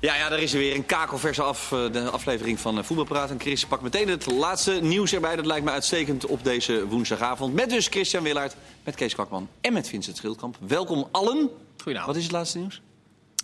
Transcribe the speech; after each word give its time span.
Ja, 0.00 0.16
ja, 0.16 0.30
er 0.30 0.38
is 0.38 0.52
er 0.52 0.58
weer 0.58 0.74
een 0.74 0.86
kakelverse 0.86 1.42
af, 1.42 1.72
eh, 1.72 1.92
de 1.92 2.10
aflevering 2.10 2.60
van 2.60 2.78
eh, 2.78 2.84
Voetbalpraat. 2.84 3.30
En 3.30 3.40
Chris 3.40 3.66
pakt 3.66 3.82
meteen 3.82 4.08
het 4.08 4.26
laatste 4.32 4.72
nieuws 4.72 5.12
erbij. 5.12 5.36
Dat 5.36 5.46
lijkt 5.46 5.64
me 5.64 5.70
uitstekend 5.70 6.26
op 6.26 6.44
deze 6.44 6.86
woensdagavond. 6.86 7.54
Met 7.54 7.70
dus 7.70 7.86
Christian 7.86 8.22
Willaert, 8.22 8.56
met 8.84 8.94
Kees 8.94 9.14
Kwakman 9.14 9.48
en 9.60 9.72
met 9.72 9.88
Vincent 9.88 10.16
Schildkamp. 10.16 10.56
Welkom 10.66 11.08
allen. 11.10 11.50
Goedenavond. 11.76 12.06
Wat 12.06 12.16
is 12.16 12.22
het 12.22 12.32
laatste 12.32 12.58
nieuws? 12.58 12.80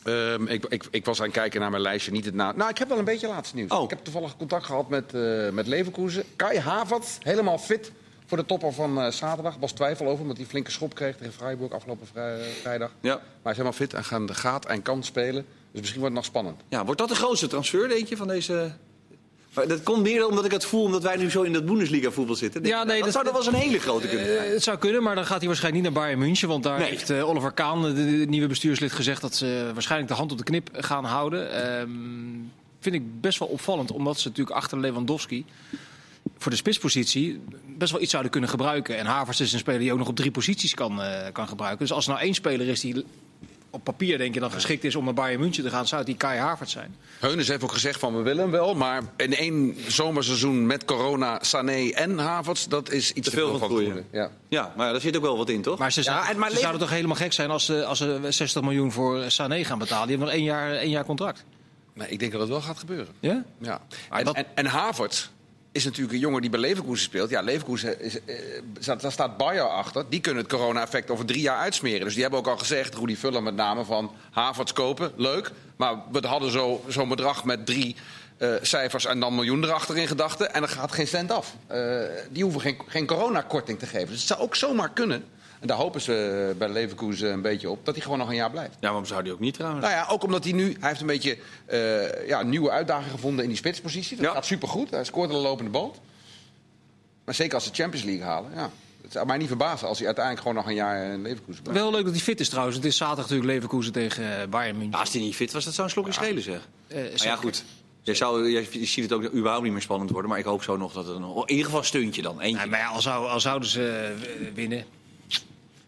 Ehm, 0.05 0.47
ik, 0.47 0.65
ik, 0.65 0.85
ik 0.91 1.05
was 1.05 1.19
aan 1.19 1.25
het 1.25 1.35
kijken 1.35 1.61
naar 1.61 1.71
mijn 1.71 1.83
lijstje, 1.83 2.11
niet 2.13 2.25
het 2.25 2.35
na. 2.35 2.53
Nou, 2.53 2.71
ik 2.71 2.79
heb 2.79 2.89
wel 2.89 2.99
een 2.99 3.05
beetje 3.05 3.29
laatste 3.29 3.57
nieuws. 3.57 3.71
Oh. 3.71 3.83
Ik 3.83 3.91
heb 3.91 4.05
toevallig 4.05 4.37
contact 4.37 4.65
gehad 4.67 4.89
met, 4.89 5.15
eh 5.15 5.49
met 5.51 5.67
Leverkusen. 5.67 6.25
Kai 6.37 6.59
Havertz, 6.59 7.17
helemaal 7.21 7.59
fit 7.59 7.93
voor 8.27 8.37
de 8.37 8.47
topper 8.47 8.73
van 8.73 9.01
eh, 9.01 9.11
zaterdag. 9.11 9.55
Er 9.55 9.61
was 9.61 9.73
twijfel 9.73 10.07
over, 10.07 10.21
omdat 10.23 10.37
hij 10.37 10.47
flinke 10.47 10.71
schop 10.71 10.95
kreeg 10.95 11.17
tegen 11.17 11.33
Freiburg 11.33 11.73
afgelopen 11.73 12.07
vrij- 12.07 12.53
vrijdag. 12.61 12.91
Ja. 13.01 13.15
Maar 13.15 13.23
hij 13.43 13.51
is 13.53 13.59
helemaal 13.59 13.79
fit 13.79 13.95
en 13.95 14.05
gaan, 14.05 14.35
gaat 14.35 14.67
en 14.67 14.83
kan 14.83 15.03
spelen. 15.03 15.47
Dus 15.77 15.85
misschien 15.85 16.01
wordt 16.01 16.15
het 16.17 16.25
nog 16.25 16.25
spannend. 16.25 16.61
Ja, 16.69 16.85
wordt 16.85 17.01
dat 17.01 17.09
de 17.09 17.15
grootste 17.15 17.47
transfer, 17.47 17.89
denk 17.89 18.09
je, 18.09 18.17
van 18.17 18.29
deze... 18.29 18.73
Maar 19.55 19.69
dat 19.69 19.83
komt 19.83 20.03
meer 20.03 20.27
omdat 20.27 20.45
ik 20.45 20.51
het 20.51 20.65
voel 20.65 20.83
omdat 20.85 21.03
wij 21.03 21.17
nu 21.17 21.31
zo 21.31 21.43
in 21.43 21.53
dat 21.53 21.67
Bundesliga 21.67 22.11
voetbal 22.11 22.35
zitten. 22.35 22.65
Ja, 22.65 22.85
nee, 22.85 22.95
dat, 22.97 23.05
dat- 23.05 23.13
zou 23.13 23.25
wel 23.25 23.37
eens 23.37 23.47
een 23.47 23.55
hele 23.55 23.79
grote 23.79 24.09
kunnen 24.09 24.27
zijn. 24.27 24.39
Eh, 24.47 24.53
het 24.53 24.63
zou 24.63 24.79
kunnen, 24.79 25.03
maar 25.03 25.15
dan 25.15 25.27
gaat 25.27 25.39
hij 25.39 25.47
waarschijnlijk 25.47 25.85
niet 25.85 25.93
naar 25.95 26.03
Bayern 26.03 26.21
München. 26.23 26.49
Want 26.49 26.63
daar 26.63 26.79
Nee. 26.79 26.89
heeft 26.91 27.11
eh, 27.11 27.29
Oliver 27.29 27.53
Kaan, 27.53 27.83
de, 27.83 27.93
de 27.95 28.27
nieuwe 28.29 28.47
bestuurslid, 28.47 28.93
gezegd 28.93 29.21
dat 29.21 29.35
ze 29.35 29.71
waarschijnlijk 29.73 30.11
de 30.11 30.17
hand 30.17 30.33
op 30.33 30.39
de 30.39 30.45
knip 30.45 30.69
gaan 30.73 31.05
houden. 31.05 31.53
Ehm, 31.79 31.91
vind 32.81 32.95
ik 32.95 33.21
best 33.21 33.39
wel 33.39 33.49
opvallend, 33.49 33.91
omdat 33.93 34.21
ze 34.21 34.29
natuurlijk 34.29 34.57
achter 34.57 34.81
Lewandowski 34.81 35.45
voor 36.39 36.51
de 36.51 36.57
spitspositie 36.57 37.41
best 37.77 37.93
wel 37.93 38.01
iets 38.01 38.11
zouden 38.11 38.33
kunnen 38.33 38.51
gebruiken. 38.51 38.97
En 38.99 39.07
Havertz 39.07 39.41
is 39.41 39.53
een 39.53 39.59
speler 39.59 39.81
die 39.81 39.93
ook 39.93 39.99
nog 39.99 40.09
op 40.09 40.17
drie 40.17 40.31
posities 40.31 40.75
kan, 40.75 41.03
eh, 41.03 41.33
kan 41.33 41.49
gebruiken. 41.49 41.79
Dus 41.87 41.93
als 41.93 42.07
er 42.07 42.13
nou 42.13 42.25
één 42.25 42.35
speler 42.35 42.69
is 42.69 42.81
die 42.81 43.05
op 43.77 43.85
papier 43.85 44.19
denk 44.19 44.35
je 44.35 44.41
dan 44.41 44.51
geschikt 44.51 44.85
is 44.85 44.95
om 44.97 45.05
naar 45.05 45.15
Bayern 45.15 45.41
München 45.41 45.63
te 45.65 45.71
gaan, 45.71 45.87
zou 45.87 45.97
het 46.01 46.07
die 46.11 46.17
Kai 46.17 46.39
Havertz 46.39 46.73
zijn. 46.73 46.95
Heunes 47.21 47.49
heeft 47.49 47.63
ook 47.63 47.73
gezegd 47.73 48.01
van 48.01 48.17
we 48.17 48.23
willen 48.23 48.43
hem 48.43 48.51
wel. 48.51 48.75
Maar 48.75 49.03
in 49.17 49.35
één 49.37 49.77
zomerseizoen 49.87 50.67
met 50.67 50.85
corona, 50.85 51.39
Sané 51.43 51.89
en 51.91 52.19
Havertz, 52.19 52.67
dat 52.67 52.91
is 52.91 53.13
iets 53.13 53.29
Te 53.29 53.37
veel 53.37 53.59
van 53.59 53.69
goede. 53.69 54.05
Ja. 54.13 54.31
Ja, 54.49 54.73
maar 54.77 54.93
daar 54.93 55.01
zit 55.01 55.17
ook 55.17 55.23
wel 55.23 55.37
wat 55.37 55.49
in, 55.49 55.63
toch? 55.63 55.79
Maar 55.79 55.93
ze, 55.93 56.03
zou- 56.03 56.17
Ja, 56.17 56.31
en- 56.31 56.39
maar 56.39 56.49
ze 56.49 56.55
Lever- 56.55 56.61
zouden 56.61 56.81
toch 56.81 56.91
helemaal 56.91 57.17
gek 57.17 57.33
zijn 57.33 57.51
als 57.51 57.65
ze, 57.65 57.85
als 57.85 57.99
ze 57.99 58.21
60 58.29 58.63
miljoen 58.63 58.93
voor 58.93 59.31
Sané 59.31 59.65
gaan 59.65 59.79
betalen. 59.79 60.07
Die 60.09 60.17
hebben 60.17 60.35
nog 60.35 60.43
één 60.43 60.53
jaar, 60.55 60.73
één 60.73 60.91
jaar 60.91 61.05
contract. 61.05 61.45
Nee, 61.95 62.09
ik 62.09 62.19
denk 62.19 62.33
dat 62.33 62.41
het 62.41 62.51
wel 62.51 62.61
gaat 62.61 62.79
gebeuren. 62.79 63.09
Ja? 63.21 63.45
Ja. 63.61 63.81
En, 64.11 64.25
dat- 64.25 64.35
en, 64.35 64.47
en 64.55 64.67
Havertz 64.67 65.29
is 65.77 65.85
natuurlijk 65.85 66.13
een 66.15 66.19
jongen 66.21 66.41
die 66.41 66.51
bij 66.51 66.61
Leverkusen 66.61 67.05
speelt. 67.05 67.31
Ja, 67.31 67.41
Leverkusen 67.41 68.01
is, 68.01 68.25
eh, 68.25 68.37
staat- 68.79 69.01
daar 69.01 69.13
staat 69.13 69.37
Bayer 69.37 69.69
achter. 69.69 70.05
Die 70.09 70.21
kunnen 70.21 70.43
het 70.43 70.53
corona-effect 70.53 71.11
over 71.11 71.25
drie 71.25 71.41
jaar 71.41 71.59
uitsmeren. 71.59 72.01
Dus 72.05 72.13
die 72.13 72.23
hebben 72.23 72.41
ook 72.41 72.47
al 72.49 72.59
gezegd, 72.59 72.95
Rudy 72.95 73.17
Vuller 73.17 73.43
met 73.43 73.55
name, 73.55 73.85
van 73.85 74.13
Havertz 74.31 74.73
kopen, 74.73 75.13
leuk. 75.17 75.51
Maar 75.77 75.95
we 76.13 76.27
hadden 76.27 76.51
zo- 76.51 76.85
zo'n 76.89 77.09
bedrag 77.09 77.45
met 77.45 77.67
drie 77.67 77.97
eh, 78.37 78.49
cijfers 78.63 79.05
en 79.07 79.21
dan 79.21 79.35
miljoen 79.35 79.65
erachter 79.65 79.97
in 79.97 80.07
gedachten. 80.07 80.55
En 80.55 80.63
er 80.63 80.69
gaat 80.69 80.93
geen 80.93 81.07
cent 81.07 81.31
af. 81.31 81.55
Eh, 81.67 82.01
die 82.31 82.43
hoeven 82.43 82.61
geen, 82.61 82.77
geen 82.87 83.07
coronakorting 83.07 83.79
te 83.79 83.87
geven. 83.87 84.09
Dus 84.09 84.19
het 84.19 84.27
zou 84.29 84.41
ook 84.41 84.57
zomaar 84.57 84.91
kunnen. 84.93 85.25
En 85.67 85.73
daar 85.73 85.81
hopen 85.81 86.01
ze 86.01 86.55
bij 86.59 86.69
Leverkusen 86.69 87.33
een 87.33 87.43
beetje 87.43 87.71
op, 87.71 87.85
dat 87.85 87.95
hij 87.95 88.03
gewoon 88.03 88.19
nog 88.19 88.29
een 88.29 88.35
jaar 88.35 88.51
blijft. 88.51 88.73
Ja, 88.73 88.79
waarom 88.89 89.05
zou 89.07 89.23
die 89.23 89.33
ook 89.33 89.41
niet 89.41 89.55
trouwens? 89.55 89.85
Nou 89.85 89.97
ja, 89.97 90.07
ook 90.11 90.23
omdat 90.23 90.45
hij 90.45 90.53
nu... 90.53 90.77
Hij 90.81 90.89
heeft 90.89 91.01
een 91.01 91.07
beetje 91.07 91.39
eh, 91.67 92.27
ja, 92.29 92.41
een 92.41 92.49
nieuwe 92.49 92.71
uitdaging 92.71 93.11
gevonden 93.11 93.43
in 93.43 93.49
die 93.49 93.59
spitspositie. 93.59 94.17
Dat 94.17 94.27
Ja. 94.27 94.33
gaat 94.33 94.47
supergoed. 94.47 94.91
Hij 94.91 95.05
scoort 95.05 95.31
een 95.31 95.37
lopende 95.37 95.71
band. 95.71 96.01
Maar 97.25 97.35
zeker 97.35 97.55
als 97.55 97.65
ze 97.65 97.71
de 97.71 97.77
Champions 97.77 98.07
League 98.07 98.25
halen. 98.25 98.51
Ja. 98.55 98.71
Het 99.03 99.13
zou 99.13 99.27
mij 99.27 99.37
niet 99.39 99.47
verbazen 99.49 99.89
als 99.89 99.97
hij 99.99 100.07
uiteindelijk 100.07 100.47
gewoon 100.47 100.63
nog 100.63 100.71
een 100.71 100.79
jaar 100.79 101.13
in 101.13 101.23
Leverkusen 101.23 101.63
blijft. 101.63 101.81
Wel 101.81 101.91
leuk 101.91 102.05
dat 102.05 102.13
hij 102.15 102.23
fit 102.23 102.41
is 102.41 102.49
trouwens. 102.49 102.77
Het 102.77 102.85
is 102.85 102.97
zaterdag 102.97 103.25
natuurlijk 103.25 103.51
Leverkusen 103.53 103.93
tegen 103.93 104.41
eh, 104.41 104.49
Bayern 104.49 104.75
München. 104.77 104.93
Ja, 104.95 105.01
als 105.01 105.11
die 105.11 105.21
niet 105.23 105.35
fit 105.35 105.53
was, 105.53 105.65
dat 105.65 105.75
zou 105.75 105.87
een 105.87 105.93
slokje 105.93 106.13
schelen, 106.13 106.43
zeg. 106.43 106.69
Eh, 106.89 106.97
Maar 107.03 107.27
ja, 107.27 107.37
goed. 107.37 107.65
Je, 108.03 108.15
zou, 108.15 108.49
je 108.49 108.87
ziet 108.87 109.11
het 109.11 109.13
ook 109.13 109.25
überhaupt 109.35 109.63
niet 109.65 109.73
meer 109.73 109.83
spannend 109.83 110.11
worden. 110.11 110.31
Maar 110.31 110.39
ik 110.39 110.45
hoop 110.45 110.63
zo 110.63 110.77
nog 110.77 110.93
dat 110.93 111.07
het 111.07 111.17
een, 111.17 111.23
in 111.25 111.45
ieder 111.47 111.65
geval 111.65 111.81
een 111.81 111.87
steuntje 111.87 112.23
dan. 112.23 112.41
Eentje. 112.41 112.59
Nee, 112.61 112.67
maar 112.69 112.79
ja, 112.79 112.87
al, 112.89 113.01
zou, 113.01 113.29
al 113.29 113.41
zouden 113.41 113.69
ze 113.69 114.15
winnen. 114.55 114.85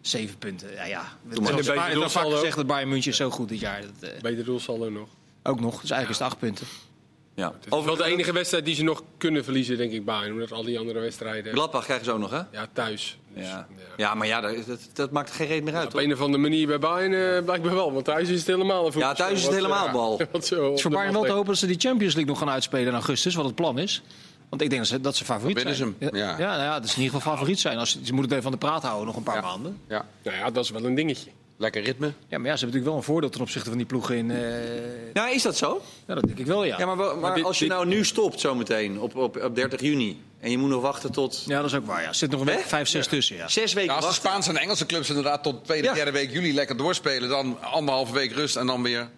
Zeven 0.01 0.37
punten. 0.37 0.73
Ja, 0.73 0.85
ja. 0.85 1.03
Het 1.29 1.39
maar. 1.41 1.59
is 1.59 1.67
Een 1.67 2.09
vaak- 2.09 2.31
gezegd 2.31 2.55
dat 2.55 2.67
Bayern 2.67 2.89
München 2.89 3.13
zo 3.13 3.29
goed 3.29 3.49
dit 3.49 3.59
jaar. 3.59 3.81
Dat, 3.81 4.09
eh, 4.09 4.21
Beter 4.21 4.45
doelsaldo 4.45 4.89
nog. 4.89 5.07
ook 5.43 5.59
nog. 5.59 5.81
Dus 5.81 5.89
eigenlijk 5.91 6.09
is 6.09 6.17
het 6.17 6.27
acht 6.27 6.39
punten. 6.39 6.67
ja. 7.33 7.53
Het 7.61 7.73
is 7.79 7.85
wel 7.85 7.95
de 7.95 8.03
enige 8.03 8.31
wedstrijd 8.33 8.65
die 8.65 8.75
ze 8.75 8.83
nog 8.83 9.03
kunnen 9.17 9.43
verliezen, 9.43 9.77
denk 9.77 9.91
ik, 9.91 10.05
Bayern. 10.05 10.33
Omdat 10.33 10.51
al 10.51 10.63
die 10.63 10.79
andere 10.79 10.99
wedstrijden... 10.99 11.53
Gladbach 11.53 11.83
krijgen 11.83 12.05
ze 12.05 12.11
ook 12.11 12.19
nog, 12.19 12.29
hè? 12.31 12.41
Ja, 12.51 12.67
thuis. 12.73 13.17
Dus, 13.33 13.45
Ja, 13.47 13.67
ja. 13.77 13.83
ja 13.97 14.13
maar 14.13 14.27
ja, 14.27 14.41
dat, 14.41 14.89
dat, 14.93 15.11
maakt 15.11 15.31
geen 15.31 15.47
reet 15.47 15.63
meer 15.63 15.75
uit, 15.75 15.85
Op 15.85 15.91
toch? 15.91 16.01
een 16.01 16.13
of 16.13 16.21
andere 16.21 16.41
manier 16.43 16.67
bij 16.67 16.79
Bayern 16.79 17.13
eh, 17.37 17.43
blijkbaar 17.45 17.73
wel. 17.73 17.93
Want 17.93 18.05
thuis 18.05 18.29
is 18.29 18.37
het 18.37 18.47
helemaal 18.47 18.87
een 18.87 18.99
Ja, 18.99 19.13
thuis 19.13 19.37
is 19.37 19.43
het 19.43 19.53
helemaal 19.53 19.87
eh, 19.87 19.93
bal. 19.93 20.17
Het 20.31 20.43
is 20.43 20.49
voor 20.49 20.75
de 20.75 20.89
Bayern 20.89 21.13
wel 21.13 21.23
te 21.23 21.31
hopen 21.31 21.45
dat 21.47 21.57
ze 21.57 21.67
die 21.67 21.79
Champions 21.79 22.13
League 22.13 22.31
nog 22.31 22.39
gaan 22.41 22.49
uitspelen 22.49 22.87
in 22.87 22.93
augustus. 22.93 23.35
Wat 23.35 23.45
het 23.45 23.55
plan 23.55 23.79
is. 23.79 24.01
Want 24.49 24.61
ik 24.61 24.69
denk 24.69 24.81
dat 24.81 24.89
ze, 24.91 25.01
dat 25.01 25.15
ze 25.15 25.25
favoriet 25.25 25.59
zijn. 25.59 25.75
hem, 25.75 25.95
ja. 25.99 26.09
Ja, 26.37 26.37
nou 26.37 26.61
ja, 26.61 26.73
dat 26.73 26.83
is 26.83 26.95
in 26.95 27.01
ieder 27.01 27.15
geval 27.15 27.33
favoriet 27.33 27.59
zijn. 27.59 27.77
Als, 27.77 27.89
ze 27.91 27.97
moeten 28.13 28.21
het 28.21 28.31
even 28.31 28.41
van 28.43 28.51
de 28.51 28.57
praat 28.57 28.81
houden 28.83 29.05
nog 29.05 29.15
een 29.15 29.23
paar 29.23 29.35
Ja. 29.35 29.41
maanden. 29.41 29.77
Ja, 29.87 30.05
Nou 30.23 30.37
ja, 30.37 30.49
dat 30.51 30.63
is 30.63 30.69
wel 30.69 30.83
een 30.85 30.95
dingetje. 30.95 31.29
lekker 31.57 31.81
ritme. 31.83 32.05
Ja, 32.05 32.13
maar 32.13 32.29
ja, 32.29 32.37
ze 32.37 32.39
hebben 32.39 32.59
natuurlijk 32.59 32.85
wel 32.85 32.95
een 32.95 33.03
voordeel 33.03 33.29
ten 33.29 33.41
opzichte 33.41 33.69
van 33.69 33.77
die 33.77 33.87
ploegen 33.87 34.15
in... 34.15 34.31
eh, 34.31 35.13
Ja, 35.13 35.29
is 35.29 35.41
dat 35.41 35.57
zo? 35.57 35.81
ja, 36.07 36.13
dat 36.13 36.23
denk 36.23 36.39
ik 36.39 36.45
wel, 36.45 36.63
ja. 36.63 36.77
Ja, 36.77 36.85
maar, 36.85 36.97
wel- 36.97 37.17
maar 37.17 37.35
dit- 37.35 37.43
als 37.43 37.59
je 37.59 37.65
dit- 37.65 37.73
nou 37.73 37.87
nu 37.87 38.05
stopt 38.05 38.39
zometeen, 38.39 38.99
op, 38.99 39.15
op, 39.15 39.43
op 39.43 39.55
30 39.55 39.81
juni... 39.81 40.21
en 40.39 40.51
je 40.51 40.57
moet 40.57 40.69
nog 40.69 40.81
wachten 40.81 41.11
tot 41.11 41.43
Ja, 41.47 41.61
dat 41.61 41.65
is 41.69 41.75
ook 41.77 41.85
waar. 41.85 42.01
Ja. 42.01 42.07
Er 42.07 42.15
zit 42.15 42.31
nog 42.31 42.39
een 42.39 42.45
week, 42.45 42.59
vijf, 42.65 42.87
zes 42.87 43.07
tussen, 43.07 43.35
ja. 43.35 43.47
zes 43.47 43.73
weken 43.73 43.89
Ja, 43.93 43.95
als 43.99 44.07
de. 44.07 44.13
Spaanse 44.13 44.49
en 44.49 44.57
Engelse 44.57 44.85
clubs 44.85 45.09
inderdaad 45.09 45.43
tot 45.43 45.63
tweede, 45.65 45.87
Ja. 45.87 45.93
derde 45.93 46.11
week 46.11 46.31
juli 46.31 46.53
lekker 46.53 46.77
doorspelen... 46.77 47.29
dan 47.29 47.57
anderhalve 47.61 48.13
week 48.13 48.31
rust 48.31 48.55
en 48.55 48.65
dan 48.67 48.83
weer... 48.83 49.09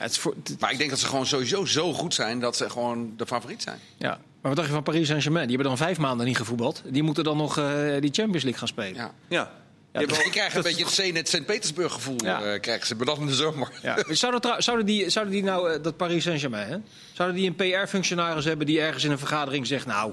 Ja, 0.00 0.06
het 0.06 0.12
is 0.12 0.18
voor, 0.18 0.34
het- 0.44 0.60
Maar 0.60 0.72
ik 0.72 0.78
denk 0.78 0.90
dat 0.90 0.98
ze 0.98 1.06
gewoon 1.06 1.26
sowieso 1.26 1.64
zo 1.64 1.92
goed 1.92 2.14
zijn 2.14 2.40
dat 2.40 2.56
ze 2.56 2.70
gewoon 2.70 3.12
de 3.16 3.26
favoriet 3.26 3.62
zijn. 3.62 3.78
ja. 3.98 4.08
Maar 4.40 4.50
wat 4.50 4.56
dacht 4.56 4.68
je 4.68 4.74
van 4.74 4.82
Paris 4.92 5.06
Saint-Germain? 5.08 5.46
Die 5.46 5.56
hebben 5.56 5.76
dan 5.76 5.86
vijf 5.86 5.98
maanden 5.98 6.26
niet 6.26 6.36
gevoetbald. 6.36 6.82
Die 6.86 7.02
moeten 7.02 7.24
dan 7.24 7.36
nog 7.36 7.58
eh, 7.58 7.64
die 8.00 8.10
Champions 8.12 8.42
League 8.42 8.54
gaan 8.58 8.68
spelen. 8.68 8.94
Ja. 8.94 9.12
Ja. 9.28 9.50
Ja, 9.92 10.00
Ik 10.00 10.06
krijg 10.30 10.54
een 10.54 10.62
beetje 10.62 10.84
het 10.84 10.92
Zenit 10.92 11.28
Sint-Petersburg 11.28 11.92
gevoel, 11.92 12.16
Ja. 12.24 12.42
eh, 12.42 12.60
krijgen 12.60 12.86
ze, 12.86 12.94
maar 12.96 13.06
dat 13.06 13.18
in 13.18 13.26
de 13.26 13.34
zomer. 13.34 13.68
Ja. 13.82 13.96
Zouden, 14.08 14.62
zouden, 14.62 14.86
die, 14.86 15.10
zouden 15.10 15.34
die 15.34 15.42
nou, 15.42 15.72
eh, 15.72 15.82
dat 15.82 15.96
Paris 15.96 16.22
Saint-Germain, 16.22 16.68
hè? 16.68 16.76
zouden 17.12 17.36
die 17.36 17.46
een 17.48 17.54
PR-functionaris 17.54 18.44
hebben 18.44 18.66
die 18.66 18.80
ergens 18.80 19.04
in 19.04 19.10
een 19.10 19.18
vergadering 19.18 19.66
zegt... 19.66 19.86
nou, 19.86 20.12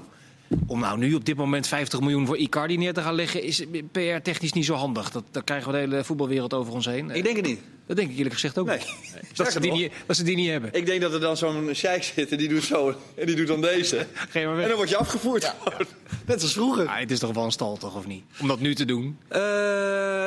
om 0.66 0.80
nou 0.80 0.98
nu 0.98 1.14
op 1.14 1.24
dit 1.24 1.36
moment 1.36 1.66
50 1.66 2.00
miljoen 2.00 2.26
voor 2.26 2.36
Icardi 2.36 2.76
neer 2.76 2.92
te 2.94 3.02
gaan 3.02 3.14
leggen... 3.14 3.42
is 3.42 3.64
PR-technisch 3.92 4.52
niet 4.52 4.64
zo 4.64 4.74
handig. 4.74 5.10
Dat, 5.10 5.24
daar 5.30 5.44
krijgen 5.44 5.66
we 5.72 5.78
de 5.78 5.84
hele 5.84 6.04
voetbalwereld 6.04 6.54
over 6.54 6.72
ons 6.72 6.86
heen. 6.86 7.10
Ik 7.10 7.24
denk 7.24 7.36
het 7.36 7.46
niet. 7.46 7.60
Dat 7.88 7.96
denk 7.96 8.10
ik 8.10 8.16
eerlijk 8.16 8.34
gezegd 8.34 8.58
ook 8.58 8.66
Nee. 8.66 8.78
niet. 8.78 8.86
Dat 9.36 9.52
ze, 9.52 9.60
die 9.60 9.72
niet. 9.72 9.92
dat 10.06 10.16
ze 10.16 10.22
die 10.22 10.36
niet 10.36 10.48
hebben. 10.50 10.70
Ik 10.72 10.86
denk 10.86 11.00
dat 11.00 11.12
er 11.12 11.20
dan 11.20 11.36
zo'n 11.36 11.70
sheik 11.74 12.02
zit 12.02 12.30
en 12.32 12.38
die 12.38 12.48
doet 12.48 12.62
zo 12.64 12.94
en 13.14 13.26
die 13.26 13.36
doet 13.36 13.46
dan 13.46 13.60
deze. 13.60 14.06
Geef 14.30 14.44
maar 14.44 14.54
weg. 14.54 14.62
En 14.62 14.68
dan 14.68 14.76
word 14.76 14.88
je 14.88 14.96
afgevoerd. 14.96 15.52
Net 16.26 16.42
als 16.42 16.52
vroeger. 16.52 16.86
Ah, 16.88 16.98
het 16.98 17.10
is 17.10 17.18
toch 17.18 17.32
wel 17.34 17.44
een 17.44 17.50
stal, 17.52 17.76
toch, 17.76 17.96
of 17.96 18.06
niet? 18.06 18.22
Om 18.40 18.48
dat 18.48 18.60
nu 18.60 18.74
te 18.74 18.84
doen. 18.84 19.18
Eh, 19.28 19.40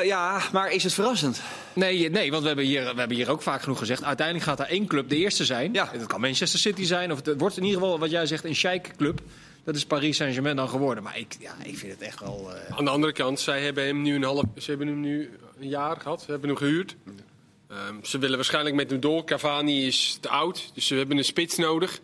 ja, 0.03 0.41
maar 0.51 0.71
is 0.71 0.83
het 0.83 0.93
verrassend? 0.93 1.41
Nee, 1.73 2.09
nee 2.09 2.29
want 2.31 2.41
we 2.41 2.47
hebben, 2.47 2.65
hier, 2.65 2.81
we 2.81 2.99
hebben 2.99 3.17
hier 3.17 3.29
ook 3.29 3.41
vaak 3.41 3.61
genoeg 3.61 3.77
gezegd. 3.79 4.03
Uiteindelijk 4.03 4.45
gaat 4.47 4.59
er 4.59 4.65
één 4.65 4.87
club 4.87 5.09
de 5.09 5.15
eerste 5.15 5.45
zijn. 5.45 5.73
Ja. 5.73 5.91
Dat 5.97 6.07
kan 6.07 6.21
Manchester 6.21 6.59
City 6.59 6.83
zijn. 6.83 7.11
Of 7.11 7.25
het 7.25 7.39
wordt 7.39 7.57
in 7.57 7.63
ieder 7.63 7.79
geval, 7.81 7.99
wat 7.99 8.09
jij 8.11 8.25
zegt, 8.25 8.43
een 8.43 8.55
sheik-club. 8.55 9.21
Dat 9.63 9.75
is 9.75 9.85
Paris 9.85 10.17
Saint-Germain 10.17 10.55
dan 10.55 10.69
geworden. 10.69 11.03
Maar 11.03 11.17
ik, 11.17 11.35
ja, 11.39 11.53
ik 11.63 11.77
vind 11.77 11.91
het 11.91 12.01
echt 12.01 12.19
wel... 12.19 12.51
eh, 12.69 12.77
Aan 12.77 12.85
de 12.85 12.91
andere 12.91 13.13
kant, 13.13 13.39
zij 13.39 13.61
hebben 13.61 13.85
hem 13.85 14.01
nu 14.01 14.15
een 14.15 14.23
half, 14.23 14.43
ze 14.57 14.69
hebben 14.69 14.87
hem 14.87 14.99
nu 14.99 15.29
een 15.59 15.67
jaar 15.69 15.97
gehad. 15.99 16.21
Ze 16.21 16.31
hebben 16.31 16.49
hem 16.49 16.57
gehuurd. 16.57 16.95
Ehm, 17.71 17.95
ze 18.03 18.17
willen 18.17 18.35
waarschijnlijk 18.35 18.75
met 18.75 18.89
hem 18.89 18.99
door. 18.99 19.23
Cavani 19.23 19.85
is 19.87 20.17
te 20.21 20.29
oud, 20.29 20.71
dus 20.73 20.87
ze 20.87 20.95
hebben 20.95 21.17
een 21.17 21.23
spits 21.25 21.55
nodig. 21.57 21.99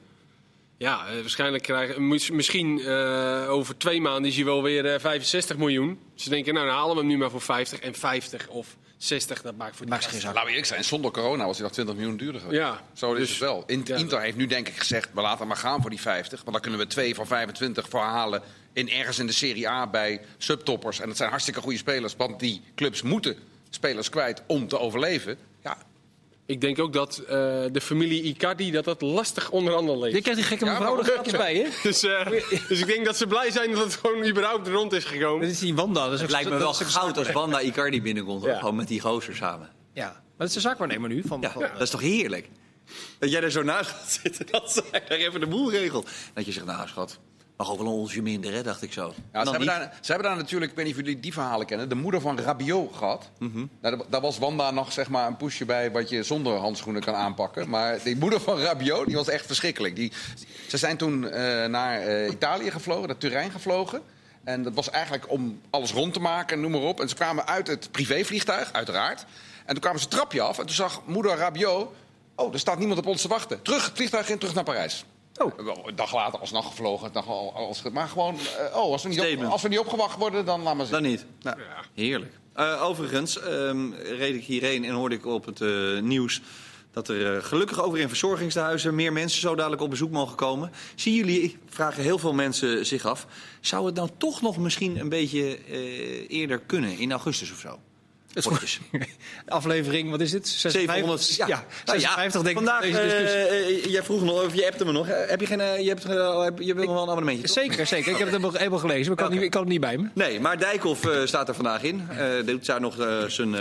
Ja, 0.77 1.07
eh, 1.07 1.19
waarschijnlijk 1.19 1.63
krijgen 1.63 2.07
mis- 2.07 2.29
misschien 2.29 2.79
eh, 2.79 3.49
over 3.49 3.77
twee 3.77 4.01
maanden 4.01 4.29
is 4.29 4.35
hij 4.35 4.45
wel 4.45 4.63
weer 4.63 4.85
eh, 4.93 4.99
65 4.99 5.57
miljoen. 5.57 5.99
Ze 6.15 6.29
denken, 6.29 6.53
nou 6.53 6.65
dan 6.65 6.75
halen 6.75 6.93
we 6.95 6.99
hem 7.01 7.09
nu 7.09 7.17
maar 7.17 7.29
voor 7.29 7.41
50 7.41 7.79
en 7.79 7.95
50 7.95 8.47
of 8.47 8.75
60, 8.97 9.41
dat 9.41 9.55
maakt 9.55 9.75
voor 9.75 9.85
die 9.85 9.95
Maakt 9.95 10.05
geen. 10.05 10.21
Laten 10.23 10.41
we 10.43 10.47
eerlijk 10.49 10.65
zijn, 10.65 10.83
zonder 10.83 11.11
corona 11.11 11.45
was 11.45 11.55
hij 11.55 11.65
nog 11.65 11.73
20 11.73 11.95
miljoen 11.95 12.17
duurder 12.17 12.41
geweest. 12.41 12.59
Ja, 12.61 12.81
Zo 12.93 13.13
is 13.13 13.19
dus- 13.19 13.29
het 13.29 13.39
wel. 13.39 13.63
In- 13.67 13.81
ja. 13.85 13.95
Inter 13.95 14.21
heeft 14.21 14.37
nu 14.37 14.45
denk 14.47 14.67
ik 14.67 14.77
gezegd, 14.77 15.09
we 15.13 15.21
laten 15.21 15.47
maar 15.47 15.57
gaan 15.57 15.81
voor 15.81 15.89
die 15.89 16.01
50. 16.01 16.39
Want 16.39 16.51
dan 16.51 16.61
kunnen 16.61 16.79
we 16.79 16.87
twee 16.87 17.15
van 17.15 17.27
25 17.27 17.89
voor 17.89 17.99
halen 18.01 18.41
in 18.73 18.89
ergens 18.89 19.19
in 19.19 19.27
de 19.27 19.33
Serie 19.33 19.69
A 19.69 19.87
bij 19.87 20.21
subtoppers. 20.37 20.99
En 20.99 21.07
dat 21.07 21.17
zijn 21.17 21.29
hartstikke 21.29 21.61
goede 21.61 21.77
spelers, 21.77 22.15
want 22.15 22.39
die 22.39 22.61
clubs 22.75 23.01
moeten 23.01 23.37
spelers 23.69 24.09
kwijt 24.09 24.43
om 24.47 24.67
te 24.67 24.79
overleven. 24.79 25.37
Ja, 26.47 26.53
Ik 26.53 26.61
denk 26.61 26.79
ook 26.79 26.93
dat 26.93 27.17
eh, 27.17 27.25
de 27.71 27.81
familie 27.81 28.23
Icardi 28.23 28.71
dat 28.71 28.85
dat 28.85 29.01
lastig 29.01 29.49
onder 29.51 29.73
andere 29.75 29.97
leeft. 29.99 30.15
Je 30.15 30.21
krijgt 30.21 30.39
die 30.39 30.49
gekke 30.49 30.65
Ja, 30.65 30.71
mevrouw 30.71 30.95
maar- 30.95 31.05
er 31.05 31.11
gratis 31.11 31.31
bij, 31.31 31.55
hè? 31.55 31.67
Dus, 31.83 32.03
eh, 32.03 32.25
dus 32.69 32.79
ik 32.79 32.85
denk 32.87 33.05
dat 33.05 33.17
ze 33.17 33.27
blij 33.27 33.51
zijn 33.51 33.71
dat 33.71 33.83
het 33.83 33.93
gewoon 33.95 34.25
überhaupt 34.27 34.67
rond 34.67 34.93
is 34.93 35.03
gekomen. 35.03 35.41
Dat 35.41 35.49
is 35.49 35.59
die 35.59 35.75
Wanda. 35.75 36.03
Dat 36.05 36.13
is 36.13 36.21
Het 36.21 36.31
lijkt 36.31 36.49
me 36.49 36.57
wel 36.57 36.73
goud 36.73 37.17
als 37.17 37.31
Wanda 37.31 37.59
Icardi 37.59 38.01
binnenkomt. 38.01 38.43
Ja. 38.43 38.59
Gewoon 38.59 38.75
met 38.75 38.87
die 38.87 38.99
gozer 39.01 39.35
samen. 39.35 39.69
Ja, 39.93 40.05
maar 40.05 40.21
dat 40.37 40.47
is 40.47 40.53
de 40.53 40.59
zaakwaarnemer 40.59 41.09
nu. 41.09 41.21
Van, 41.25 41.41
Ja, 41.41 41.51
van- 41.51 41.61
dat 41.61 41.81
is 41.81 41.89
toch 41.89 42.01
heerlijk? 42.01 42.49
Dat 43.19 43.31
jij 43.31 43.41
er 43.41 43.51
zo 43.51 43.63
naast 43.63 43.89
gaat 43.89 44.19
zitten 44.23 44.45
dat 44.51 44.71
zij 44.71 45.03
daar 45.07 45.17
even 45.17 45.39
de 45.39 45.47
boel 45.47 45.71
regelt. 45.71 46.09
Dat 46.33 46.45
je 46.45 46.51
zegt, 46.51 46.65
nou 46.65 46.87
schat, 46.87 47.19
Mag 47.57 47.71
ook 47.71 47.77
wel 47.77 47.87
een 47.87 47.93
onsje 47.93 48.21
minder, 48.21 48.53
hè, 48.53 48.63
dacht 48.63 48.81
ik 48.81 48.93
zo. 48.93 49.13
Ja, 49.33 49.43
ze, 49.43 49.49
hebben 49.49 49.67
daar, 49.67 49.97
ze 50.01 50.11
hebben 50.11 50.29
daar 50.29 50.37
natuurlijk, 50.37 50.71
ik 50.71 50.77
weet 50.77 50.85
niet 50.85 50.95
of 50.95 51.01
jullie 51.01 51.19
die 51.19 51.33
verhalen 51.33 51.65
kennen, 51.65 51.89
de 51.89 51.95
moeder 51.95 52.21
van 52.21 52.39
Rabiot 52.39 52.95
gehad. 52.95 53.29
Mhm. 53.39 53.65
nou, 53.81 54.01
daar, 54.09 54.21
was 54.21 54.37
Wanda 54.37 54.71
nog 54.71 54.91
zeg 54.91 55.09
maar, 55.09 55.27
een 55.27 55.37
poesje 55.37 55.65
bij 55.65 55.91
wat 55.91 56.09
je 56.09 56.23
zonder 56.23 56.57
handschoenen 56.57 57.01
kan 57.01 57.15
aanpakken. 57.15 57.69
Maar 57.69 57.99
die 58.03 58.17
moeder 58.17 58.39
van 58.39 58.59
Rabiot 58.59 59.05
die 59.05 59.15
was 59.15 59.27
echt 59.27 59.45
verschrikkelijk. 59.45 59.95
Die, 59.95 60.11
ze 60.67 60.77
zijn 60.77 60.97
toen 60.97 61.29
eh, 61.29 61.65
naar 61.65 62.01
eh, 62.01 62.29
Italië 62.31 62.71
gevlogen, 62.71 63.07
naar 63.07 63.17
Turijn 63.17 63.51
gevlogen. 63.51 64.01
En 64.43 64.63
dat 64.63 64.73
was 64.73 64.89
eigenlijk 64.89 65.31
om 65.31 65.61
alles 65.69 65.91
rond 65.91 66.13
te 66.13 66.19
maken, 66.19 66.61
noem 66.61 66.71
maar 66.71 66.81
op. 66.81 67.01
En 67.01 67.09
ze 67.09 67.15
kwamen 67.15 67.47
uit 67.47 67.67
het 67.67 67.91
privévliegtuig, 67.91 68.73
uiteraard. 68.73 69.25
En 69.65 69.73
toen 69.73 69.79
kwamen 69.79 69.99
ze 69.99 70.05
het 70.05 70.15
trapje 70.15 70.41
af 70.41 70.59
en 70.59 70.65
toen 70.65 70.75
zag 70.75 71.01
moeder 71.05 71.37
Rabiot... 71.37 71.93
oh, 72.35 72.53
er 72.53 72.59
staat 72.59 72.79
niemand 72.79 72.99
op 72.99 73.05
ons 73.05 73.21
te 73.21 73.27
wachten. 73.27 73.61
Terug 73.61 73.85
het 73.85 73.95
vliegtuig 73.95 74.29
in, 74.29 74.37
terug 74.37 74.53
naar 74.53 74.63
Parijs. 74.63 75.05
Oh. 75.37 75.57
Een 75.85 75.95
dag 75.95 76.13
later 76.13 76.39
alsnog 76.39 76.67
gevlogen. 76.67 77.11
Dag 77.11 77.27
al, 77.27 77.53
als, 77.53 77.81
maar 77.81 78.07
gewoon, 78.07 78.35
eh, 78.35 78.77
oh, 78.77 78.91
als 78.91 79.03
we, 79.03 79.09
niet 79.09 79.19
op, 79.19 79.43
als 79.43 79.61
we 79.61 79.67
niet 79.67 79.79
opgewacht 79.79 80.17
worden, 80.17 80.45
dan 80.45 80.61
laat 80.61 80.75
maar 80.75 80.85
zitten. 80.85 81.03
Dan 81.03 81.11
niet. 81.11 81.25
Nou, 81.41 81.57
Heerlijk. 81.93 82.33
Eh, 82.53 82.83
overigens 82.83 83.39
ehm, 83.39 83.93
reed 83.93 84.35
ik 84.35 84.43
hierheen 84.43 84.85
en 84.85 84.93
hoorde 84.93 85.15
ik 85.15 85.25
op 85.25 85.45
het 85.45 85.61
eh, 85.61 85.99
nieuws 86.01 86.41
dat 86.91 87.09
er 87.09 87.43
gelukkig 87.43 87.81
over 87.81 87.99
in 87.99 88.07
verzorgingstehuizen 88.07 88.95
meer 88.95 89.13
mensen 89.13 89.41
zo 89.41 89.55
dadelijk 89.55 89.81
op 89.81 89.89
bezoek 89.89 90.11
mogen 90.11 90.35
komen. 90.35 90.71
Zien 90.95 91.13
jullie, 91.13 91.57
vragen 91.69 92.03
heel 92.03 92.17
veel 92.17 92.33
mensen 92.33 92.85
zich 92.85 93.05
af, 93.05 93.27
zou 93.61 93.85
het 93.85 93.95
nou 93.95 94.09
toch 94.17 94.41
nog 94.41 94.57
misschien 94.57 94.99
een 94.99 95.09
beetje 95.09 95.57
eh, 95.57 96.29
eerder 96.29 96.59
kunnen, 96.59 96.97
in 96.97 97.11
augustus 97.11 97.51
of 97.51 97.59
zo? 97.59 97.79
Potjes. 98.43 98.79
Aflevering, 99.47 100.09
wat 100.09 100.21
is 100.21 100.31
dit? 100.31 100.47
700, 100.47 101.21
56? 101.21 101.37
ja. 101.37 101.47
Ja, 101.47 101.65
Nou 101.85 101.99
ja, 101.99 102.13
56 102.13 102.41
denk 102.41 102.47
ik. 102.47 102.65
Vandaag, 102.65 102.83
eh, 102.83 103.67
eh, 103.69 103.85
jij 103.85 104.03
vroeg 104.03 104.21
nog, 104.23 104.43
of 104.43 104.53
je 104.55 104.65
appte 104.67 104.85
me 104.85 104.91
nog. 104.91 105.07
Eh, 105.07 105.29
Heb 105.29 105.39
je 105.39 105.45
geen, 105.45 105.83
je, 105.83 105.89
hebt, 105.89 106.03
heb- 106.03 106.59
je 106.59 106.73
wil 106.73 106.83
nog 106.85 106.93
wel 106.93 107.03
een 107.03 107.09
abonnementje? 107.09 107.43
toch? 107.43 107.53
Zeker, 107.63 107.85
zeker. 107.85 108.11
Ik 108.11 108.17
heb 108.17 108.31
het 108.31 108.57
helemaal- 108.57 108.79
gelezen, 108.79 109.01
maar 109.03 109.11
ik 109.11 109.17
kan, 109.17 109.31
niet, 109.31 109.41
ik 109.41 109.53
het 109.53 109.65
niet 109.67 109.79
bij 109.79 109.97
me. 109.97 110.07
Nee, 110.13 110.39
maar 110.39 110.59
Dijkhoff 110.59 111.07
staat 111.25 111.47
er 111.47 111.55
vandaag 111.55 111.83
in. 111.83 112.07
Doet 112.45 112.65
daar 112.65 112.81
nog, 112.81 112.95
zijn, 113.27 113.55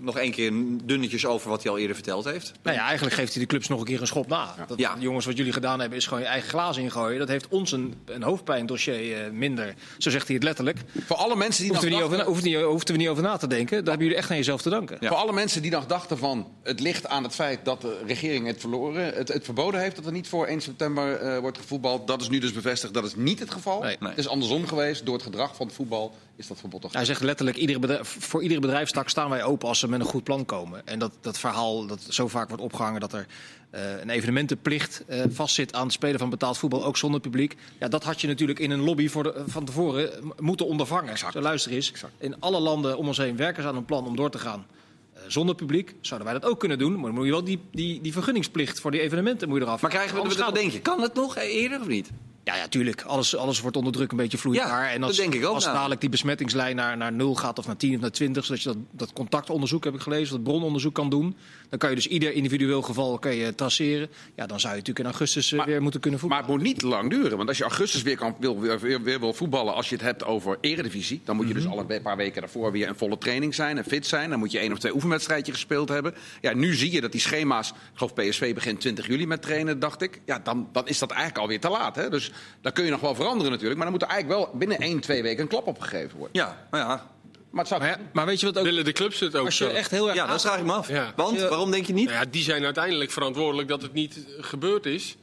nog 0.00 0.18
één 0.18 0.30
keer 0.30 0.52
dunnetjes 0.84 1.26
over 1.26 1.48
wat 1.50 1.62
hij 1.62 1.72
al 1.72 1.78
eerder 1.78 1.94
verteld 1.94 2.24
heeft. 2.24 2.52
Nou 2.62 2.76
ja, 2.76 2.84
eigenlijk 2.84 3.14
geeft 3.16 3.32
hij 3.32 3.42
de 3.42 3.48
clubs 3.48 3.68
nog 3.68 3.78
een 3.80 3.86
keer 3.86 4.00
een 4.00 4.06
schop 4.06 4.26
na. 4.28 4.54
Dat, 4.66 4.78
Ja. 4.78 4.96
Jongens, 4.98 5.26
wat 5.26 5.36
jullie 5.36 5.52
gedaan 5.52 5.80
hebben 5.80 5.98
is 5.98 6.06
gewoon 6.06 6.22
je 6.22 6.28
eigen 6.28 6.48
glazen 6.48 6.82
ingooien. 6.82 7.18
Dat 7.18 7.28
heeft 7.28 7.48
ons 7.48 7.72
een, 7.72 7.94
een 8.04 8.22
hoofdpijndossier 8.22 9.32
minder. 9.32 9.74
Zo 9.98 10.10
zegt 10.10 10.26
hij 10.26 10.34
het 10.34 10.44
letterlijk. 10.44 10.78
Voor 11.06 11.16
alle 11.16 11.36
mensen 11.36 11.62
die 11.64 11.72
nog 11.72 11.84
niet 11.84 11.94
over, 12.02 12.42
niet, 12.42 12.56
hoefden 12.62 12.94
we 12.94 13.00
niet 13.00 13.08
over 13.10 13.22
na 13.22 13.36
te 13.36 13.46
denken. 13.46 13.84
Daar 13.84 13.96
hebben 13.96 14.07
jullie 14.08 14.22
echt 14.22 14.30
aan 14.30 14.36
jezelf 14.36 14.62
te 14.62 14.70
danken. 14.70 14.96
Ja. 15.00 15.08
voor 15.08 15.16
alle 15.16 15.32
mensen 15.32 15.62
die 15.62 15.70
nog 15.70 15.86
dachten 15.86 16.18
van... 16.18 16.46
het 16.62 16.80
ligt 16.80 17.06
aan 17.06 17.22
het 17.22 17.34
feit 17.34 17.64
dat 17.64 17.80
de 17.80 17.98
regering 18.06 18.46
het, 18.46 18.60
verloren, 18.60 19.14
het, 19.14 19.28
het 19.28 19.44
verboden 19.44 19.80
heeft... 19.80 19.96
dat 19.96 20.06
er 20.06 20.12
niet 20.12 20.28
voor 20.28 20.46
1 20.46 20.60
september 20.60 21.16
eh, 21.16 21.38
wordt 21.38 21.58
gevoetbald. 21.58 22.06
Dat 22.06 22.20
is 22.20 22.28
nu 22.28 22.38
dus 22.38 22.52
bevestigd. 22.52 22.94
Dat 22.94 23.04
is 23.04 23.14
niet 23.14 23.38
het 23.38 23.50
geval. 23.50 23.82
Nee. 23.82 23.96
Nee. 24.00 24.08
Het 24.08 24.18
is 24.18 24.28
andersom 24.28 24.66
geweest. 24.66 25.06
Door 25.06 25.14
het 25.14 25.22
gedrag 25.22 25.56
van 25.56 25.66
het 25.66 25.74
voetbal 25.74 26.14
is 26.36 26.46
dat 26.46 26.58
verbod 26.58 26.80
toch 26.80 26.92
Hij 26.92 27.04
zegt 27.04 27.22
letterlijk, 27.22 27.56
iedere 27.56 27.78
bedrijf, 27.78 28.16
voor 28.20 28.42
iedere 28.42 28.60
bedrijfstak 28.60 29.08
staan 29.08 29.30
wij 29.30 29.42
open 29.42 29.68
als 29.68 29.78
ze 29.78 29.88
met 29.88 30.00
een 30.00 30.06
goed 30.06 30.24
plan 30.24 30.44
komen. 30.44 30.86
En 30.86 30.98
dat, 30.98 31.12
dat 31.20 31.38
verhaal 31.38 31.86
dat 31.86 32.00
zo 32.08 32.28
vaak 32.28 32.48
wordt 32.48 32.62
opgehangen 32.62 33.00
dat 33.00 33.12
er 33.12 33.26
eh, 33.70 34.00
een 34.00 34.10
evenementenplicht 34.10 35.04
eh, 35.06 35.22
vastzit 35.28 35.74
aan 35.74 35.82
het 35.84 35.92
spelen 35.92 36.18
van 36.18 36.30
betaald 36.30 36.58
voetbal, 36.58 36.84
ook 36.84 36.96
zonder 36.96 37.20
publiek. 37.20 37.56
Ja, 37.78 37.88
dat 37.88 38.04
had 38.04 38.20
je 38.20 38.26
natuurlijk 38.26 38.58
in 38.58 38.70
een 38.70 38.80
lobby 38.80 39.08
voor 39.08 39.22
de, 39.22 39.42
van 39.46 39.64
tevoren 39.64 40.32
moeten 40.38 40.66
ondervangen. 40.66 41.18
Zo 41.18 41.40
luister 41.40 41.72
eens, 41.72 41.92
in 42.18 42.40
alle 42.40 42.60
landen 42.60 42.98
om 42.98 43.06
ons 43.06 43.16
heen 43.16 43.36
werken 43.36 43.62
ze 43.62 43.68
aan 43.68 43.76
een 43.76 43.84
plan 43.84 44.06
om 44.06 44.16
door 44.16 44.30
te 44.30 44.38
gaan. 44.38 44.66
eh, 45.14 45.20
Zonder 45.26 45.54
publiek 45.54 45.94
zouden 46.00 46.30
wij 46.30 46.38
dat 46.40 46.50
ook 46.50 46.58
kunnen 46.58 46.78
doen. 46.78 46.92
Maar 46.94 47.02
dan 47.02 47.14
moet 47.14 47.24
je 47.24 47.30
wel 47.30 47.44
die, 47.44 47.60
die, 47.72 48.00
die 48.00 48.12
vergunningsplicht 48.12 48.80
voor 48.80 48.90
die 48.90 49.00
evenementen 49.00 49.48
moet 49.48 49.58
je 49.58 49.64
eraf. 49.64 49.80
Maar 49.80 49.90
krijgen 49.90 50.22
we, 50.22 50.34
wat 50.36 50.54
denk 50.54 50.72
je, 50.72 50.80
kan 50.80 51.00
het 51.02 51.14
nog 51.14 51.36
eerder 51.36 51.80
of 51.80 51.86
niet? 51.86 52.10
Ja, 52.48 52.56
ja, 52.56 52.68
tuurlijk. 52.68 53.02
Alles, 53.02 53.36
alles 53.36 53.60
wordt 53.60 53.76
onder 53.76 53.92
druk 53.92 54.10
een 54.10 54.16
beetje 54.16 54.38
vloeibaar. 54.38 54.84
Ja, 54.84 54.90
en 54.90 55.02
als, 55.02 55.16
dat 55.16 55.20
denk 55.30 55.42
ik 55.42 55.48
ook, 55.48 55.54
Als 55.54 55.64
nou. 55.64 55.76
dadelijk 55.76 56.00
die 56.00 56.10
besmettingslijn 56.10 56.76
naar, 56.76 56.96
naar 56.96 57.12
0 57.12 57.34
gaat 57.34 57.58
of 57.58 57.66
naar 57.66 57.76
10 57.76 57.94
of 57.94 58.00
naar 58.00 58.10
20, 58.10 58.44
zodat 58.44 58.62
je 58.62 58.68
dat, 58.68 58.78
dat 58.90 59.12
contactonderzoek, 59.12 59.84
heb 59.84 59.94
ik 59.94 60.00
gelezen, 60.00 60.34
dat 60.34 60.42
brononderzoek 60.42 60.94
kan 60.94 61.10
doen. 61.10 61.36
Dan 61.68 61.78
kan 61.78 61.88
je 61.90 61.94
dus 61.96 62.06
ieder 62.06 62.32
individueel 62.32 62.82
geval 62.82 63.18
kan 63.18 63.34
je 63.34 63.54
traceren. 63.54 64.08
Ja, 64.36 64.46
dan 64.46 64.60
zou 64.60 64.72
je 64.72 64.78
natuurlijk 64.78 64.98
in 64.98 65.04
augustus 65.04 65.52
eh, 65.52 65.58
Maar- 65.58 65.66
weer 65.66 65.82
moeten 65.82 66.00
kunnen 66.00 66.20
Maar 66.20 66.28
voetballen. 66.38 66.60
het 66.60 66.64
moet 66.64 66.74
niet 66.74 66.92
lang 66.92 67.10
duren. 67.10 67.36
Want 67.36 67.48
als 67.48 67.58
je 67.58 67.64
augustus 67.64 68.02
weer, 68.02 68.16
kan, 68.16 68.36
wil, 68.40 68.60
weer, 68.60 68.80
weer, 68.80 69.02
weer 69.02 69.20
wil 69.20 69.32
voetballen... 69.32 69.74
als 69.74 69.88
je 69.88 69.94
het 69.94 70.04
hebt 70.04 70.24
over 70.24 70.58
eredivisie... 70.60 71.20
dan 71.24 71.36
moet 71.36 71.48
je 71.48 71.54
dus 71.54 71.66
alle 71.66 71.86
we- 71.86 72.00
paar 72.00 72.16
weken 72.16 72.40
daarvoor 72.40 72.72
weer 72.72 72.86
in 72.88 72.94
volle 72.94 73.18
training 73.18 73.54
zijn 73.54 73.78
en 73.78 73.84
fit 73.84 74.06
zijn. 74.06 74.30
Dan 74.30 74.38
moet 74.38 74.52
je 74.52 74.58
één 74.58 74.72
of 74.72 74.78
twee 74.78 74.94
oefenwedstrijdjes 74.94 75.54
gespeeld 75.54 75.88
hebben. 75.88 76.14
Ja, 76.40 76.54
nu 76.54 76.74
zie 76.74 76.92
je 76.92 77.00
dat 77.00 77.12
die 77.12 77.20
schema's... 77.20 77.68
Ik 77.68 77.74
geloof 77.94 78.14
PSV 78.14 78.54
begint 78.54 78.80
20 78.80 79.06
juli 79.06 79.26
met 79.26 79.42
trainen, 79.42 79.78
dacht 79.78 80.02
ik. 80.02 80.20
Ja, 80.26 80.38
dan, 80.44 80.68
dan 80.72 80.86
is 80.88 80.98
dat 80.98 81.10
eigenlijk 81.10 81.40
alweer 81.40 81.60
te 81.60 81.68
laat. 81.68 81.96
Hè? 81.96 82.10
Dus 82.10 82.32
dan 82.60 82.72
kun 82.72 82.84
je 82.84 82.90
nog 82.90 83.00
wel 83.00 83.14
veranderen 83.14 83.50
natuurlijk. 83.50 83.76
Maar 83.76 83.90
dan 83.90 83.98
moet 83.98 84.02
er 84.02 84.08
eigenlijk 84.08 84.40
wel 84.40 84.58
binnen 84.58 84.78
één, 84.78 85.00
twee 85.00 85.22
weken 85.22 85.42
een 85.42 85.48
klap 85.48 85.66
opgegeven 85.66 86.18
worden. 86.18 86.42
Ja, 86.42 86.66
maar 86.70 86.80
ja. 86.80 87.06
Maar 87.50 87.60
het 87.60 87.68
zou... 87.68 87.80
Maar, 87.80 87.90
ja, 87.90 87.98
maar 88.12 88.26
weet 88.26 88.40
je 88.40 88.46
wat 88.46 88.58
ook... 88.58 88.64
Willen 88.64 88.84
de 88.84 88.92
clubs 88.92 89.20
het 89.20 89.36
ook 89.36 89.44
Als 89.44 89.58
je 89.58 89.64
zo? 89.64 89.70
echt 89.70 89.90
heel 89.90 90.06
erg... 90.06 90.16
ja, 90.16 90.26
dat 90.26 90.40
vraag 90.40 90.58
ik 90.58 90.64
me 90.64 90.72
af. 90.72 90.88
Ja. 90.88 91.12
Want, 91.16 91.40
waarom 91.40 91.70
denk 91.70 91.86
je 91.86 91.92
niet? 91.92 92.08
Nou 92.08 92.18
ja, 92.18 92.24
die 92.30 92.42
zijn 92.42 92.64
uiteindelijk 92.64 93.10
verantwoordelijk 93.10 93.68
dat 93.68 93.82
het 93.82 93.92
niet 93.92 94.26
gebeurd 94.38 94.86
is. 94.86 95.16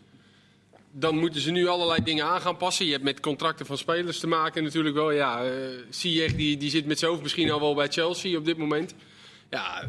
Dan 0.92 1.18
moeten 1.18 1.42
ze 1.42 1.52
nu 1.52 1.68
allerlei 1.68 2.04
dingen 2.04 2.26
aan 2.26 2.42
gaan 2.42 2.58
passen. 2.58 2.86
Je 2.86 2.92
hebt 2.92 3.04
met 3.04 3.20
contracten 3.20 3.66
van 3.66 3.78
spelers 3.78 4.20
te 4.20 4.28
maken 4.28 4.64
natuurlijk 4.64 4.96
wel. 4.96 5.12
Ja, 5.12 5.44
eh 5.44 5.52
Ziyech 5.90 6.36
die, 6.36 6.58
die 6.58 6.70
zit 6.70 6.86
met 6.86 7.00
zijn 7.00 7.12
hoofd 7.12 7.24
misschien 7.24 7.52
al 7.52 7.60
wel 7.60 7.76
bij 7.76 7.88
Chelsea 7.88 8.38
op 8.38 8.46
dit 8.46 8.58
moment. 8.58 8.94
Ja, 9.50 9.84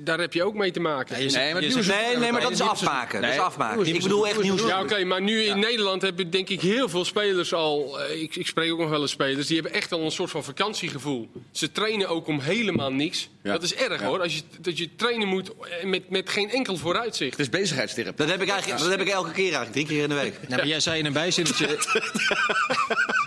daar 0.00 0.18
heb 0.18 0.32
je 0.32 0.42
ook 0.44 0.54
mee 0.54 0.70
te 0.70 0.80
maken. 0.80 1.16
Ja, 1.16 1.22
je 1.22 1.28
zegt- 1.30 1.44
Nee, 1.44 1.52
maar 1.52 1.62
Nee, 1.62 2.16
nee, 2.16 2.32
maar 2.32 2.40
dat 2.40 2.50
is 2.50 2.58
Nee, 2.58 2.68
afmaken. 2.68 3.20
Dat 3.20 3.30
is 3.30 3.36
Nee, 3.36 3.44
afmaken. 3.44 3.86
Ik 3.86 4.02
bedoel 4.02 4.26
echt 4.28 4.42
nieuws. 4.42 4.62
Ja, 4.66 4.80
oké, 4.82 5.04
maar 5.04 5.22
nu 5.22 5.42
in 5.42 5.58
Nederland 5.58 6.02
hebben 6.02 6.30
denk 6.30 6.48
ik 6.48 6.60
heel 6.60 6.88
veel 6.88 7.04
spelers 7.04 7.52
al. 7.54 8.00
eh, 8.00 8.22
Ik, 8.22 8.36
ik 8.36 8.46
spreek 8.46 8.72
ook 8.72 8.78
nog 8.78 8.88
wel 8.90 9.00
eens 9.00 9.10
spelers. 9.10 9.46
Die 9.46 9.56
hebben 9.60 9.74
echt 9.74 9.92
al 9.92 10.00
een 10.04 10.10
soort 10.10 10.30
van 10.30 10.44
vakantiegevoel. 10.44 11.28
Ze 11.52 11.72
trainen 11.72 12.08
ook 12.08 12.26
om 12.26 12.40
helemaal 12.40 12.92
niks. 12.92 13.28
Ja. 13.42 13.52
Dat 13.52 13.62
is 13.62 13.74
erg 13.74 14.00
Ja. 14.00 14.06
hoor. 14.06 14.20
Als 14.20 14.34
je, 14.34 14.40
dat 14.60 14.78
je 14.78 14.88
trainen 14.96 15.28
moet 15.28 15.48
eh, 15.60 15.84
met, 15.84 16.10
met 16.10 16.28
geen 16.30 16.50
enkel 16.50 16.76
vooruitzicht. 16.76 17.30
Het 17.30 17.40
is 17.40 17.48
bezigheidstherapie. 17.48 18.16
Dat 18.26 18.30
heb 18.34 18.42
ik 18.42 18.48
eigenlijk 18.48 18.80
dat 18.80 18.90
heb 18.90 19.00
ik 19.00 19.08
elke 19.08 19.30
keer 19.32 19.42
eigenlijk, 19.42 19.72
drie 19.72 19.86
keer 19.86 20.02
in 20.02 20.08
de 20.08 20.14
week. 20.14 20.34
Nou, 20.40 20.56
maar 20.56 20.66
jij 20.66 20.80
zei 20.80 20.98
in 20.98 21.06
een 21.06 21.12
bijzinnetje... 21.12 21.66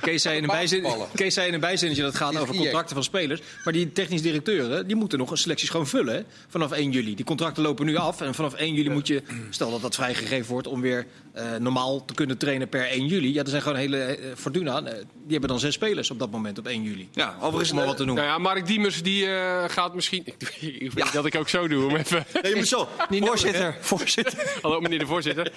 Kees 0.01 0.21
zei 0.21 0.37
in 0.37 0.43
een, 0.43 0.49
bijzin, 0.49 0.81
Basketballen. 0.81 1.15
Kees 1.15 1.33
zei 1.33 1.47
in 1.47 1.53
een 1.53 1.59
bijzinnetje 1.59 2.03
dat 2.03 2.13
het 2.13 2.21
gaat 2.21 2.37
over 2.37 2.55
contracten 2.55 2.95
van 2.95 3.03
spelers. 3.03 3.41
Maar 3.63 3.73
die 3.73 3.91
technisch 3.91 4.21
directeuren 4.21 4.87
die 4.87 4.95
moeten 4.95 5.17
nog 5.17 5.31
een 5.31 5.37
selecties 5.37 5.69
gewoon 5.71 5.87
vullen 5.87 6.25
vanaf 6.47 6.71
1 6.71 6.91
juli. 6.91 7.15
Die 7.15 7.25
contracten 7.25 7.63
lopen 7.63 7.85
nu 7.85 7.95
af. 7.95 8.21
En 8.21 8.33
vanaf 8.33 8.53
1 8.53 8.73
juli 8.73 8.89
moet 8.89 9.07
je, 9.07 9.21
stel 9.49 9.71
dat 9.71 9.81
dat 9.81 9.95
vrijgegeven 9.95 10.51
wordt 10.51 10.67
om 10.67 10.81
weer 10.81 11.05
eh, 11.33 11.55
normaal 11.59 12.05
te 12.05 12.13
kunnen 12.13 12.37
trainen 12.37 12.69
per 12.69 12.87
1 12.87 13.05
juli. 13.05 13.33
Ja, 13.33 13.41
er 13.43 13.49
zijn 13.49 13.61
gewoon 13.61 13.77
hele 13.77 13.97
eh, 13.97 14.31
Fortuna. 14.35 14.81
die 14.81 14.91
hebben 15.27 15.49
dan 15.49 15.59
zes 15.59 15.73
spelers 15.73 16.11
op 16.11 16.19
dat 16.19 16.31
moment 16.31 16.57
op 16.57 16.67
1 16.67 16.83
juli. 16.83 17.09
Ja, 17.11 17.35
overigens... 17.41 17.71
Maar 17.71 17.85
wat 17.85 17.97
te 17.97 18.05
noemen. 18.05 18.23
Nou 18.23 18.35
ja, 18.35 18.41
Mark 18.43 18.67
Diemers 18.67 19.03
die 19.03 19.27
gaat 19.67 19.95
misschien. 19.95 20.23
Ik 20.59 20.91
weet 20.91 21.05
Ja. 21.05 21.11
dat 21.11 21.25
ik 21.25 21.35
ook 21.35 21.49
zo 21.49 21.67
doe. 21.67 21.85
Om 21.85 21.95
even... 21.95 22.25
Nee, 22.41 22.55
maar 22.55 22.65
zo. 22.65 22.87
Niet 23.09 23.25
Voorzitter. 23.25 23.77
Voorzitter. 23.79 24.57
Hallo 24.61 24.79
meneer 24.79 24.99
de 24.99 25.05
voorzitter. 25.05 25.51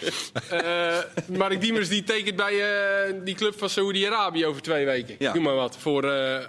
Mark 1.38 1.60
Diemers 1.60 1.88
die 1.88 2.04
tekent 2.04 2.36
bij 2.36 2.54
die 3.24 3.34
club 3.34 3.58
van 3.58 3.68
Saoedi-Arabië 3.70 4.46
over 4.46 4.62
twee 4.62 4.84
weken. 4.84 5.14
Ja. 5.18 5.32
Doe 5.32 5.42
maar 5.42 5.54
wat. 5.54 5.76
Voor 5.78 6.02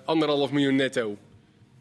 anderhalf 0.06 0.52
miljoen 0.52 0.76
netto. 0.76 1.18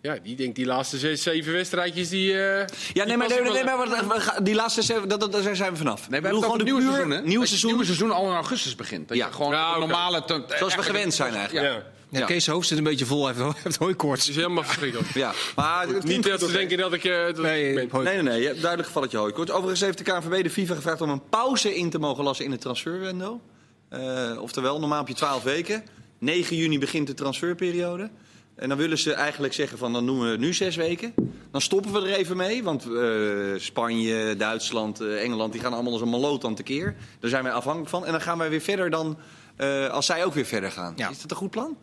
Ja, 0.04 0.16
die 0.22 0.36
denkt 0.36 0.56
die 0.56 0.66
laatste 0.66 0.98
zes, 0.98 1.22
zeven 1.22 1.52
wedstrijdjes 1.52 2.08
die. 2.08 2.32
eh, 2.32 2.66
Ja, 2.92 3.04
nee, 3.04 3.16
maar, 3.16 3.28
nee, 3.28 3.40
nee, 3.52 3.64
maar 3.64 3.76
wat- 4.06 4.38
die 4.42 4.54
laatste, 4.54 4.82
zeven, 4.82 5.08
dat, 5.08 5.20
dat, 5.20 5.32
daar 5.32 5.56
zijn 5.56 5.70
we 5.72 5.76
vanaf. 5.78 6.08
Nee, 6.08 6.20
we 6.20 6.26
hebben 6.26 6.42
gewoon 6.42 6.56
het 6.58 6.64
nieuwe 6.66 6.80
puur 6.80 6.90
seizoen, 6.92 7.10
hè? 7.10 7.20
Nieuwe 7.22 7.40
je 7.40 7.46
seizoen, 7.46 7.70
Het 7.70 7.78
nieuwe 7.80 7.94
seizoen 7.96 8.16
al 8.16 8.26
in 8.28 8.34
augustus 8.34 8.74
begint. 8.74 9.08
Dat 9.08 9.16
Ja. 9.16 9.26
je 9.26 9.32
gewoon 9.32 9.52
Ja, 9.52 9.72
de 9.74 9.78
normale... 9.80 10.24
te- 10.24 10.44
zoals 10.58 10.74
we 10.74 10.82
gewend 10.82 11.14
zijn 11.14 11.34
eigenlijk. 11.34 11.66
Ja, 11.66 11.72
Ja, 12.10 12.20
Ja. 12.20 12.26
Kees 12.26 12.46
hoofd 12.46 12.68
zit 12.68 12.78
een 12.78 12.84
beetje 12.84 13.06
vol. 13.06 13.26
Hij 13.26 13.34
heeft, 13.36 13.56
heeft 13.64 13.76
hooikoorts. 13.76 14.20
het 14.20 14.30
is 14.30 14.36
helemaal 14.36 14.62
verschrikkelijk. 14.64 15.14
Ja, 15.14 15.32
maar 15.56 15.86
Niet 16.02 16.22
dat 16.22 16.40
ze 16.40 16.52
denken 16.52 16.78
dat 16.78 16.92
ik. 16.92 17.04
eh, 17.04 17.24
dat 17.24 17.36
Nee, 17.38 17.82
ik 17.82 17.92
Nee, 17.92 18.02
nee, 18.04 18.22
nee. 18.22 18.40
je 18.40 18.46
hebt 18.46 18.58
Duidelijk 18.58 18.86
gevalletje 18.88 19.18
hooikoorts. 19.18 19.50
Overigens 19.50 19.80
heeft 19.80 19.98
de 19.98 20.04
KNVB 20.04 20.42
de 20.42 20.50
FIFA 20.50 20.74
gevraagd 20.74 21.00
om 21.00 21.10
een 21.10 21.28
pauze 21.28 21.74
in 21.76 21.90
te 21.90 21.98
mogen 21.98 22.24
lassen 22.24 22.44
in 22.44 22.50
het 22.50 22.60
transferwindow. 22.60 23.40
Eh, 23.88 24.32
oftewel, 24.40 24.78
normaal 24.80 24.98
heb 24.98 25.08
je 25.08 25.14
12 25.14 25.42
weken. 25.42 25.84
9 26.18 26.56
juni 26.56 26.78
begint 26.78 27.06
de 27.06 27.14
transferperiode. 27.14 28.10
En 28.54 28.68
dan 28.68 28.78
willen 28.78 28.98
ze 28.98 29.12
eigenlijk 29.12 29.52
zeggen 29.52 29.78
van 29.78 29.92
dan 29.92 30.06
doen 30.06 30.20
we 30.20 30.36
nu 30.36 30.54
zes 30.54 30.76
weken. 30.76 31.14
Dan 31.50 31.60
stoppen 31.60 31.92
we 31.92 31.98
er 31.98 32.14
even 32.14 32.36
mee. 32.36 32.62
Want 32.62 32.84
eh, 32.84 33.60
Spanje, 33.60 34.36
Duitsland, 34.36 35.00
eh, 35.00 35.22
Engeland, 35.22 35.52
die 35.52 35.60
gaan 35.60 35.72
allemaal 35.72 35.92
als 35.92 36.00
een 36.00 36.08
maloot 36.08 36.44
aan 36.44 36.54
tekeer. 36.54 36.96
Daar 37.20 37.30
zijn 37.30 37.42
wij 37.42 37.52
afhankelijk 37.52 37.90
van. 37.90 38.06
En 38.06 38.12
dan 38.12 38.20
gaan 38.20 38.38
wij 38.38 38.50
weer 38.50 38.60
verder 38.60 38.90
dan 38.90 39.18
eh, 39.56 39.88
als 39.88 40.06
zij 40.06 40.24
ook 40.24 40.34
weer 40.34 40.44
verder 40.44 40.70
gaan. 40.70 40.92
Ja. 40.96 41.10
Is 41.10 41.20
dat 41.20 41.30
een 41.30 41.36
goed 41.36 41.50
plan? 41.50 41.76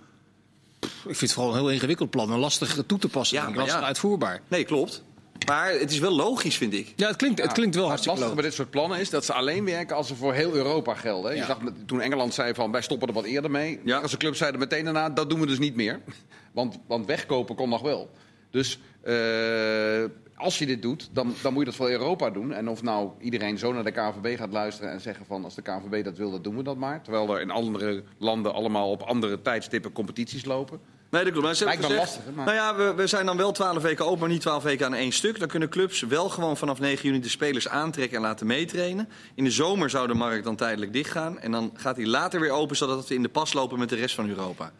Ik 0.81 0.89
vind 1.03 1.19
het 1.19 1.33
vooral 1.33 1.51
een 1.51 1.59
heel 1.59 1.71
ingewikkeld 1.71 2.09
plan. 2.09 2.31
En 2.31 2.39
lastig 2.39 2.83
toe 2.85 2.99
te 2.99 3.07
passen. 3.07 3.37
Ja, 3.37 3.49
maar 3.49 3.57
lastig 3.57 3.79
ja. 3.79 3.85
uitvoerbaar. 3.85 4.41
Nee, 4.47 4.63
klopt. 4.63 5.03
Maar 5.47 5.71
het 5.71 5.91
is 5.91 5.99
wel 5.99 6.15
logisch, 6.15 6.57
vind 6.57 6.73
ik. 6.73 6.93
Ja, 6.95 7.07
het 7.07 7.15
klinkt, 7.15 7.41
het 7.41 7.51
klinkt 7.51 7.75
wel 7.75 7.87
Maar 7.87 7.95
het 7.97 8.05
hartstikke 8.05 8.19
lastige 8.19 8.33
bij 8.35 8.43
dit 8.43 8.53
soort 8.53 8.69
plannen 8.69 8.99
is 8.99 9.09
dat 9.09 9.25
ze 9.25 9.33
alleen 9.33 9.65
werken 9.65 9.95
als 9.95 10.07
ze 10.07 10.15
voor 10.15 10.33
heel 10.33 10.53
Europa 10.53 10.93
gelden. 10.93 11.35
Je 11.35 11.43
zag 11.43 11.61
met- 11.61 11.87
toen 11.87 12.01
Engeland 12.01 12.33
zei 12.33 12.53
van 12.53 12.71
wij 12.71 12.81
stoppen 12.81 13.07
er 13.07 13.13
wat 13.13 13.23
eerder 13.23 13.51
mee. 13.51 13.79
Ja. 13.85 13.97
Als 13.97 14.11
de 14.11 14.17
club 14.17 14.35
zeiden 14.35 14.59
meteen 14.59 14.83
daarna 14.83 15.09
dat 15.09 15.29
doen 15.29 15.39
we 15.39 15.45
dus 15.47 15.59
niet 15.59 15.75
meer. 15.75 15.99
Want, 16.53 16.77
want 16.87 17.05
wegkopen 17.05 17.55
kon 17.55 17.69
nog 17.69 17.81
wel. 17.81 18.09
Dus 18.49 18.79
eh, 19.03 20.03
als 20.35 20.59
je 20.59 20.65
dit 20.65 20.81
doet, 20.81 21.09
dan, 21.13 21.33
dan 21.41 21.51
moet 21.53 21.59
je 21.63 21.69
dat 21.69 21.75
voor 21.77 21.89
Europa 21.89 22.29
doen. 22.29 22.53
En 22.53 22.69
of 22.69 22.81
nou 22.83 23.09
iedereen 23.19 23.57
zo 23.57 23.73
naar 23.73 23.83
de 23.83 23.91
KNVB 23.91 24.37
gaat 24.37 24.51
luisteren 24.51 24.91
en 24.91 25.01
zeggen 25.01 25.25
van... 25.25 25.43
als 25.43 25.55
de 25.55 25.61
KNVB 25.61 26.03
dat 26.03 26.17
wil, 26.17 26.31
dan 26.31 26.41
doen 26.41 26.57
we 26.57 26.63
dat 26.63 26.77
maar. 26.77 27.01
Terwijl 27.01 27.35
er 27.35 27.41
in 27.41 27.51
andere 27.51 28.03
landen 28.17 28.53
allemaal 28.53 28.91
op 28.91 29.01
andere 29.01 29.41
tijdstippen 29.41 29.91
competities 29.91 30.45
lopen. 30.45 30.79
Nee, 31.11 31.23
dat 31.23 31.31
klopt. 31.31 31.45
Maar 31.47 31.55
ze 31.55 31.63
Lijkt 31.65 31.81
gezegd, 31.85 31.99
lastig, 32.01 32.23
maar- 32.35 32.45
Nou 32.45 32.57
ja, 32.57 32.75
we, 32.75 32.93
we 32.93 33.07
zijn 33.07 33.25
dan 33.25 33.37
wel 33.37 33.51
12 33.51 33.81
weken 33.81 34.05
open, 34.05 34.19
maar 34.19 34.29
niet 34.29 34.41
12 34.41 34.63
weken 34.63 34.85
aan 34.85 34.93
één 34.93 35.11
stuk. 35.11 35.39
Dan 35.39 35.47
kunnen 35.47 35.69
clubs 35.69 36.01
wel 36.01 36.29
gewoon 36.29 36.57
vanaf 36.57 36.79
9 36.79 37.03
juni 37.05 37.19
de 37.19 37.29
spelers 37.29 37.67
aantrekken 37.67 38.15
en 38.17 38.23
laten 38.23 38.47
meetrainen. 38.47 39.09
In 39.35 39.43
de 39.43 39.51
zomer 39.51 39.89
zou 39.89 40.07
de 40.07 40.13
markt 40.13 40.43
dan 40.43 40.55
tijdelijk 40.55 40.93
dichtgaan. 40.93 41.39
En 41.39 41.51
dan 41.51 41.71
gaat 41.75 41.95
die 41.95 42.07
later 42.07 42.39
weer 42.39 42.51
open, 42.51 42.75
zodat 42.75 43.07
we 43.07 43.15
in 43.15 43.21
de 43.21 43.29
pas 43.29 43.53
lopen 43.53 43.79
met 43.79 43.89
de 43.89 43.95
rest 43.95 44.15
van 44.15 44.29
Europa. 44.29 44.71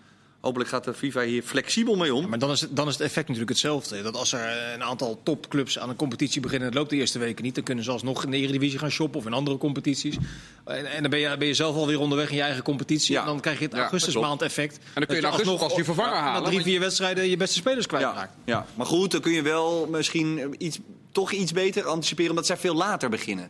Hopelijk 0.41 0.69
gaat 0.69 0.83
de 0.83 0.93
FIFA 0.93 1.21
hier 1.21 1.41
flexibel 1.43 1.95
mee 1.95 2.13
om. 2.13 2.29
Maar 2.29 2.39
dan 2.39 2.51
is, 2.51 2.61
het, 2.61 2.75
dan 2.75 2.87
is 2.87 2.93
het 2.93 3.01
effect 3.01 3.27
natuurlijk 3.27 3.49
hetzelfde. 3.49 4.01
Dat 4.01 4.15
als 4.15 4.33
er 4.33 4.73
een 4.73 4.83
aantal 4.83 5.19
topclubs 5.23 5.79
aan 5.79 5.89
een 5.89 5.95
competitie 5.95 6.41
beginnen... 6.41 6.67
en 6.67 6.73
het 6.73 6.81
loopt 6.81 6.89
de 6.93 6.97
eerste 6.99 7.19
weken 7.19 7.43
niet... 7.43 7.55
dan 7.55 7.63
kunnen 7.63 7.83
ze 7.83 7.91
alsnog 7.91 8.23
in 8.23 8.31
de 8.31 8.37
Eredivisie 8.37 8.79
gaan 8.79 8.89
shoppen 8.91 9.19
of 9.19 9.25
in 9.25 9.33
andere 9.33 9.57
competities. 9.57 10.17
En, 10.65 10.91
en 10.91 11.01
dan 11.01 11.09
ben 11.11 11.19
je, 11.19 11.37
ben 11.37 11.47
je 11.47 11.53
zelf 11.53 11.75
alweer 11.75 11.99
onderweg 11.99 12.29
in 12.29 12.35
je 12.35 12.41
eigen 12.41 12.63
competitie. 12.63 13.13
Ja. 13.13 13.21
En 13.21 13.25
dan 13.27 13.39
krijg 13.39 13.57
je 13.59 13.63
het 13.65 13.73
Ja, 13.73 13.79
augustusmaand 13.81 14.41
effect. 14.41 14.79
dan 14.93 15.05
kun 15.05 15.15
je 15.15 15.21
augustus 15.21 15.47
alsnog 15.47 15.63
als 15.63 15.75
die 15.75 15.83
vervanger 15.83 16.17
halen, 16.17 16.41
Na 16.43 16.47
drie, 16.49 16.61
vier 16.61 16.79
wedstrijden 16.79 17.29
je 17.29 17.37
beste 17.37 17.55
spelers 17.55 17.85
Ja, 17.85 17.97
kwijtraakt. 17.97 18.33
ja, 18.45 18.65
maar 18.75 18.85
goed, 18.85 19.11
dan 19.11 19.21
kun 19.21 19.31
je 19.31 19.41
wel 19.41 19.87
misschien 19.87 20.55
iets, 20.57 20.79
toch 21.11 21.31
iets 21.31 21.51
beter 21.51 21.85
anticiperen, 21.87 22.29
omdat 22.29 22.45
zij 22.45 22.57
veel 22.57 22.75
later 22.75 23.09
beginnen. 23.09 23.49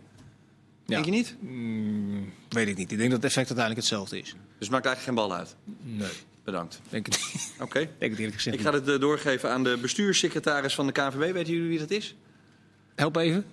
Ja. 0.86 1.02
Denk 1.02 1.06
je 1.06 1.12
niet? 1.12 1.36
Weet 2.50 2.68
ik 2.68 2.78
niet. 2.78 2.92
Ik 2.92 2.98
denk 2.98 3.10
dat 3.12 3.22
het 3.24 3.32
effect 3.32 3.48
uiteindelijk 3.48 3.78
hetzelfde 3.88 4.20
is. 4.20 4.30
Dus 4.30 4.36
het 4.60 4.70
maakt 4.70 4.86
eigenlijk 4.86 5.18
geen 5.18 5.28
bal 5.28 5.38
uit. 5.38 5.56
Nee, 5.82 6.10
Bedankt. 6.44 6.82
denk 6.90 7.08
ik 7.08 7.18
niet. 7.34 7.54
Oké. 7.66 7.80
denk 7.80 8.12
het 8.12 8.20
eerlijk 8.20 8.36
gezegd 8.36 8.56
Ik 8.56 8.62
ga 8.62 8.74
het 8.74 8.88
eh, 8.88 9.00
doorgeven 9.00 9.50
aan 9.50 9.64
de 9.64 9.78
bestuurssecretaris 9.82 10.76
van 10.76 10.86
de 10.86 10.92
KNVB. 10.92 11.34
Weten 11.34 11.54
jullie 11.54 11.70
wie 11.70 11.80
dat 11.80 11.92
is? 11.92 12.16
Help 12.96 13.16
even. 13.16 13.46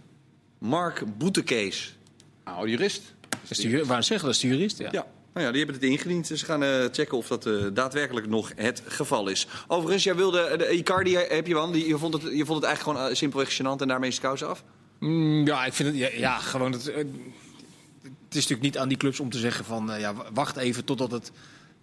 Mark 0.59 1.18
Boetekees. 1.18 1.97
Nou, 2.45 2.64
de 2.64 2.71
jurist. 2.71 3.14
Dat 3.49 3.59
is 3.59 3.87
waar 3.87 4.04
zeggen, 4.04 4.26
dat 4.26 4.37
is 4.37 4.42
de 4.42 4.49
jurist. 4.49 4.78
Ja. 4.78 4.88
Ja. 4.92 5.07
Nou 5.33 5.47
ja, 5.47 5.57
die 5.57 5.64
hebben 5.64 5.80
het 5.80 5.90
ingediend. 5.90 6.28
Dus 6.28 6.40
ze 6.40 6.45
gaan 6.45 6.62
eh, 6.62 6.85
checken 6.92 7.16
of 7.16 7.26
dat 7.26 7.47
eh, 7.47 7.54
daadwerkelijk 7.73 8.26
nog 8.26 8.52
het 8.57 8.83
geval 8.87 9.28
is. 9.28 9.47
Overigens, 9.66 10.04
jij 10.04 10.16
wilde 10.16 10.57
de 10.57 10.71
Icardi 10.71 11.16
heb 11.16 11.47
je 11.47 11.54
wel. 11.54 11.71
Die, 11.71 11.88
je, 11.88 11.99
vond 11.99 12.14
het, 12.14 12.23
je 12.23 12.45
vond 12.45 12.59
het 12.59 12.64
eigenlijk 12.64 12.99
gewoon 12.99 13.16
simpelweg 13.16 13.57
gênant 13.57 13.80
en 13.80 13.88
daarmee 13.88 14.09
is 14.09 14.14
de 14.14 14.21
kous 14.21 14.42
af. 14.42 14.64
Mm, 14.99 15.47
ja, 15.47 15.64
ik 15.64 15.73
vind 15.73 15.88
het 15.88 15.99
ja, 15.99 16.09
ja, 16.16 16.38
gewoon. 16.38 16.73
Het, 16.73 16.85
het 16.85 18.37
is 18.37 18.42
natuurlijk 18.42 18.62
niet 18.62 18.78
aan 18.78 18.88
die 18.88 18.97
clubs 18.97 19.21
om 19.21 19.30
te 19.30 19.38
zeggen 19.38 19.64
van 19.64 19.90
ja, 19.99 20.14
wacht 20.33 20.57
even 20.57 20.85
totdat 20.85 21.11
het 21.11 21.33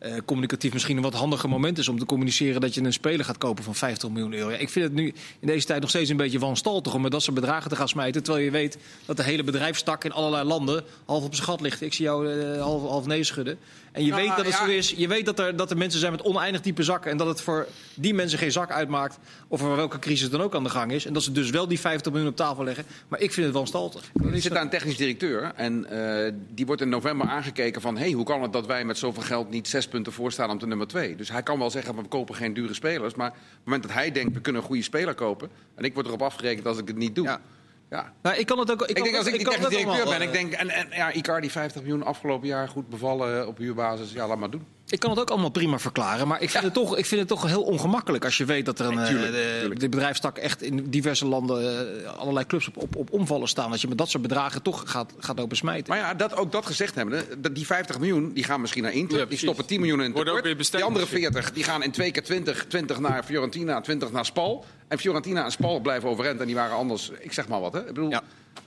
eh, 0.06 0.18
communicatief 0.26 0.74
misschien 0.74 0.98
een 0.98 1.04
wat 1.04 1.14
handiger 1.14 1.50
moment 1.50 1.78
is 1.78 1.88
om 1.88 2.00
te 2.00 2.06
communiceren 2.06 2.62
dat 2.62 2.74
je 2.74 2.82
een 2.82 2.94
speler 2.94 3.26
gaat 3.26 3.38
kopen 3.38 3.64
van 3.64 3.76
50 3.76 4.10
miljoen 4.10 4.34
euro. 4.34 4.52
Ja, 4.52 4.58
ik 4.58 4.70
vind 4.70 4.86
het 4.86 4.94
nu 4.94 5.14
in 5.40 5.48
deze 5.48 5.66
tijd 5.66 5.82
nog 5.82 5.90
steeds 5.90 6.10
een 6.10 6.18
beetje 6.18 6.40
wanstaltig 6.40 6.94
om 6.94 7.02
met 7.02 7.12
dat 7.12 7.24
soort 7.24 7.36
bedragen 7.36 7.70
te 7.70 7.76
gaan 7.76 7.88
smijten, 7.88 8.24
terwijl 8.24 8.46
je 8.46 8.52
weet 8.52 8.78
dat 9.06 9.18
de 9.18 9.24
hele 9.24 9.44
bedrijfstak 9.44 10.04
in 10.04 10.12
allerlei 10.12 10.44
landen 10.44 10.84
half 11.06 11.24
op 11.24 11.36
zijn 11.36 11.48
gat 11.48 11.62
ligt. 11.62 11.82
Ik 11.82 11.94
zie 11.94 12.06
jou 12.06 12.32
eh, 12.32 12.62
half, 12.62 12.82
half 12.82 13.06
nee 13.06 13.24
schudden. 13.24 13.58
En 13.96 14.04
je 14.04 14.10
Nou, 14.10 14.22
weet 14.22 14.36
dat 14.36 14.46
het 14.46 14.56
ja. 14.56 14.66
zo 14.66 14.72
is. 14.72 14.94
Je 14.98 15.08
weet 15.08 15.26
dat 15.26 15.40
er, 15.40 15.56
dat 15.56 15.72
er 15.72 15.78
mensen 15.78 16.00
zijn 16.00 16.12
met 16.12 16.22
oneindig 16.22 16.62
diepe 16.62 16.84
zakken 16.84 17.12
en 17.12 17.18
dat 17.18 17.28
het 17.28 17.42
voor 17.42 17.68
die 17.94 18.14
mensen 18.14 18.40
geen 18.40 18.52
zak 18.52 18.72
uitmaakt 18.72 19.18
of 19.48 19.62
er 19.62 19.76
welke 19.76 20.00
crisis 20.00 20.30
dan 20.30 20.42
ook 20.42 20.56
aan 20.56 20.64
de 20.64 20.70
gang 20.70 20.92
is. 20.92 21.06
En 21.06 21.14
dat 21.14 21.24
ze 21.24 21.32
dus 21.32 21.50
wel 21.50 21.68
die 21.68 21.80
50 21.80 22.12
miljoen 22.12 22.30
op 22.30 22.36
tafel 22.36 22.64
leggen. 22.64 22.86
Maar 23.08 23.20
ik 23.20 23.34
vind 23.34 23.46
het 23.46 23.56
wanstaltig. 23.56 24.12
Er 24.32 24.42
zit 24.42 24.52
daar 24.52 24.62
een 24.62 24.70
technisch 24.70 24.98
directeur 24.98 25.52
en 25.56 25.86
eh, 25.86 26.32
die 26.54 26.66
wordt 26.66 26.82
in 26.82 26.90
november 26.90 27.28
aangekeken 27.28 27.82
van... 27.82 27.98
Hey, 27.98 28.12
hoe 28.12 28.26
kan 28.26 28.42
het 28.42 28.54
dat 28.54 28.66
wij 28.66 28.86
met 28.86 28.98
zoveel 28.98 29.24
geld 29.24 29.50
niet 29.50 29.68
zes 29.68 29.88
punten 29.96 30.14
voorstaan 30.14 30.50
op 30.50 30.60
de 30.60 30.68
nummer 30.68 30.88
twee? 30.88 31.16
Dus 31.16 31.30
hij 31.32 31.44
kan 31.44 31.60
wel 31.60 31.70
zeggen, 31.70 31.96
we 31.96 32.08
kopen 32.08 32.36
geen 32.36 32.54
dure 32.54 32.74
spelers. 32.74 33.16
Maar 33.16 33.30
op 33.30 33.36
het 33.36 33.64
moment 33.64 33.84
dat 33.84 33.92
hij 33.92 34.12
denkt, 34.12 34.34
we 34.34 34.42
kunnen 34.42 34.62
een 34.62 34.68
goede 34.68 34.84
speler 34.84 35.14
kopen... 35.14 35.50
en 35.76 35.84
ik 35.84 35.94
word 35.94 36.06
erop 36.06 36.22
afgerekend 36.22 36.68
als 36.68 36.78
ik 36.78 36.88
het 36.88 36.98
niet 36.98 37.16
doe... 37.16 37.26
Ja. 37.26 37.42
Ja. 37.90 38.14
Nou, 38.22 38.38
ik 38.38 38.46
kan 38.46 38.60
het 38.60 38.72
ook. 38.72 38.82
Ik, 38.82 38.90
Ik, 38.90 38.96
kan 38.96 39.04
denk 39.04 39.18
als 39.18 39.28
ik 39.28 39.34
technisch 39.34 39.66
ook 39.66 39.70
directeur 39.70 40.06
ben, 40.06 40.22
ik 40.22 40.32
denk... 40.32 40.54
En, 40.54 40.70
en 40.70 40.88
ja, 40.92 41.12
Icardi 41.12 41.50
50 41.50 41.82
miljoen 41.82 42.04
afgelopen 42.04 42.48
jaar 42.48 42.68
goed 42.68 42.90
bevallen 42.90 43.42
eh, 43.42 43.48
op 43.48 43.58
huurbasis. 43.58 44.12
Ja, 44.12 44.28
laat 44.28 44.38
maar 44.38 44.50
doen. 44.50 44.66
Ik 44.90 45.00
kan 45.00 45.10
het 45.10 45.20
ook 45.20 45.30
allemaal 45.30 45.50
prima 45.50 45.80
verklaren, 45.80 46.28
maar 46.28 46.42
ik 46.42 46.50
vind, 46.50 46.64
Ja. 46.64 46.70
het, 46.70 46.74
toch, 46.74 46.98
ik 46.98 47.06
vind 47.06 47.20
het 47.20 47.30
toch 47.30 47.46
heel 47.48 47.62
ongemakkelijk 47.64 48.24
als 48.24 48.38
je 48.38 48.46
weet 48.46 48.66
dat 48.66 48.80
er 48.80 48.86
een, 48.86 48.96
Nee, 48.96 49.08
tuurlijk, 49.08 49.34
eh, 49.74 49.80
de, 49.80 49.90
bedrijfstak 49.90 50.38
echt 50.38 50.62
in 50.62 50.90
diverse 50.90 51.26
landen 51.26 52.04
eh, 52.06 52.14
allerlei 52.18 52.46
clubs 52.46 52.68
op, 52.68 52.78
op, 52.78 52.96
op 52.96 53.12
omvallen 53.12 53.48
staan. 53.48 53.72
Dat 53.72 53.82
je 53.82 53.88
met 53.88 53.98
dat 53.98 54.10
soort 54.10 54.24
bedragen 54.24 54.62
toch 54.62 54.84
gaat, 54.86 55.14
gaat 55.20 55.38
lopen 55.40 55.58
smijten. 55.58 55.86
Maar 55.94 55.98
ja, 55.98 56.14
dat, 56.14 56.36
ook 56.36 56.52
dat 56.52 56.66
gezegd 56.66 56.96
hebben, 56.96 57.24
dat 57.42 57.56
die 57.56 57.66
50 57.66 58.00
miljoen 58.00 58.34
die 58.34 58.44
gaan 58.44 58.62
misschien 58.62 58.84
naar 58.84 58.94
Inter. 58.94 59.18
Ja, 59.20 59.26
die 59.26 59.38
stoppen 59.38 59.66
10 59.66 59.80
miljoen 59.80 60.00
in 60.00 60.06
het 60.06 60.14
Worden 60.14 60.34
ook 60.34 60.40
tekort. 60.40 60.46
weer 60.46 60.58
besteed 60.58 60.80
Die 60.80 60.90
andere 60.90 61.06
misschien. 61.12 61.32
40 61.32 61.52
die 61.54 61.64
gaan 61.64 61.84
in 61.84 61.92
twee 61.92 62.12
keer 62.12 62.24
20, 62.24 62.66
20 62.68 63.00
naar 63.00 63.24
Fiorentina, 63.24 63.82
20 63.82 64.12
naar 64.12 64.26
Spal. 64.26 64.66
En 64.88 65.00
Fiorentina 65.00 65.44
en 65.46 65.52
Spal 65.52 65.80
blijven 65.80 66.10
overeind 66.10 66.40
en 66.40 66.46
die 66.46 66.56
waren 66.56 66.76
anders, 66.76 67.12
ik 67.20 67.34
zeg 67.34 67.48
maar 67.48 67.60
wat. 67.62 67.74
Hè? 67.74 67.80
Ik 67.80 67.86
bedoel, 67.88 68.10
Ja. 68.10 68.22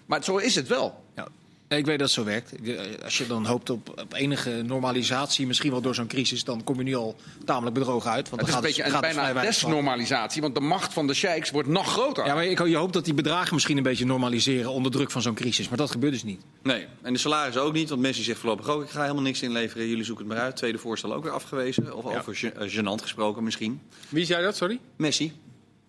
Maar 0.07 0.25
zo 0.25 0.37
is 0.37 0.55
het 0.55 0.69
wel. 0.69 1.05
Ja. 1.17 1.27
Ik 1.69 1.87
weet 1.87 1.99
dat 1.99 2.07
het 2.07 2.11
zo 2.11 2.25
werkt. 2.25 2.53
Eh, 2.63 2.79
Als 3.05 3.19
je 3.19 3.27
dan 3.27 3.47
hoopt 3.47 3.71
op, 3.71 3.89
op 4.01 4.15
enige 4.15 4.51
normalisatie, 4.51 5.47
misschien 5.47 5.71
wel 5.71 5.81
door 5.81 5.95
zo'n 5.95 6.07
crisis, 6.07 6.45
dan 6.45 6.65
kom 6.65 6.77
je 6.77 6.83
nu 6.83 6.95
al 6.95 7.17
tamelijk 7.45 7.75
bedrogen 7.75 8.11
uit. 8.11 8.29
Want 8.29 8.41
Het 8.41 8.51
is 8.51 8.57
dan 8.57 8.65
een 8.65 8.69
gaat 8.69 8.77
beetje 8.77 8.83
het, 8.93 9.05
een 9.05 9.15
gaat 9.15 9.25
bijna 9.33 9.41
desnormalisatie, 9.41 10.43
want 10.43 10.55
de 10.55 10.61
macht 10.61 10.93
van 10.93 11.07
de 11.07 11.15
sheiks 11.15 11.51
wordt 11.51 11.69
nog 11.69 11.93
groter. 11.93 12.27
Ja, 12.27 12.35
maar 12.35 12.45
ik, 12.47 12.67
je 12.67 12.77
hoopt 12.77 12.93
dat 12.93 13.05
die 13.05 13.15
bedragen 13.15 13.55
misschien 13.55 13.77
een 13.77 13.83
beetje 13.83 14.05
normaliseren 14.05 14.71
onder 14.71 14.93
druk 14.93 15.11
van 15.11 15.23
zo'n 15.23 15.35
crisis. 15.35 15.69
Maar 15.69 15.79
dat 15.79 15.91
gebeurt 15.91 16.13
dus 16.13 16.23
niet. 16.25 16.43
Nee, 16.63 16.87
en 17.03 17.13
de 17.13 17.19
salarissen 17.19 17.63
ook 17.63 17.73
niet. 17.73 17.89
Want 17.89 18.01
Messi 18.01 18.23
zegt 18.23 18.39
voorlopig 18.39 18.69
ook, 18.69 18.83
ik 18.83 18.91
ga 18.91 19.01
helemaal 19.03 19.23
niks 19.23 19.43
inleveren. 19.43 19.87
Jullie 19.89 20.05
zoeken 20.05 20.25
het 20.27 20.35
maar 20.35 20.45
uit. 20.45 20.57
Tweede 20.57 20.79
voorstel 20.79 21.15
ook 21.15 21.23
weer 21.23 21.33
afgewezen. 21.33 21.97
Of 21.97 22.05
over 22.05 22.53
eh, 22.57 22.69
gênant 22.79 23.03
gesproken 23.03 23.45
misschien. 23.45 23.81
Wie 24.09 24.25
zei 24.25 24.43
dat, 24.43 24.57
sorry? 24.57 24.79
Messi. 24.97 25.33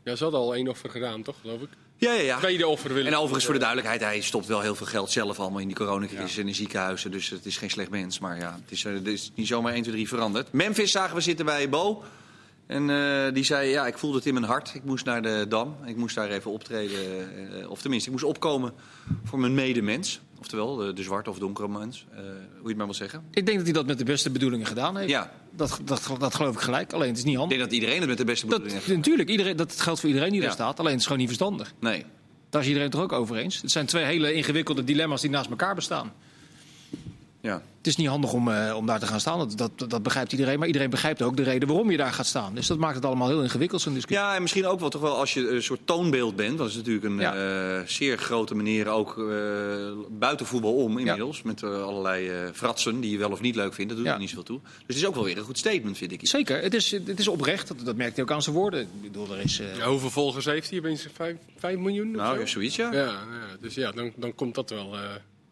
Ja, 0.03 0.15
ze 0.15 0.23
hadden 0.23 0.41
al 0.41 0.55
één 0.55 0.67
offer 0.67 0.89
gedaan, 0.89 1.23
toch, 1.23 1.35
geloof 1.41 1.61
ik? 1.61 1.69
Ja, 1.99 2.13
ja, 2.13 2.21
ja. 2.21 2.37
Tweede 2.37 2.67
offer 2.67 2.93
willen 2.93 3.11
En 3.11 3.17
overigens 3.17 3.45
voor 3.45 3.53
de 3.53 3.59
duidelijkheid, 3.59 4.01
hij 4.01 4.21
stopt 4.21 4.45
wel 4.45 4.61
heel 4.61 4.75
veel 4.75 4.85
geld 4.85 5.11
zelf 5.11 5.39
allemaal 5.39 5.59
in 5.59 5.67
die 5.67 5.75
coronacrisis 5.75 6.37
en 6.37 6.47
in 6.47 6.55
ziekenhuizen. 6.55 7.11
Dus 7.11 7.29
het 7.29 7.45
is 7.45 7.57
geen 7.57 7.69
slecht 7.69 7.89
mens. 7.89 8.19
Maar 8.19 8.37
ja, 8.37 8.59
het 8.61 8.71
is, 8.71 8.85
eh, 8.85 8.93
het 8.93 9.07
is 9.07 9.31
niet 9.35 9.47
zomaar 9.47 9.73
1, 9.73 9.81
2, 9.81 9.93
3 9.93 10.07
veranderd. 10.07 10.51
Memphis 10.51 10.91
zagen 10.91 11.15
we 11.15 11.21
zitten 11.21 11.45
bij 11.45 11.69
Bo. 11.69 12.03
En 12.67 12.89
eh, 12.89 13.33
die 13.33 13.43
zei, 13.43 13.69
ja, 13.69 13.87
ik 13.87 13.97
voelde 13.97 14.17
het 14.17 14.25
in 14.25 14.33
mijn 14.33 14.45
hart. 14.45 14.71
Ik 14.75 14.83
moest 14.83 15.05
naar 15.05 15.21
de 15.21 15.45
Dam. 15.49 15.75
Ik 15.85 15.95
moest 15.95 16.15
daar 16.15 16.29
even 16.29 16.51
optreden. 16.51 16.99
eh, 17.61 17.69
of 17.69 17.81
tenminste, 17.81 18.09
ik 18.09 18.15
moest 18.15 18.27
opkomen 18.27 18.73
voor 19.23 19.39
mijn 19.39 19.53
medemens. 19.53 20.19
Oftewel, 20.39 20.75
de, 20.75 20.93
de 20.93 21.03
zwarte 21.03 21.29
of 21.29 21.39
donkere 21.39 21.67
mens. 21.67 22.05
eh, 22.11 22.17
hoe 22.19 22.25
je 22.61 22.67
het 22.67 22.77
maar 22.77 22.85
wil 22.85 22.95
zeggen. 22.95 23.23
Ik 23.31 23.45
denk 23.45 23.57
dat 23.57 23.65
hij 23.65 23.75
dat 23.75 23.85
met 23.85 23.97
de 23.97 24.03
beste 24.03 24.29
bedoelingen 24.29 24.65
gedaan 24.65 24.97
heeft. 24.97 25.09
Ja. 25.09 25.31
Dat, 25.51 25.79
dat, 25.85 26.09
dat 26.19 26.35
geloof 26.35 26.53
ik 26.55 26.61
gelijk. 26.61 26.93
Alleen 26.93 27.07
het 27.07 27.17
is 27.17 27.23
niet 27.23 27.33
Ik 27.33 27.39
handig. 27.39 27.57
denk 27.57 27.69
dat 27.69 27.79
iedereen 27.79 27.99
het 27.99 28.09
met 28.09 28.17
de 28.17 28.25
beste 28.25 28.45
Dat, 28.45 28.55
bedoelingen 28.57 28.83
heeft. 28.85 28.97
natuurlijk, 28.97 29.29
iedereen, 29.29 29.55
dat 29.57 29.81
geldt 29.81 29.99
voor 29.99 30.09
iedereen 30.09 30.31
die 30.31 30.39
daar 30.39 30.49
Ja. 30.49 30.55
staat. 30.55 30.79
Alleen 30.79 30.91
het 30.91 30.99
is 30.99 31.05
gewoon 31.05 31.19
niet 31.19 31.27
verstandig. 31.27 31.73
Nee. 31.79 32.05
Daar 32.49 32.61
is 32.61 32.67
iedereen 32.67 32.87
het 32.89 32.97
toch 32.97 33.05
ook 33.05 33.19
over 33.19 33.35
eens. 33.35 33.61
Het 33.61 33.71
zijn 33.71 33.85
twee 33.85 34.03
hele 34.05 34.33
ingewikkelde 34.33 34.83
dilemma's 34.83 35.21
die 35.21 35.29
naast 35.29 35.49
elkaar 35.49 35.75
bestaan. 35.75 36.11
Ja. 37.41 37.61
Het 37.77 37.87
is 37.87 37.95
niet 37.95 38.07
handig 38.07 38.33
om, 38.33 38.51
eh, 38.51 38.73
om 38.75 38.85
daar 38.85 38.99
te 38.99 39.07
gaan 39.07 39.19
staan. 39.19 39.39
Dat, 39.39 39.57
dat, 39.77 39.89
dat 39.89 40.03
begrijpt 40.03 40.31
iedereen. 40.31 40.57
Maar 40.59 40.67
iedereen 40.67 40.89
begrijpt 40.89 41.21
ook 41.21 41.37
de 41.37 41.43
reden 41.43 41.67
waarom 41.67 41.91
je 41.91 41.97
daar 41.97 42.13
gaat 42.13 42.25
staan. 42.25 42.55
Dus 42.55 42.67
dat 42.67 42.77
maakt 42.77 42.95
het 42.95 43.05
allemaal 43.05 43.27
heel 43.27 43.41
ingewikkeld, 43.43 43.81
zo'n 43.81 43.93
discussie. 43.93 44.25
Ja, 44.25 44.35
en 44.35 44.41
misschien 44.41 44.65
ook 44.65 44.79
wel 44.79 44.89
toch 44.89 45.01
wel 45.01 45.15
als 45.17 45.33
je 45.33 45.49
een 45.49 45.63
soort 45.63 45.79
toonbeeld 45.85 46.35
bent. 46.35 46.57
Dat 46.57 46.67
is 46.69 46.75
natuurlijk 46.75 47.05
een 47.05 47.19
Ja. 47.19 47.35
eh, 47.79 47.85
zeer 47.87 48.17
grote 48.17 48.55
manier 48.55 48.87
ook 48.87 49.17
eh, 49.17 49.25
buiten 50.09 50.45
voetbal 50.45 50.73
om 50.75 50.97
inmiddels. 50.97 51.41
Met 51.41 51.63
allerlei 51.63 52.29
eh, 52.29 52.37
fratsen 52.53 52.99
die 52.99 53.11
je 53.11 53.17
wel 53.17 53.31
of 53.31 53.41
niet 53.41 53.55
leuk 53.55 53.73
vindt. 53.73 53.89
Dat 53.89 53.97
doet 53.97 54.07
Ja. 54.07 54.13
er 54.13 54.19
niet 54.19 54.29
zoveel 54.29 54.43
toe. 54.43 54.59
Dus 54.63 54.71
het 54.87 54.95
is 54.95 55.05
ook 55.05 55.15
wel 55.15 55.23
weer 55.23 55.37
een 55.37 55.43
goed 55.43 55.57
statement, 55.57 55.97
vind 55.97 56.11
ik. 56.11 56.19
Zeker, 56.27 56.61
het 56.61 56.73
is, 56.73 56.91
het 56.91 57.19
is 57.19 57.27
oprecht. 57.27 57.67
Dat, 57.67 57.77
dat 57.85 57.95
merkt 57.95 58.15
hij 58.15 58.23
ook 58.25 58.31
aan 58.31 58.41
zijn 58.41 58.55
woorden. 58.55 58.81
Ik 58.81 58.87
bedoel, 59.01 59.31
er 59.31 59.39
is... 59.43 59.59
eh, 59.59 59.75
Ja, 59.77 59.87
hoeveel 59.87 60.09
volgers 60.09 60.45
heeft 60.45 60.69
hij? 60.69 60.79
Opeens 60.79 61.07
vijf, 61.13 61.35
vijf 61.57 61.77
miljoen? 61.77 62.09
of 62.09 62.15
Nou, 62.15 62.39
zo? 62.39 62.45
zoiets 62.45 62.75
ja. 62.75 62.91
Ja, 62.93 62.99
ja, 63.05 63.17
dus 63.61 63.73
ja, 63.75 63.91
dan, 63.91 64.11
dan 64.15 64.35
komt 64.35 64.55
dat 64.55 64.69
wel. 64.69 64.95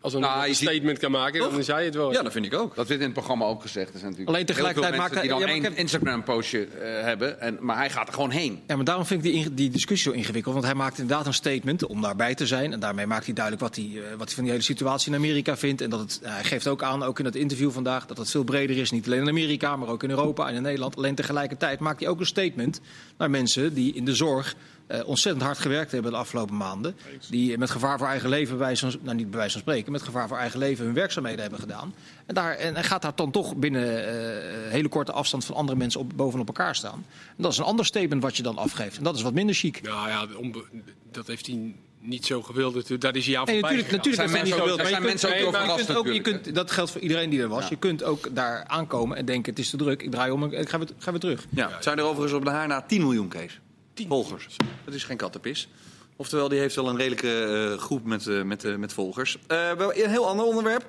Als 0.07 0.15
een, 0.15 0.21
Nou, 0.29 0.41
een 0.41 0.47
je 0.47 0.53
ziet- 0.53 0.67
statement 0.69 0.99
kan 0.99 1.11
maken, 1.11 1.39
dan 1.39 1.59
is 1.59 1.67
hij 1.67 1.85
het 1.85 1.95
wel. 1.95 2.11
Ja, 2.11 2.21
dat 2.21 2.31
vind 2.31 2.45
ik 2.45 2.53
ook. 2.53 2.75
Dat 2.75 2.87
werd 2.87 2.99
in 2.99 3.05
het 3.05 3.15
programma 3.15 3.45
ook 3.45 3.61
gezegd. 3.61 3.93
Er 3.93 3.99
zijn 3.99 4.03
natuurlijk 4.11 4.29
Alleen 4.29 4.45
tegelijkertijd 4.45 4.93
heel 4.93 5.01
veel 5.03 5.09
mensen 5.09 5.21
maakt 5.21 5.29
hij- 5.29 5.37
die 5.37 5.47
dan 5.47 5.55
ja, 5.55 5.69
één 5.69 5.71
ik 5.73 5.77
heb- 5.77 5.85
Instagram-postje 6.11 6.67
eh, 6.67 7.01
hebben. 7.03 7.41
En, 7.41 7.57
maar 7.59 7.77
hij 7.77 7.89
gaat 7.89 8.07
er 8.07 8.13
gewoon 8.13 8.29
heen. 8.29 8.59
Ja, 8.67 8.75
maar 8.75 8.85
daarom 8.85 9.05
vind 9.05 9.25
ik 9.25 9.31
die, 9.33 9.53
die 9.53 9.69
discussie 9.69 10.11
zo 10.11 10.17
ingewikkeld. 10.17 10.53
Want 10.53 10.65
hij 10.65 10.75
maakt 10.75 10.97
inderdaad 10.99 11.25
een 11.25 11.33
statement 11.33 11.85
om 11.85 12.01
daarbij 12.01 12.35
te 12.35 12.47
zijn. 12.47 12.73
En 12.73 12.79
daarmee 12.79 13.05
maakt 13.07 13.25
hij 13.25 13.33
duidelijk 13.33 13.63
wat 13.65 13.75
hij, 13.75 13.85
eh, 13.95 14.09
wat 14.17 14.25
hij 14.25 14.33
van 14.35 14.43
die 14.43 14.51
hele 14.51 14.63
situatie 14.63 15.11
in 15.11 15.17
Amerika 15.17 15.57
vindt. 15.57 15.81
En 15.81 15.89
dat 15.89 15.99
het, 15.99 16.19
hij 16.23 16.43
geeft 16.43 16.67
ook 16.67 16.83
aan, 16.83 17.03
ook 17.03 17.19
in 17.19 17.25
het 17.25 17.35
interview 17.35 17.71
vandaag, 17.71 18.05
dat 18.05 18.17
het 18.17 18.29
veel 18.29 18.43
breder 18.43 18.77
is. 18.77 18.91
Niet 18.91 19.05
alleen 19.05 19.21
in 19.21 19.29
Amerika, 19.29 19.75
maar 19.75 19.89
ook 19.89 20.03
in 20.03 20.09
Europa 20.09 20.47
en 20.49 20.55
in 20.55 20.61
Nederland. 20.61 20.95
Alleen 20.97 21.15
tegelijkertijd 21.15 21.79
maakt 21.79 21.99
hij 21.99 22.09
ook 22.09 22.19
een 22.19 22.25
statement 22.25 22.79
naar 23.17 23.29
mensen 23.29 23.73
die 23.73 23.93
in 23.93 24.05
de 24.05 24.15
zorg 24.15 24.55
eh, 24.87 25.07
ontzettend 25.07 25.45
hard 25.45 25.57
gewerkt 25.57 25.91
hebben 25.91 26.11
de 26.11 26.17
afgelopen 26.17 26.57
maanden. 26.57 26.95
Die 27.29 27.57
met 27.57 27.69
gevaar 27.69 27.97
voor 27.97 28.07
eigen 28.07 28.29
leven, 28.29 28.57
bij 28.57 28.75
van, 28.75 28.93
nou 29.01 29.15
niet 29.15 29.29
bij 29.29 29.37
wijze 29.39 29.51
van 29.51 29.61
spreken, 29.61 29.91
met 29.91 30.01
gevaar 30.01 30.27
voor 30.27 30.37
eigen 30.37 30.59
leven 30.59 30.85
hun 30.85 30.93
werkzaamheden 30.93 31.41
hebben 31.41 31.59
gedaan. 31.59 31.93
En, 32.25 32.33
daar, 32.35 32.55
en 32.55 32.83
gaat 32.83 33.01
daar 33.01 33.15
dan 33.15 33.31
toch 33.31 33.55
binnen 33.55 34.07
eh, 34.07 34.71
hele 34.71 34.87
korte 34.89 35.11
afstand 35.11 35.45
van 35.45 35.55
andere 35.55 35.77
mensen 35.77 35.99
op, 35.99 36.11
bovenop 36.15 36.47
elkaar 36.47 36.75
staan. 36.75 37.05
En 37.37 37.43
dat 37.43 37.51
is 37.51 37.57
een 37.57 37.63
ander 37.63 37.85
statement 37.85 38.21
wat 38.21 38.37
je 38.37 38.43
dan 38.43 38.57
afgeeft. 38.57 38.97
En 38.97 39.03
dat 39.03 39.15
is 39.15 39.21
wat 39.21 39.33
minder 39.33 39.55
chic. 39.55 39.81
Nou 39.81 40.09
ja, 40.09 40.25
onbe- 40.37 40.63
dat 41.11 41.27
heeft 41.27 41.45
hij 41.47 41.73
niet 41.99 42.25
zo 42.25 42.41
gewild. 42.41 42.73
natuurlijk. 42.75 43.01
Daar 43.01 43.15
is 43.15 43.25
hij 43.25 43.37
aan 43.37 43.47
voorbij 43.47 43.61
natuurlijk, 43.61 43.87
gegaan. 43.89 43.97
natuurlijk 43.97 44.15
zijn 44.31 44.45
dat 44.45 44.47
mensen 44.49 44.65
niet 44.65 44.71
ook- 44.71 44.87
zijn 44.87 44.93
kunt- 45.01 45.07
mensen 45.09 45.27
ook 45.29 45.33
nee, 45.33 45.51
maar 45.51 45.61
je 45.61 45.75
kunt 45.85 45.97
ook- 45.97 46.05
je 46.05 46.11
natuurlijk, 46.11 46.43
kunt- 46.43 46.55
Dat 46.55 46.71
geldt 46.71 46.91
voor 46.91 47.01
iedereen 47.01 47.29
die 47.29 47.41
er 47.41 47.47
was. 47.47 47.67
Je 47.67 47.75
kunt 47.75 48.03
ook 48.03 48.35
daar 48.35 48.63
aankomen 48.67 49.17
en 49.17 49.25
denken: 49.25 49.49
het 49.49 49.59
is 49.59 49.69
te 49.69 49.77
druk, 49.77 50.01
ik 50.01 50.11
draai 50.11 50.31
om 50.31 50.43
en 50.43 50.51
ik 50.61 50.69
ga 50.69 50.77
weer, 50.77 50.87
ga 50.97 51.11
weer 51.11 51.19
terug. 51.19 51.45
Ja, 51.49 51.69
het 51.71 51.83
zijn 51.83 51.97
er 51.97 52.03
overigens 52.03 52.33
op 52.33 52.43
de 52.45 52.49
haar 52.49 52.67
na 52.67 52.81
10 52.81 53.01
miljoen, 53.01 53.27
Kees. 53.27 53.59
Volgers. 54.05 54.55
Dat 54.85 54.93
is 54.93 55.03
geen 55.03 55.17
kattenpis. 55.17 55.67
Oftewel, 56.15 56.49
die 56.49 56.59
heeft 56.59 56.75
wel 56.75 56.89
een 56.89 56.97
redelijke 56.97 57.71
eh, 57.73 57.79
groep 57.79 58.05
met, 58.05 58.27
eh, 58.27 58.41
met, 58.41 58.63
eh, 58.63 58.75
met 58.75 58.93
volgers. 58.93 59.37
Een 59.47 60.09
heel 60.09 60.27
ander 60.27 60.45
onderwerp. 60.45 60.85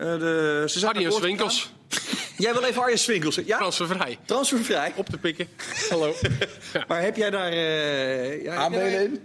Eh, 0.00 0.18
de, 0.18 0.64
ze 0.66 0.86
Arjen 0.86 1.12
Swinkels. 1.12 1.70
Jij 2.36 2.52
wil 2.52 2.62
even 2.64 2.82
Arjen 2.82 2.98
Swinkels. 2.98 3.34
Ja, 3.46 3.58
transfervrij. 3.58 4.18
transfervrij. 4.24 4.92
Op 4.96 5.08
te 5.08 5.18
pikken. 5.18 5.48
Hallo. 5.88 6.14
Maar 6.88 7.02
heb 7.02 7.16
jij 7.16 7.30
daar... 7.30 7.52
eh 7.52 8.42
ja, 8.42 8.54
Aandelen 8.54 9.00
in? 9.04 9.20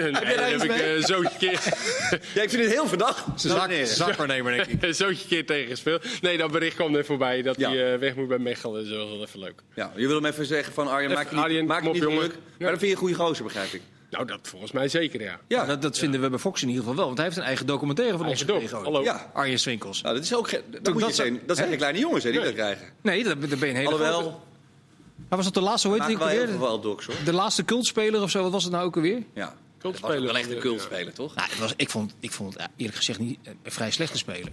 nee, 0.00 0.12
daar 0.36 0.52
iets 0.52 0.62
heb 0.62 0.72
ik 0.72 0.82
een 0.96 1.02
zootje 1.02 1.38
keer, 1.38 1.60
Ja, 2.34 2.42
ik 2.42 2.50
vind 2.50 2.62
het 2.62 2.72
heel 2.72 2.86
verdacht. 2.86 3.24
Zijn 3.40 3.52
zak, 3.54 3.72
zakwaarnemer, 3.86 4.56
denk 4.56 4.66
ik. 4.66 4.82
een 4.82 4.94
zootje 5.04 5.28
keer 5.28 5.46
tegen 5.46 5.68
gespeeld. 5.68 6.04
Nee, 6.22 6.36
dat 6.36 6.50
bericht 6.50 6.74
kwam 6.76 6.94
er 6.94 7.04
voorbij 7.04 7.42
dat 7.42 7.58
Ja. 7.58 7.70
hij 7.70 7.92
eh, 7.92 7.98
weg 7.98 8.14
moet 8.14 8.28
bij 8.28 8.38
Mechelen. 8.38 8.80
Dus 8.80 8.90
dat 8.90 8.98
was 8.98 9.08
wel 9.10 9.22
even 9.22 9.38
leuk. 9.40 9.62
Ja, 9.74 9.92
je 9.96 10.06
wil 10.06 10.16
hem 10.16 10.24
even 10.26 10.46
zeggen 10.46 10.72
van 10.72 10.88
Arjen, 10.88 11.12
maak 11.12 11.28
je 11.28 11.34
niet, 11.34 11.44
Arjen, 11.44 11.66
maak 11.66 11.78
je 11.82 11.84
kom 11.84 11.92
niet 11.94 12.04
op, 12.04 12.10
druk. 12.10 12.22
jongen. 12.22 12.36
Maar 12.58 12.68
dan 12.70 12.78
vind 12.78 12.80
je 12.80 12.90
een 12.90 12.96
goede 12.96 13.14
gozer, 13.14 13.44
begrijp 13.44 13.72
ik. 13.72 13.82
Nou, 14.10 14.24
dat 14.26 14.38
volgens 14.42 14.72
mij 14.72 14.88
zeker, 14.88 15.20
ja. 15.22 15.40
Ja, 15.48 15.64
dat, 15.66 15.82
dat 15.82 15.98
vinden 15.98 16.20
we 16.20 16.30
bij 16.30 16.38
Fox 16.38 16.62
in 16.62 16.68
ieder 16.68 16.82
geval 16.82 16.96
wel. 16.96 17.06
Want 17.06 17.16
hij 17.16 17.26
heeft 17.26 17.38
een 17.38 17.44
eigen 17.44 17.66
documentaire 17.66 18.16
van 18.16 18.26
Eigen 18.26 18.46
ons 18.46 18.54
gekregen. 18.54 18.84
Hallo. 18.84 19.02
ja. 19.02 19.30
Arjen 19.34 19.58
Swinkels. 19.58 20.02
Nou, 20.02 20.14
dat 20.14 20.24
is 20.24 20.34
ook... 20.34 20.48
ge- 20.48 20.62
Dat, 20.70 20.92
moet 20.92 21.02
je 21.02 21.06
dat 21.06 21.14
zijn, 21.16 21.40
dat 21.46 21.56
zijn 21.56 21.68
geen 21.68 21.76
kleine 21.78 21.98
jongens 21.98 22.24
hè, 22.24 22.30
die 22.30 22.38
Nee. 22.40 22.48
dat 22.48 22.58
krijgen. 22.58 22.86
Nee, 23.02 23.24
dat, 23.24 23.40
dat 23.40 23.48
ben 23.58 23.58
je 23.58 23.66
een 23.66 23.74
hele 23.74 23.88
grote. 23.88 24.04
Alhoewel, 24.04 24.40
Maar 25.28 25.36
was 25.38 25.44
dat 25.44 25.54
de 25.54 25.60
laatste, 25.60 25.88
hoe 25.88 26.02
heet 26.02 26.58
docs 26.82 27.06
hoor. 27.06 27.14
De 27.24 27.32
laatste 27.32 27.64
cultspeler 27.64 28.22
of 28.22 28.30
zo, 28.30 28.42
wat 28.42 28.52
was 28.52 28.62
het 28.64 28.72
nou 28.72 28.84
ook 28.84 28.96
alweer? 28.96 29.22
Ja. 29.34 29.54
Cultspeler. 29.78 30.14
Dat 30.16 30.22
was 30.24 30.32
wel 30.32 30.40
echt 30.40 30.48
een 30.50 30.54
Ja. 30.54 30.60
cultspeler, 30.60 31.12
toch? 31.12 31.34
Nou, 31.34 31.48
het 31.50 31.58
was, 31.58 31.72
ik, 31.76 31.90
vond, 31.90 32.14
ik 32.20 32.32
vond 32.32 32.52
het 32.52 32.62
ja, 32.62 32.68
eerlijk 32.76 32.96
gezegd 32.96 33.18
niet 33.18 33.38
eh, 33.42 33.52
een 33.62 33.72
vrij 33.72 33.90
slechte 33.90 34.18
speler. 34.18 34.52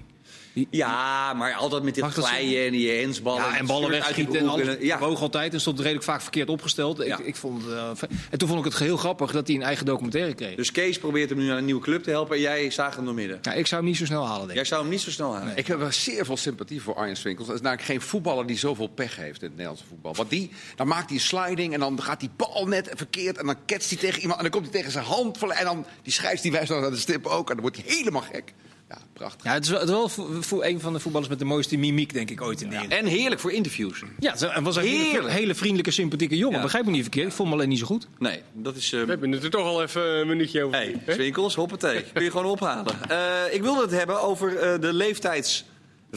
Ja, 0.70 1.34
maar 1.34 1.54
altijd 1.54 1.84
met 1.84 1.96
dit 1.96 2.04
glijden 2.04 2.66
en 2.66 2.72
die 2.72 2.92
hensballen. 2.92 3.42
Ja, 3.42 3.58
en 3.58 3.66
ballen 3.66 3.90
wegschieten 3.90 4.40
en 4.40 4.46
broek 4.46 4.60
alles. 4.60 4.76
Ja, 4.80 5.00
Woog 5.00 5.22
altijd 5.22 5.54
en 5.54 5.62
stond 5.62 5.80
redelijk 5.80 6.04
vaak 6.04 6.22
verkeerd 6.22 6.50
opgesteld. 6.50 6.98
Ja. 7.06 7.18
Ik, 7.18 7.26
ik 7.26 7.36
vond, 7.36 7.68
eh, 7.68 7.90
en 8.30 8.38
toen 8.38 8.48
vond 8.48 8.66
ik 8.66 8.72
het 8.72 8.80
heel 8.80 8.98
grappig 8.98 9.32
dat 9.32 9.48
hij 9.48 9.56
een 9.56 9.64
eigen 9.64 9.86
documentaire 9.86 10.34
kreeg. 10.34 10.56
dus 10.56 10.72
Kees 10.72 11.00
probeert 11.00 11.30
hem 11.30 11.38
nu 11.38 11.46
naar 11.46 11.58
een 11.58 11.66
nieuwe 11.66 11.82
club 11.82 12.04
te 12.04 12.10
helpen 12.10 12.36
en 12.36 12.42
jij 12.42 12.70
zaagt 12.70 12.96
hem 12.96 13.06
door 13.06 13.14
midden. 13.14 13.40
Ja, 13.42 13.54
ik 13.54 13.68
zou 13.68 13.82
hem 13.82 13.90
niet 13.90 14.00
zo 14.00 14.06
snel 14.06 14.26
halen, 14.26 14.40
denk 14.40 14.50
ik. 14.50 14.56
Jij 14.56 14.66
zou 14.66 14.82
hem 14.82 14.90
niet 14.90 15.02
zo 15.02 15.12
snel 15.12 15.36
halen. 15.36 15.58
Ik 15.58 15.68
heb 15.68 15.80
wel 15.80 15.92
zeer 15.92 16.26
veel 16.26 16.38
sympathie 16.38 16.82
voor 16.82 16.96
Arjen 16.96 17.18
Swinkels. 17.18 17.48
Er 17.48 17.54
is 17.54 17.62
namelijk 17.62 17.88
geen 17.88 18.02
voetballer 18.02 18.46
die 18.46 18.58
zoveel 18.58 18.88
pech 18.88 19.16
heeft 19.16 19.42
in 19.42 19.48
het 19.48 19.56
Nederlandse 19.56 19.86
voetbal. 19.88 20.14
Want 20.16 20.30
die, 20.30 20.52
dan 20.76 20.88
maakt 20.88 21.10
hij 21.10 21.16
een 21.16 21.24
sliding 21.24 21.74
en 21.74 21.80
dan 21.80 22.02
gaat 22.02 22.20
die 22.20 22.32
bal 22.36 22.68
net 22.68 22.92
verkeerd... 22.94 23.38
en 23.38 23.46
dan 23.46 23.66
ketst 23.66 23.90
hij 23.90 24.00
tegen 24.00 24.22
iemand 24.22 24.38
en 24.38 24.44
dan 24.44 24.52
komt 24.52 24.66
hij 24.66 24.74
tegen 24.74 24.92
zijn 24.92 25.06
hand... 25.06 25.44
en 25.44 25.66
dan 25.66 25.86
die 26.04 26.14
scheids 26.14 26.42
die 26.42 26.52
wijst 26.52 26.68
dan 26.68 26.82
naar 26.82 26.92
de 26.92 26.98
stip 26.98 27.26
ook... 27.26 27.50
en 27.50 27.54
dan 27.54 27.62
wordt 27.62 27.78
hij 27.78 27.96
helemaal 27.96 28.22
gek. 28.22 28.54
Ja, 28.90 28.98
prachtig. 29.14 29.44
Ja, 29.46 29.54
het 29.54 29.64
is 29.64 29.70
wel, 29.70 29.80
het 29.80 29.90
is 29.90 29.96
wel 29.96 30.10
voor, 30.10 30.44
voor 30.44 30.64
een 30.66 30.80
van 30.80 30.94
de 30.94 31.00
voetballers 31.00 31.30
met 31.30 31.40
de 31.40 31.46
mooiste 31.46 31.78
mimiek, 31.78 32.14
denk 32.14 32.30
ik, 32.30 32.42
ooit 32.42 32.62
in 32.62 32.70
de 32.70 32.76
En 32.76 33.06
heerlijk 33.06 33.42
voor 33.42 33.52
interviews. 33.52 34.04
Ja, 34.20 34.32
het 34.32 34.60
was 34.64 34.76
een 34.76 34.84
hele, 34.84 35.30
hele 35.30 35.56
vriendelijke, 35.56 35.92
sympathieke 35.92 36.38
jongen. 36.38 36.58
Ja. 36.58 36.64
Begrijp 36.64 36.86
me 36.86 36.92
niet 36.92 37.02
verkeerd, 37.02 37.28
ik 37.28 37.34
vond 37.34 37.50
hem 37.50 37.58
alleen 37.58 37.70
niet 37.70 37.80
zo 37.80 37.86
goed. 37.86 38.08
Nee, 38.20 38.42
dat 38.54 38.76
is... 38.76 38.94
eh, 38.94 39.02
We 39.02 39.10
hebben 39.10 39.32
het 39.32 39.44
er 39.44 39.50
toch 39.50 39.66
al 39.66 39.82
even 39.84 40.02
een 40.20 40.28
minuutje 40.28 40.64
over. 40.64 40.78
Hey, 40.78 41.02
Hè? 41.06 41.14
Swinkels, 41.14 41.56
hoppatee. 41.56 42.04
Kun 42.14 42.24
je 42.24 42.32
gewoon 42.32 42.46
ophalen. 42.46 43.10
Eh, 43.10 43.54
ik 43.54 43.62
wilde 43.62 43.82
het 43.82 43.92
hebben 43.92 44.22
over 44.22 44.58
eh, 44.58 44.80
de 44.82 44.94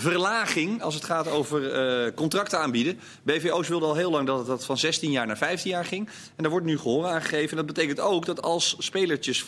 leeftijdsverlaging 0.02 0.83
als 0.83 0.95
het 0.95 1.05
gaat 1.05 1.28
over 1.28 1.73
eh, 1.73 2.14
contracten 2.14 2.59
aanbieden. 2.59 3.00
BVO's 3.23 3.69
wilde 3.69 3.87
al 3.87 3.95
heel 3.95 4.11
lang 4.11 4.26
dat 4.26 4.47
het 4.47 4.64
van 4.64 4.78
16 4.78 5.11
jaar 5.11 5.26
naar 5.26 5.37
15 5.37 5.71
jaar 5.71 5.85
ging. 5.85 6.07
En 6.07 6.43
daar 6.43 6.50
wordt 6.50 6.67
nu 6.67 6.78
gehoor 6.78 7.07
aan 7.07 7.23
gegeven. 7.23 7.57
Dat 7.57 7.67
betekent 7.67 8.00
ook 8.00 8.26
dat 8.26 8.43
als 8.43 8.76
spelertjes 8.78 9.43
14,5 9.43 9.47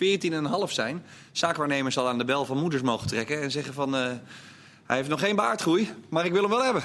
zijn... 0.69 1.05
zaakwaarnemers 1.33 1.99
al 1.99 2.09
aan 2.09 2.19
de 2.19 2.25
bel 2.25 2.45
van 2.45 2.59
moeders 2.59 2.83
mogen 2.83 3.09
trekken... 3.09 3.41
en 3.41 3.51
zeggen 3.51 3.75
van, 3.75 3.97
eh, 3.97 4.03
hij 4.87 4.97
heeft 4.97 5.09
nog 5.09 5.21
geen 5.21 5.37
baardgroei, 5.37 5.91
maar 6.09 6.25
ik 6.25 6.33
wil 6.33 6.43
hem 6.43 6.51
wel 6.51 6.65
hebben. 6.65 6.83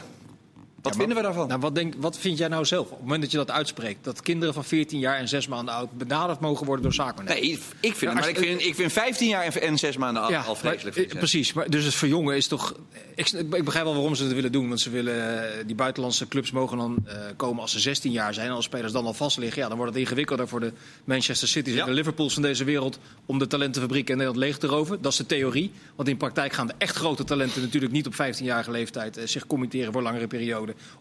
Wat 0.85 0.95
vinden 0.95 1.17
we 1.17 1.23
daarvan? 1.23 1.47
Nou, 1.47 1.59
wat, 1.59 1.75
denk, 1.75 1.93
wat 1.97 2.17
vind 2.17 2.37
jij 2.37 2.47
nou 2.47 2.65
zelf 2.65 2.85
op 2.85 2.91
het 2.91 3.01
moment 3.01 3.21
dat 3.21 3.31
je 3.31 3.37
dat 3.37 3.51
uitspreekt? 3.51 4.03
Dat 4.03 4.21
kinderen 4.21 4.53
van 4.53 4.63
14 4.63 4.99
jaar 4.99 5.17
en 5.17 5.27
6 5.27 5.47
maanden 5.47 5.73
oud 5.73 5.91
benaderd 5.91 6.39
mogen 6.39 6.65
worden 6.65 6.83
door 6.83 6.93
zaakwaarnemers? 6.93 7.41
Nee, 7.41 7.51
ik 7.79 7.95
vind, 7.95 8.11
Ja, 8.11 8.13
maar 8.19 8.29
ik 8.29 8.37
vind, 8.37 8.61
ik 8.65 8.75
vind 8.75 8.91
15 8.91 9.27
jaar 9.27 9.43
en, 9.43 9.61
en 9.61 9.77
6 9.77 9.97
maanden 9.97 10.29
Ja, 10.29 10.39
al 10.39 10.45
maar, 10.45 10.55
vreselijk. 10.55 10.87
eh, 10.95 11.01
vind 11.01 11.11
ik. 11.11 11.17
precies. 11.17 11.53
Maar, 11.53 11.69
dus 11.69 11.83
het 11.85 11.93
verjongen 11.93 12.35
is 12.35 12.47
toch... 12.47 12.75
Ik, 13.15 13.29
ik 13.31 13.49
begrijp 13.65 13.85
wel 13.85 13.93
waarom 13.93 14.15
ze 14.15 14.23
het 14.23 14.33
willen 14.33 14.51
doen. 14.51 14.67
Want 14.67 14.79
ze 14.81 14.89
willen, 14.89 15.43
eh, 15.57 15.65
die 15.65 15.75
buitenlandse 15.75 16.27
clubs 16.27 16.51
mogen 16.51 16.77
dan 16.77 16.97
eh, 17.05 17.15
komen 17.35 17.61
als 17.61 17.71
ze 17.71 17.79
16 17.79 18.11
jaar 18.11 18.33
zijn. 18.33 18.47
En 18.47 18.53
als 18.53 18.65
spelers 18.65 18.91
dan 18.91 19.05
al 19.05 19.13
vast 19.13 19.37
liggen, 19.37 19.61
ja, 19.61 19.67
dan 19.67 19.77
wordt 19.77 19.93
het 19.93 20.01
ingewikkelder 20.01 20.47
voor 20.47 20.59
de 20.59 20.71
Manchester 21.03 21.47
City's 21.47 21.75
en 21.79 21.85
de 21.85 21.91
Liverpools 21.91 22.33
van 22.33 22.41
deze 22.41 22.63
wereld... 22.63 22.99
om 23.25 23.39
de 23.39 23.47
talentenfabriek 23.47 24.09
in 24.09 24.17
Nederland 24.17 24.43
leeg 24.43 24.57
te 24.57 24.67
roven. 24.67 25.01
Dat 25.01 25.11
is 25.11 25.17
de 25.17 25.25
theorie. 25.25 25.71
Want 25.95 26.09
in 26.09 26.17
praktijk 26.17 26.53
gaan 26.53 26.67
de 26.67 26.73
echt 26.77 26.95
grote 26.95 27.23
talenten 27.23 27.61
natuurlijk 27.61 27.91
niet 27.93 28.07
op 28.07 28.13
15-jarige 28.13 28.71
leeftijd... 28.71 29.17
eh, 29.17 29.27
zich 29.27 29.47
committeren 29.47 29.93
voor 29.93 30.01
langere 30.01 30.27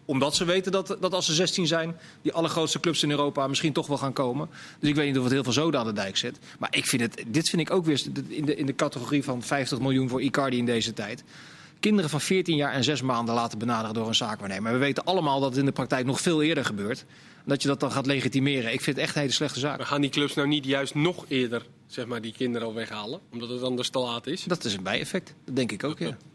Omdat 0.05 0.35
ze 0.35 0.45
weten 0.45 0.71
dat, 0.71 0.97
dat 0.99 1.13
als 1.13 1.25
ze 1.25 1.33
16 1.33 1.67
zijn... 1.67 1.97
die 2.21 2.33
allergrootste 2.33 2.79
clubs 2.79 3.03
in 3.03 3.11
Europa 3.11 3.47
misschien 3.47 3.73
toch 3.73 3.87
wel 3.87 3.97
gaan 3.97 4.13
komen. 4.13 4.49
Dus 4.79 4.89
ik 4.89 4.95
weet 4.95 5.07
niet 5.07 5.17
of 5.17 5.23
het 5.23 5.33
heel 5.33 5.43
veel 5.43 5.51
zoden 5.51 5.79
aan 5.79 5.85
de 5.85 5.93
dijk 5.93 6.17
zet. 6.17 6.39
Maar 6.59 6.75
ik 6.75 6.85
vind 6.85 7.01
het, 7.01 7.23
dit 7.27 7.49
vind 7.49 7.61
ik 7.61 7.71
ook 7.71 7.85
weer 7.85 8.03
in 8.27 8.45
de, 8.45 8.55
in 8.55 8.65
de 8.65 8.75
categorie 8.75 9.23
van 9.23 9.43
50 9.43 9.79
miljoen 9.79 10.09
voor 10.09 10.21
Icardi 10.21 10.57
in 10.57 10.65
deze 10.65 10.93
tijd 10.93 11.23
kinderen 11.79 12.09
van 12.09 12.21
14 12.21 12.55
jaar 12.55 12.73
en 12.73 12.83
6 12.83 13.01
maanden 13.01 13.35
laten 13.35 13.57
benaderen 13.57 13.93
door 13.93 14.07
een 14.07 14.15
zaakwaarnemer. 14.15 14.71
We 14.71 14.77
weten 14.77 15.03
allemaal 15.03 15.39
dat 15.39 15.49
het 15.49 15.59
in 15.59 15.65
de 15.65 15.71
praktijk 15.71 16.05
nog 16.05 16.21
veel 16.21 16.41
eerder 16.41 16.65
gebeurt. 16.65 17.05
Dat 17.45 17.61
je 17.61 17.67
dat 17.67 17.79
dan 17.79 17.91
gaat 17.91 18.05
legitimeren. 18.05 18.73
Ik 18.73 18.81
vind 18.81 18.95
het 18.95 19.05
echt 19.05 19.15
een 19.15 19.21
hele 19.21 19.33
slechte 19.33 19.59
zaak. 19.59 19.77
Maar 19.77 19.87
gaan 19.87 20.01
die 20.01 20.09
clubs 20.09 20.33
nou 20.33 20.47
niet 20.47 20.65
juist 20.65 20.95
nog 20.95 21.25
eerder 21.27 21.65
zeg 21.87 22.05
maar, 22.05 22.21
die 22.21 22.33
kinderen 22.33 22.67
al 22.67 22.73
weghalen? 22.73 23.19
Omdat 23.31 23.49
het 23.49 23.61
anders 23.61 23.89
te 23.89 23.99
laat 23.99 24.27
is? 24.27 24.43
Dat 24.43 24.63
is 24.63 24.73
een 24.73 24.83
bijeffect. 24.83 25.33
Dat 25.45 25.55
denk 25.55 25.71
ik 25.71 25.83
ook, 25.83 25.99
ja. 25.99 26.17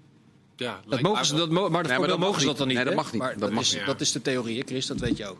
Ja, 0.60 0.80
Dat 0.88 1.00
mogen 1.00 1.26
ze, 1.26 1.34
dat, 1.34 1.50
mo- 1.50 1.68
maar 1.68 1.82
dat, 1.82 1.98
maar 1.98 2.18
mogen 2.18 2.40
ze 2.40 2.46
dat 2.46 2.58
dan 2.58 2.66
niet. 2.66 2.76
Nee, 2.76 2.84
dat 2.84 2.94
mag 2.94 3.12
niet. 3.12 3.20
Maar 3.20 3.30
Dat 3.30 3.40
dat, 3.40 3.50
mag 3.50 3.62
is, 3.62 3.74
niet. 3.74 3.86
dat 3.86 4.00
is 4.00 4.12
de 4.12 4.22
theorie, 4.22 4.62
Chris. 4.66 4.86
Dat 4.86 5.00
weet 5.00 5.16
je 5.16 5.26
ook. 5.26 5.38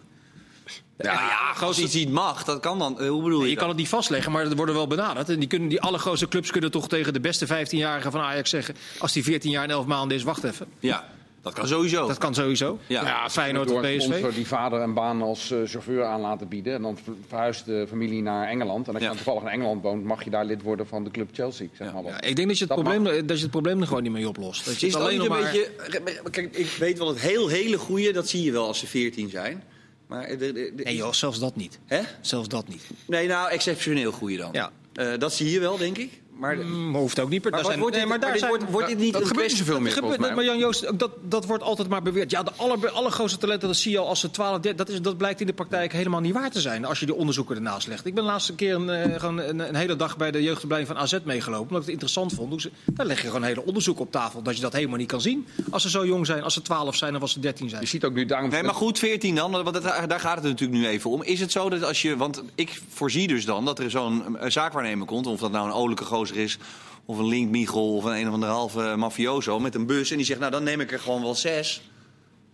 Ja, 0.98 1.12
ja, 1.12 1.66
als 1.66 1.78
iets 1.78 1.94
niet 1.94 2.10
mag, 2.10 2.44
dat 2.44 2.60
kan 2.60 2.78
dan. 2.78 3.00
Eh, 3.00 3.08
Hoe 3.08 3.22
bedoel 3.22 3.42
je, 3.44 3.50
Je 3.50 3.56
kan 3.56 3.68
het 3.68 3.76
niet 3.76 3.88
vastleggen, 3.88 4.32
maar 4.32 4.46
er 4.46 4.56
worden 4.56 4.74
wel 4.74 4.86
benaderd. 4.86 5.28
En 5.28 5.38
die, 5.38 5.48
kunnen, 5.48 5.68
die 5.68 5.80
allergrootste 5.80 6.28
clubs 6.28 6.50
kunnen 6.50 6.70
toch 6.70 6.88
tegen 6.88 7.12
de 7.12 7.20
beste 7.20 7.46
15-jarigen 7.46 8.10
van 8.10 8.20
Ajax 8.20 8.50
zeggen... 8.50 8.76
als 8.98 9.12
die 9.12 9.22
14 9.22 9.50
jaar 9.50 9.64
en 9.64 9.70
11 9.70 9.86
maanden 9.86 10.16
is, 10.16 10.22
wacht 10.22 10.44
even. 10.44 10.66
Ja, 10.78 11.08
dat 11.42 11.52
kan 11.54 11.68
sowieso. 11.68 12.06
Dat 12.06 12.18
kan 12.18 12.34
sowieso. 12.34 12.78
Ja. 12.86 13.02
Ja, 13.02 13.30
Feyenoord 13.30 13.70
een 13.70 13.80
PSV. 13.98 14.34
die 14.34 14.46
vader 14.46 14.80
een 14.80 14.94
baan 14.94 15.22
als 15.22 15.50
eh, 15.50 15.58
chauffeur 15.64 16.04
aan 16.04 16.20
laten 16.20 16.48
bieden. 16.48 16.74
En 16.74 16.82
dan 16.82 16.98
ver- 17.04 17.12
verhuist 17.28 17.64
de 17.64 17.86
familie 17.88 18.22
naar 18.22 18.48
Engeland. 18.48 18.86
En 18.88 18.92
als 18.94 19.02
je 19.02 19.08
Ja. 19.08 19.14
toevallig 19.14 19.42
in 19.42 19.48
Engeland 19.48 19.82
woont, 19.82 20.04
mag 20.04 20.24
je 20.24 20.30
daar 20.30 20.44
lid 20.44 20.62
worden 20.62 20.86
van 20.86 21.04
de 21.04 21.10
club 21.10 21.28
Chelsea. 21.32 21.64
Ik 21.66 21.70
Zeg 21.74 21.86
Ja. 21.86 21.92
maar 21.92 22.02
wat. 22.02 22.12
Ja, 22.12 22.20
ik 22.20 22.36
denk 22.36 22.48
dat 22.48 22.58
je, 22.58 22.64
het 22.64 22.74
Dat 22.74 22.84
probleem, 22.84 23.26
dat 23.26 23.36
je 23.36 23.42
het 23.42 23.50
probleem 23.50 23.80
er 23.80 23.86
gewoon 23.86 24.02
niet 24.02 24.12
mee 24.12 24.28
oplost. 24.28 24.64
Dat 24.64 24.80
je 24.80 24.86
Is 24.86 24.92
het 24.92 25.02
alleen 25.02 25.16
nog 25.18 25.26
een 25.26 25.32
maar... 25.32 25.52
beetje... 25.52 26.30
Kijk, 26.30 26.56
ik 26.56 26.66
weet 26.78 26.98
wel 26.98 27.08
het 27.08 27.20
heel 27.20 27.48
hele 27.48 27.78
goede, 27.78 28.12
dat 28.12 28.28
zie 28.28 28.42
je 28.42 28.52
wel 28.52 28.66
als 28.66 28.78
ze 28.78 28.86
14 28.86 29.30
zijn. 29.30 29.62
Maar 30.06 30.28
de, 30.28 30.36
de- 30.36 30.52
de- 30.52 30.82
Nee 30.82 30.96
joh, 30.96 31.12
zelfs 31.12 31.38
dat 31.38 31.56
niet. 31.56 31.78
Hè? 31.86 32.00
Zelfs 32.20 32.48
dat 32.48 32.68
niet. 32.68 32.82
Nee, 33.06 33.26
nou, 33.28 33.50
exceptioneel 33.50 34.12
goede 34.12 34.36
dan. 34.36 34.48
Ja. 34.52 34.70
Eh, 34.94 35.12
dat 35.18 35.32
zie 35.34 35.50
je 35.50 35.60
wel, 35.60 35.76
denk 35.76 35.98
ik. 35.98 36.20
Maar, 36.40 36.56
Mm, 36.56 36.94
hoeft 36.94 37.20
ook 37.20 37.28
niet. 37.28 37.48
zijn- 37.62 37.78
wordt 37.80 37.96
nee, 37.96 38.06
maar 38.06 38.20
daar 38.20 38.30
dit 38.30 38.38
zijn- 38.38 38.50
wordt, 38.50 38.70
wordt 38.70 38.88
dit 38.88 38.98
niet 38.98 39.12
dat 39.12 39.26
gebeurt 39.26 39.48
niet 39.48 39.56
zoveel 39.56 39.80
meer 39.80 39.92
Gebeurt- 39.92 40.18
mij. 40.18 40.34
maar 40.34 40.44
Jan 40.44 40.58
Joost, 40.58 40.98
dat, 40.98 41.10
dat 41.22 41.46
wordt 41.46 41.62
altijd 41.62 41.88
maar 41.88 42.02
beweerd. 42.02 42.30
Ja, 42.30 42.42
de 42.42 42.50
aller, 42.56 42.90
allergrootste 42.90 43.38
talenten, 43.38 43.68
dat 43.68 43.76
zie 43.76 43.90
je 43.92 43.98
al 43.98 44.06
als 44.08 44.20
ze 44.20 44.30
12, 44.30 44.60
13, 44.60 44.76
dat, 44.76 44.88
is, 44.88 45.02
dat 45.02 45.16
blijkt 45.16 45.40
in 45.40 45.46
de 45.46 45.52
praktijk 45.52 45.92
helemaal 45.92 46.20
niet 46.20 46.32
waar 46.32 46.50
te 46.50 46.60
zijn. 46.60 46.84
Als 46.84 47.00
je 47.00 47.06
die 47.06 47.14
onderzoeken 47.14 47.56
ernaast 47.56 47.86
legt. 47.86 48.06
Ik 48.06 48.14
ben 48.14 48.24
de 48.24 48.30
laatste 48.30 48.54
keer 48.54 48.74
een, 48.74 48.90
eh, 48.90 49.20
gewoon 49.20 49.38
een, 49.38 49.58
een 49.68 49.74
hele 49.74 49.96
dag 49.96 50.16
bij 50.16 50.30
de 50.30 50.42
jeugdopleiding 50.42 50.92
van 50.96 51.02
AZ 51.02 51.18
meegelopen. 51.24 51.62
Omdat 51.66 51.76
ik 51.78 51.84
het 51.84 51.92
interessant 51.92 52.32
vond. 52.32 52.62
Ze- 52.62 52.70
Daar 52.84 53.06
leg 53.06 53.16
je 53.20 53.26
gewoon 53.26 53.42
een 53.42 53.48
hele 53.48 53.64
onderzoek 53.64 54.00
op 54.00 54.10
tafel. 54.12 54.42
Dat 54.42 54.54
je 54.56 54.62
dat 54.62 54.72
helemaal 54.72 54.96
niet 54.98 55.08
kan 55.08 55.20
zien. 55.20 55.46
Als 55.70 55.82
ze 55.82 55.90
zo 55.90 56.06
jong 56.06 56.26
zijn, 56.26 56.42
als 56.42 56.54
ze 56.54 56.62
12 56.62 56.96
zijn 56.96 57.14
of 57.16 57.20
als 57.22 57.32
ze 57.32 57.40
13 57.40 57.68
zijn. 57.68 57.80
Je 57.82 57.88
ziet 57.88 58.04
ook 58.04 58.12
nu 58.14 58.24
daarom... 58.26 58.50
Nee, 58.50 58.62
maar 58.62 58.74
goed, 58.74 58.98
14 58.98 59.34
dan, 59.34 59.50
want 59.50 59.74
het- 59.74 60.08
daar 60.08 60.20
gaat 60.20 60.34
het 60.34 60.44
natuurlijk 60.44 60.80
nu 60.80 60.86
even 60.88 61.10
om. 61.10 61.22
Is 61.22 61.40
het 61.40 61.52
zo 61.52 61.68
dat 61.70 61.84
als 61.84 62.02
je, 62.02 62.16
want 62.16 62.42
ik 62.54 62.80
voorzie 62.88 63.26
dus 63.28 63.44
dan 63.44 63.64
dat 63.64 63.78
er 63.78 63.90
zo'n 63.90 64.36
eh, 64.38 64.50
zaakwaarnemer 64.50 65.06
komt, 65.06 65.26
of 65.26 65.40
dat 65.40 65.52
nou 65.52 65.66
een 65.66 65.72
olijke 65.74 66.04
gozer 66.04 66.29
is, 66.30 66.58
of 67.04 67.18
een 67.18 67.28
Link 67.28 67.50
Michel, 67.50 67.96
of 67.96 68.04
een 68.04 68.16
een 68.16 68.26
of 68.26 68.34
andere 68.34 68.52
halve 68.52 68.94
mafioso 68.96 69.58
met 69.58 69.74
een 69.74 69.86
bus, 69.86 70.10
en 70.10 70.16
die 70.16 70.26
zegt, 70.26 70.40
nou 70.40 70.52
dan 70.52 70.62
neem 70.62 70.80
ik 70.80 70.92
er 70.92 71.00
gewoon 71.00 71.22
wel 71.22 71.34
zes 71.34 71.82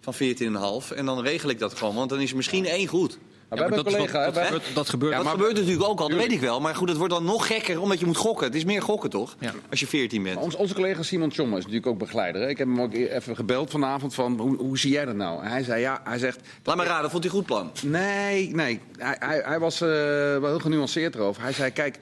van 0.01 0.15
14,5 0.15 0.97
en 0.97 1.07
dan 1.07 1.21
regel 1.21 1.49
ik 1.49 1.59
dat 1.59 1.75
gewoon, 1.75 1.95
want 1.95 2.11
dan 2.11 2.21
is 2.21 2.31
er 2.31 2.37
misschien 2.37 2.67
één 2.67 2.87
goed. 2.87 3.19
We 3.49 3.57
Ja, 3.57 3.63
hebben 3.63 3.85
maar 3.85 3.87
een 3.87 4.01
dat, 4.01 4.11
collega... 4.11 4.31
dat, 4.31 4.45
gebeurt, 4.45 4.75
dat 4.75 4.89
gebeurt. 4.89 5.11
Ja, 5.11 5.17
dat 5.17 5.27
maar- 5.27 5.37
gebeurt 5.37 5.57
natuurlijk 5.57 5.89
ook 5.89 6.01
al, 6.01 6.09
dat 6.09 6.19
weet 6.19 6.33
ik 6.33 6.41
wel. 6.41 6.61
Maar 6.61 6.75
goed, 6.75 6.89
het 6.89 6.99
wordt 6.99 7.13
dan 7.13 7.25
nog 7.25 7.47
gekker, 7.47 7.81
omdat 7.81 8.01
je 8.01 8.07
moet 8.07 8.17
gokken. 8.17 8.47
Het 8.47 8.55
is 8.55 8.65
meer 8.65 8.83
gokken, 8.83 9.11
toch? 9.11 9.37
Ja. 9.39 9.53
Als 9.71 9.81
je 9.81 9.87
14 9.87 10.23
bent. 10.23 10.37
Ons, 10.37 10.55
onze 10.57 10.75
collega 10.75 11.03
Simon 11.03 11.29
Tjomme 11.31 11.53
is 11.57 11.63
natuurlijk 11.63 11.87
ook 11.87 11.99
begeleider. 11.99 12.41
Hè? 12.43 12.49
Ik 12.49 12.59
heb 12.59 12.67
hem 12.69 12.81
ook 12.81 12.93
e- 12.95 13.07
even 13.07 13.37
gebeld 13.37 13.71
vanavond 13.71 14.15
van 14.15 14.39
hoe, 14.41 14.57
hoe 14.57 14.79
zie 14.79 14.91
jij 14.93 15.05
dat 15.05 15.15
nou? 15.15 15.43
En 15.45 15.51
hij 15.51 15.63
zei 15.63 15.81
ja, 15.81 16.01
hij 16.05 16.19
zegt 16.19 16.41
Laat 16.65 16.77
maar 16.77 16.87
raden, 16.87 17.11
vond 17.11 17.23
hij 17.23 17.33
goed 17.33 17.47
plan? 17.47 17.71
nee, 17.83 18.55
nee. 18.55 18.81
Hij, 18.97 19.17
hij, 19.19 19.43
hij 19.45 19.59
was 19.59 19.81
eh, 19.81 19.89
wel 19.89 20.47
heel 20.47 20.59
genuanceerd 20.59 21.15
erover. 21.15 21.43
Hij 21.43 21.53
zei 21.53 21.71
kijk, 21.71 21.99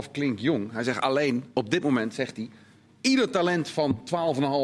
14,5 0.00 0.10
klinkt 0.12 0.40
jong. 0.40 0.72
Hij 0.72 0.82
zegt 0.82 1.00
alleen 1.00 1.44
op 1.54 1.70
dit 1.70 1.82
moment 1.82 2.14
zegt 2.14 2.36
hij 2.36 2.48
ieder 3.00 3.30
talent 3.30 3.68
van 3.68 4.00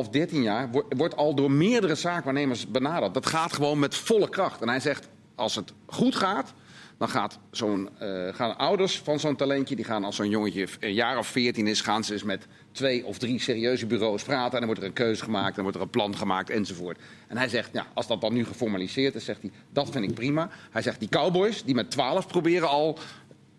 12,5, 0.04 0.10
13 0.10 0.42
jaar 0.42 0.70
wordt, 0.70 0.94
wordt 0.96 1.16
al 1.16 1.34
door 1.34 1.50
meerdere 1.50 1.94
zaakwaarnemers 1.94 2.66
benaderd. 2.68 3.14
Dat 3.14 3.26
gaat 3.26 3.52
gewoon 3.52 3.78
met 3.78 3.94
volle 3.94 4.28
kracht. 4.28 4.60
En 4.60 4.68
hij 4.68 4.80
zegt 4.80 5.08
als 5.34 5.54
het 5.54 5.72
goed 5.86 6.14
gaat. 6.14 6.52
Dan 6.98 7.08
gaat 7.08 7.38
zo'n, 7.50 7.88
eh, 7.98 8.34
gaan 8.34 8.58
ouders 8.58 8.98
van 8.98 9.20
zo'n 9.20 9.36
talentje, 9.36 9.76
die 9.76 9.84
gaan 9.84 10.04
als 10.04 10.16
zo'n 10.16 10.28
jongetje 10.28 10.68
een 10.80 10.94
jaar 10.94 11.18
of 11.18 11.26
14 11.26 11.66
is, 11.66 11.80
gaan 11.80 12.04
ze 12.04 12.12
eens 12.12 12.22
met 12.22 12.46
twee 12.72 13.04
of 13.04 13.18
drie 13.18 13.40
serieuze 13.40 13.86
bureaus 13.86 14.22
praten. 14.22 14.52
En 14.52 14.58
dan 14.58 14.66
wordt 14.66 14.80
er 14.80 14.86
een 14.86 14.92
keuze 14.92 15.24
gemaakt, 15.24 15.54
dan 15.54 15.62
wordt 15.62 15.78
er 15.78 15.84
een 15.84 15.90
plan 15.90 16.16
gemaakt 16.16 16.50
enzovoort. 16.50 16.98
En 17.28 17.36
hij 17.36 17.48
zegt, 17.48 17.70
ja, 17.72 17.86
als 17.94 18.06
dat 18.06 18.20
dan 18.20 18.32
nu 18.32 18.44
geformaliseerd 18.44 19.14
is, 19.14 19.24
zegt 19.24 19.40
hij, 19.40 19.50
dat 19.70 19.90
vind 19.90 20.04
ik 20.04 20.14
prima. 20.14 20.50
Hij 20.70 20.82
zegt, 20.82 21.00
die 21.00 21.08
cowboys 21.08 21.64
die 21.64 21.74
met 21.74 21.90
12 21.90 22.26
proberen 22.26 22.68
al 22.68 22.98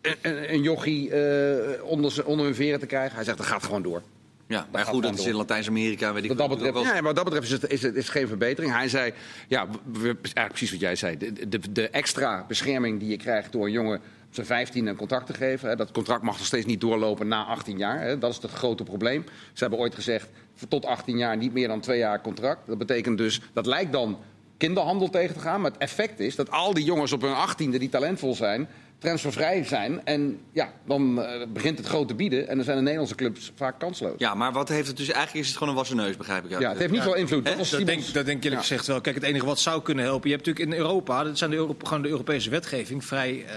een, 0.01 0.53
een, 0.53 0.61
jochie 0.61 1.11
eh, 1.11 1.83
onder, 1.83 2.25
onder 2.25 2.45
hun 2.45 2.55
veren 2.55 2.79
te 2.79 2.85
krijgen. 2.85 3.15
Hij 3.15 3.23
zegt, 3.23 3.37
dat 3.37 3.47
gaat 3.47 3.63
gewoon 3.63 3.81
door. 3.81 4.01
Ja, 4.47 4.67
maar 4.71 4.85
goed, 4.85 5.03
dat 5.03 5.19
is 5.19 5.25
in. 5.25 5.35
Latijns-Amerika. 5.35 6.13
Weet 6.13 6.23
ik 6.23 6.29
Wat 6.29 6.37
dat 6.37 6.49
betreft, 6.49 6.81
ja, 6.81 7.01
wat 7.01 7.15
dat 7.15 7.23
betreft 7.23 7.45
is 7.45 7.51
het, 7.51 7.71
is, 7.71 7.81
het, 7.81 7.95
is 7.95 8.03
het 8.03 8.11
geen 8.11 8.27
verbetering. 8.27 8.73
Hij 8.73 8.89
zei, 8.89 9.13
ja, 9.47 9.67
eigenlijk 9.93 10.47
precies 10.47 10.71
wat 10.71 10.79
jij 10.79 10.95
zei. 10.95 11.17
De, 11.17 11.49
de, 11.49 11.71
de 11.71 11.89
extra 11.89 12.45
bescherming 12.47 12.99
die 12.99 13.09
je 13.09 13.17
krijgt 13.17 13.51
door 13.51 13.65
een 13.65 13.71
jongen 13.71 13.95
op 14.27 14.33
zijn 14.33 14.45
15 14.45 14.87
een 14.87 14.95
contract 14.95 15.25
te 15.25 15.33
geven. 15.33 15.77
Dat 15.77 15.91
contract 15.91 16.23
mag 16.23 16.37
nog 16.37 16.45
steeds 16.45 16.65
niet 16.65 16.81
doorlopen 16.81 17.27
na 17.27 17.43
18 17.43 17.77
jaar. 17.77 18.01
Hè, 18.01 18.17
dat 18.17 18.31
is 18.31 18.41
het 18.41 18.51
grote 18.51 18.83
probleem. 18.83 19.23
Ze 19.53 19.61
hebben 19.61 19.79
ooit 19.79 19.95
gezegd, 19.95 20.29
tot 20.67 20.85
18 20.85 21.17
jaar 21.17 21.37
niet 21.37 21.53
meer 21.53 21.67
dan 21.67 21.79
twee 21.79 21.97
jaar 21.97 22.21
contract. 22.21 22.67
Dat 22.67 22.77
betekent 22.77 23.17
dus, 23.17 23.41
dat 23.53 23.65
lijkt 23.65 23.91
dan 23.91 24.19
kinderhandel 24.57 25.09
tegen 25.09 25.35
te 25.35 25.41
gaan. 25.41 25.61
Maar 25.61 25.71
het 25.71 25.79
effect 25.79 26.19
is 26.19 26.35
dat 26.35 26.51
al 26.51 26.73
die 26.73 26.83
jongens 26.83 27.11
op 27.11 27.21
hun 27.21 27.35
18e 27.35 27.77
die 27.77 27.89
talentvol 27.89 28.35
zijn, 28.35 28.67
transfervrij 29.05 29.63
zijn. 29.63 30.05
En 30.05 30.39
ja, 30.51 30.73
dan 30.85 31.21
eh, 31.23 31.47
begint 31.53 31.77
het 31.77 31.87
grote 31.87 32.13
bieden. 32.15 32.47
En 32.47 32.55
dan 32.55 32.63
zijn 32.65 32.75
de 32.75 32.81
Nederlandse 32.81 33.15
clubs 33.15 33.51
vaak 33.55 33.79
kansloos. 33.79 34.13
Ja, 34.17 34.27
Ja, 34.29 34.35
maar 34.35 34.51
wat 34.51 34.69
heeft 34.69 34.87
het 34.87 34.97
dus... 34.97 35.09
Eigenlijk 35.09 35.39
is 35.39 35.47
het 35.47 35.57
gewoon 35.57 35.69
een 35.73 35.79
wassen 35.79 35.97
neus, 35.97 36.17
begrijp 36.17 36.45
ik. 36.45 36.49
het 36.59 36.77
heeft 36.77 36.91
niet 36.91 37.01
veel 37.01 37.15
invloed. 37.15 37.45
Dat 37.45 37.65
Simons- 37.65 37.85
denk, 37.85 38.13
dat 38.13 38.25
denk 38.25 38.37
ik 38.37 38.43
eerlijk 38.43 38.61
Ja. 38.61 38.67
gezegd 38.67 38.87
wel. 38.87 39.01
Kijk, 39.01 39.15
het 39.15 39.23
enige 39.23 39.45
wat 39.45 39.59
zou 39.59 39.81
kunnen 39.81 40.03
helpen. 40.05 40.29
Je 40.29 40.35
hebt 40.35 40.45
natuurlijk 40.47 40.75
in 40.75 40.81
Europa, 40.81 41.23
dat 41.23 41.37
zijn 41.37 41.49
de, 41.49 41.55
Euro- 41.55 41.75
gewoon 41.83 42.01
de 42.01 42.09
Europese 42.09 42.49
wetgeving, 42.49 43.05
vrij 43.05 43.45
eh, 43.45 43.53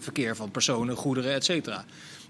verkeer 0.00 0.36
van 0.36 0.50
personen, 0.50 0.96
goederen, 0.96 1.32
et 1.32 1.44
cetera. 1.44 1.84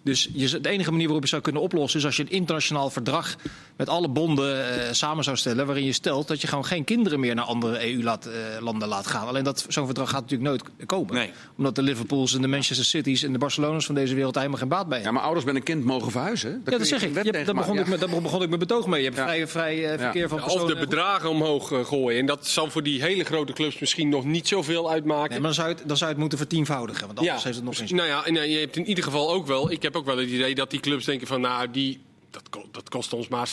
Dus 0.07 0.29
je, 0.33 0.61
de 0.61 0.69
enige 0.69 0.91
manier 0.91 1.05
waarop 1.05 1.23
je 1.23 1.29
zou 1.29 1.43
kunnen 1.43 1.63
oplossen 1.63 1.99
is 2.01 2.07
als 2.07 2.17
je 2.17 2.23
een 2.23 2.31
internationaal 2.31 2.91
verdrag 2.91 3.37
met 3.77 3.89
alle 3.89 4.09
bonden 4.09 4.79
eh, 4.87 4.93
samen 4.93 5.25
zou 5.25 5.37
stellen. 5.37 5.67
Waarin 5.67 5.85
je 5.85 5.93
stelt 5.93 6.29
dat 6.29 6.41
je 6.41 6.47
gewoon 6.47 6.65
geen 6.65 6.85
kinderen 6.85 7.21
meer 7.21 7.35
naar 7.35 7.45
andere 7.45 7.93
EU-landen 7.93 8.89
laat 8.89 9.07
gaan. 9.07 9.27
Alleen 9.29 9.45
dat 9.45 9.65
zo'n 9.69 9.85
verdrag 9.85 10.11
gaat 10.11 10.21
natuurlijk 10.31 10.51
nooit 10.51 10.87
komen. 10.87 11.15
Nee. 11.15 11.31
Omdat 11.57 11.75
de 11.75 11.83
Liverpools 11.83 12.35
en 12.35 12.41
de 12.43 12.49
Manchester 12.49 12.87
Cities 12.87 13.23
en 13.23 13.33
de 13.33 13.39
Barcelona's 13.39 13.87
van 13.87 13.95
deze 13.95 14.15
wereld 14.15 14.35
helemaal 14.35 14.59
geen 14.59 14.69
baat 14.69 14.89
bij 14.89 14.99
Ja, 14.99 15.05
hebben. 15.05 15.13
maar 15.15 15.23
ouders 15.23 15.47
met 15.47 15.55
een 15.55 15.63
kind 15.63 15.85
mogen 15.85 16.11
verhuizen. 16.11 16.51
Daar 16.65 16.73
Ja, 16.73 16.79
dat 16.79 16.87
zeg 16.89 17.03
ik. 17.03 17.09
Je 17.15 17.31
hebt- 17.31 17.47
daar, 17.47 17.55
begon 17.55 17.79
ik 17.79 17.87
met, 17.87 18.01
daar 18.01 18.21
begon 18.23 18.43
ik 18.43 18.49
met 18.51 18.59
betoog 18.59 18.87
mee. 18.87 18.99
Je 18.99 19.05
hebt 19.07 19.17
Ja. 19.19 19.25
vrij, 19.25 19.47
vrij 19.49 19.91
eh, 19.93 19.99
verkeer 19.99 20.29
van 20.29 20.39
Of 20.39 20.45
personen. 20.45 20.75
de 20.75 20.81
bedragen 20.81 21.31
omhoog 21.31 21.73
eh, 21.73 21.85
gooien. 21.85 22.21
En 22.21 22.27
dat 22.27 22.47
zal 22.47 22.71
voor 22.71 22.83
die 22.83 23.03
hele 23.03 23.25
grote 23.25 23.53
clubs 23.53 23.79
misschien 23.79 24.09
nog 24.09 24.25
niet 24.25 24.49
zoveel 24.49 24.91
uitmaken. 24.91 25.31
Nee, 25.31 25.39
maar 25.41 25.55
dan 25.55 25.55
zou, 25.55 25.69
het, 25.69 25.79
dan 25.79 25.97
zou 25.97 26.01
je 26.01 26.07
het 26.07 26.19
moeten 26.19 26.39
vertienvoudigen. 26.39 27.07
Want 27.07 27.19
anders 27.19 27.45
heeft 27.45 27.57
het 27.57 27.65
nog 27.65 27.77
geen 27.77 27.89
zin. 27.89 27.97
Nou 27.97 28.09
ja, 28.09 28.25
en, 28.25 28.37
eh, 28.37 28.53
je 28.53 28.59
hebt 28.59 28.77
in 28.77 28.87
ieder 28.87 29.05
geval 29.05 29.33
ook 29.33 29.47
wel... 29.47 29.71
Ik 29.71 29.83
heb 29.83 29.96
ook 29.97 30.05
wel 30.07 30.19
het 30.19 30.29
idee 30.29 30.55
dat 30.55 30.71
die 30.71 30.81
clubs 30.81 31.05
denken 31.05 31.27
van... 31.27 31.41
Nou, 31.41 31.71
die, 31.71 32.01
dat, 32.31 32.43
dat 32.73 32.89
kost 32.89 33.13
ons 33.13 33.29
maar 33.29 33.49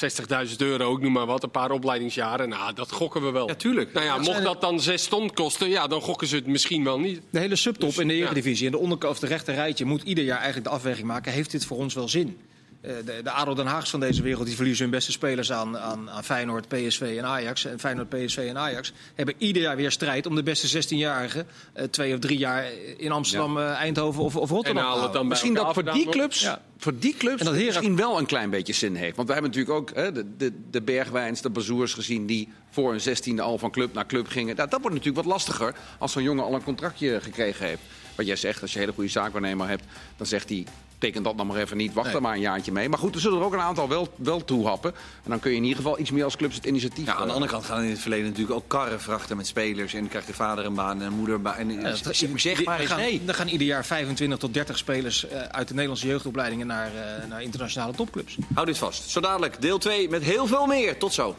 60.000 0.47 0.55
euro, 0.57 0.95
ik 0.95 1.01
noem 1.01 1.11
maar 1.11 1.25
wat. 1.25 1.43
Een 1.43 1.51
paar 1.51 1.71
opleidingsjaren. 1.71 2.49
Nou, 2.49 2.73
dat 2.73 2.91
gokken 2.91 3.21
we 3.21 3.31
wel. 3.31 3.47
Ja, 3.47 3.55
tuurlijk. 3.55 3.93
Nou 3.93 4.05
ja, 4.05 4.17
mocht 4.17 4.43
dat 4.43 4.61
dan 4.61 4.79
6 4.81 5.05
ton 5.05 5.33
kosten... 5.33 5.69
Ja, 5.69 5.87
dan 5.87 6.01
gokken 6.01 6.27
ze 6.27 6.35
het 6.35 6.47
misschien 6.47 6.83
wel 6.83 6.99
niet. 6.99 7.21
De 7.29 7.39
hele 7.39 7.55
subtop 7.55 7.89
Dus, 7.89 7.97
in 7.97 8.07
de 8.07 8.17
ja. 8.17 8.25
Eredivisie 8.25 8.65
en 8.65 8.71
de 8.71 8.77
onderkant 8.77 9.13
of 9.13 9.19
de 9.19 9.27
rechter 9.27 9.53
rijtje 9.53 9.85
moet 9.85 10.03
ieder 10.03 10.23
jaar 10.23 10.37
eigenlijk 10.37 10.67
de 10.67 10.73
afweging 10.73 11.07
maken. 11.07 11.31
Heeft 11.31 11.51
dit 11.51 11.65
voor 11.65 11.77
ons 11.77 11.93
wel 11.93 12.07
zin? 12.07 12.37
Eh, 12.83 12.91
de, 13.05 13.19
de 13.23 13.31
ADO 13.31 13.53
Den 13.53 13.65
Haags 13.65 13.89
van 13.89 13.99
deze 13.99 14.21
wereld 14.21 14.45
die 14.45 14.55
verliezen 14.55 14.83
hun 14.83 14.93
beste 14.93 15.11
spelers 15.11 15.51
aan, 15.51 15.77
aan, 15.77 16.09
aan 16.09 16.23
Feyenoord, 16.23 16.67
PSV 16.67 17.15
en 17.17 17.25
Ajax. 17.25 17.65
En 17.65 17.79
Feyenoord, 17.79 18.09
PSV 18.09 18.37
en 18.37 18.57
Ajax 18.57 18.93
hebben 19.15 19.35
ieder 19.37 19.61
jaar 19.61 19.75
weer 19.75 19.91
strijd 19.91 20.25
om 20.25 20.35
de 20.35 20.43
beste 20.43 20.83
16-jarigen 20.83 21.47
eh, 21.73 21.83
twee 21.85 22.13
of 22.13 22.19
drie 22.19 22.37
jaar 22.37 22.65
in 22.97 23.11
Amsterdam, 23.11 23.57
eh, 23.57 23.71
Eindhoven 23.71 24.23
of, 24.23 24.35
of 24.35 24.49
Rotterdam. 24.49 25.11
dan 25.11 25.27
Misschien 25.27 25.53
dat 25.53 25.73
voor 25.73 25.93
die 25.93 26.09
clubs, 26.09 26.41
Ja. 26.41 26.61
voor 26.77 26.97
die 26.99 27.15
clubs 27.17 27.39
En 27.39 27.45
dat 27.45 27.55
Herak- 27.55 27.73
misschien 27.73 27.95
wel 27.95 28.17
een 28.19 28.25
klein 28.25 28.49
beetje 28.49 28.73
zin 28.73 28.95
heeft. 28.95 29.15
Want 29.15 29.27
we 29.27 29.33
hebben 29.33 29.51
natuurlijk 29.51 29.77
ook 29.79 29.95
hè, 29.95 30.11
de, 30.11 30.25
de, 30.37 30.51
de 30.71 30.81
Bergwijns, 30.81 31.41
de 31.41 31.49
Bazoers 31.49 31.93
gezien... 31.93 32.25
die 32.25 32.49
voor 32.69 32.91
hun 32.91 33.01
zestiende 33.01 33.41
al 33.41 33.57
van 33.57 33.71
club 33.71 33.93
naar 33.93 34.05
club 34.05 34.27
gingen. 34.27 34.55
Nou, 34.55 34.69
dat 34.69 34.81
wordt 34.81 34.95
natuurlijk 34.95 35.25
wat 35.25 35.33
lastiger 35.33 35.75
als 35.99 36.11
zo'n 36.11 36.23
jongen 36.23 36.43
al 36.43 36.53
een 36.53 36.63
contractje 36.63 37.21
gekregen 37.21 37.65
heeft. 37.65 37.81
Wat 38.15 38.25
jij 38.25 38.35
zegt, 38.35 38.61
als 38.61 38.69
je 38.71 38.75
een 38.75 38.81
hele 38.83 38.95
goede 38.95 39.09
zaakwaarnemer 39.09 39.67
hebt... 39.67 39.83
dan 40.17 40.25
zegt 40.27 40.49
hij, 40.49 40.65
teken 41.03 41.23
dat 41.23 41.35
nog 41.35 41.47
maar 41.47 41.57
even 41.57 41.77
niet, 41.77 41.93
wacht 41.93 42.07
Nee. 42.07 42.15
er 42.15 42.21
maar 42.21 42.33
een 42.33 42.39
jaartje 42.39 42.71
mee. 42.71 42.89
Maar 42.89 42.99
goed, 42.99 43.15
er 43.15 43.21
zullen 43.21 43.39
er 43.39 43.45
ook 43.45 43.53
een 43.53 43.59
aantal 43.59 43.89
wel, 43.89 44.07
wel 44.15 44.43
toe 44.45 44.67
happen. 44.67 44.93
En 45.23 45.29
dan 45.29 45.39
kun 45.39 45.51
je 45.51 45.57
in 45.57 45.63
ieder 45.63 45.77
geval 45.77 45.99
iets 45.99 46.11
meer 46.11 46.23
als 46.23 46.35
clubs 46.35 46.55
het 46.55 46.65
initiatief... 46.65 47.05
Ja, 47.05 47.11
aan 47.13 47.21
de 47.21 47.27
eh, 47.27 47.33
andere 47.33 47.51
kant 47.51 47.65
gaan 47.65 47.83
in 47.83 47.89
het 47.89 47.99
verleden 47.99 48.25
natuurlijk 48.25 48.55
ook 48.55 48.67
karren 48.67 49.01
vrachten 49.01 49.37
met 49.37 49.47
spelers. 49.47 49.93
En 49.93 49.99
dan 49.99 50.09
krijgt 50.09 50.27
de 50.27 50.33
vader 50.33 50.65
een 50.65 50.73
baan 50.73 51.01
en 51.01 51.09
de 51.09 51.15
moeder 51.15 51.35
een 51.35 51.41
baan. 51.41 51.55
En, 51.55 51.71
Ja, 51.71 51.81
dat- 51.81 52.15
zeg, 52.15 52.63
maar 52.63 52.79
eens 52.79 52.89
gaan, 52.89 52.99
nee. 52.99 53.21
Er 53.25 53.33
gaan 53.33 53.47
ieder 53.47 53.67
jaar 53.67 53.85
25 53.85 54.37
tot 54.39 54.53
30 54.53 54.77
spelers 54.77 55.27
eh, 55.27 55.41
uit 55.41 55.67
de 55.67 55.73
Nederlandse 55.73 56.07
jeugdopleidingen 56.07 56.67
naar, 56.67 56.87
eh, 56.95 57.29
naar 57.29 57.41
internationale 57.41 57.93
topclubs. 57.93 58.37
Hou 58.53 58.65
dit 58.65 58.77
vast. 58.77 59.09
Zo 59.09 59.19
dadelijk 59.19 59.61
deel 59.61 59.77
2 59.77 60.09
met 60.09 60.23
heel 60.23 60.47
veel 60.47 60.65
meer. 60.65 60.97
Tot 60.97 61.13
zo. 61.13 61.35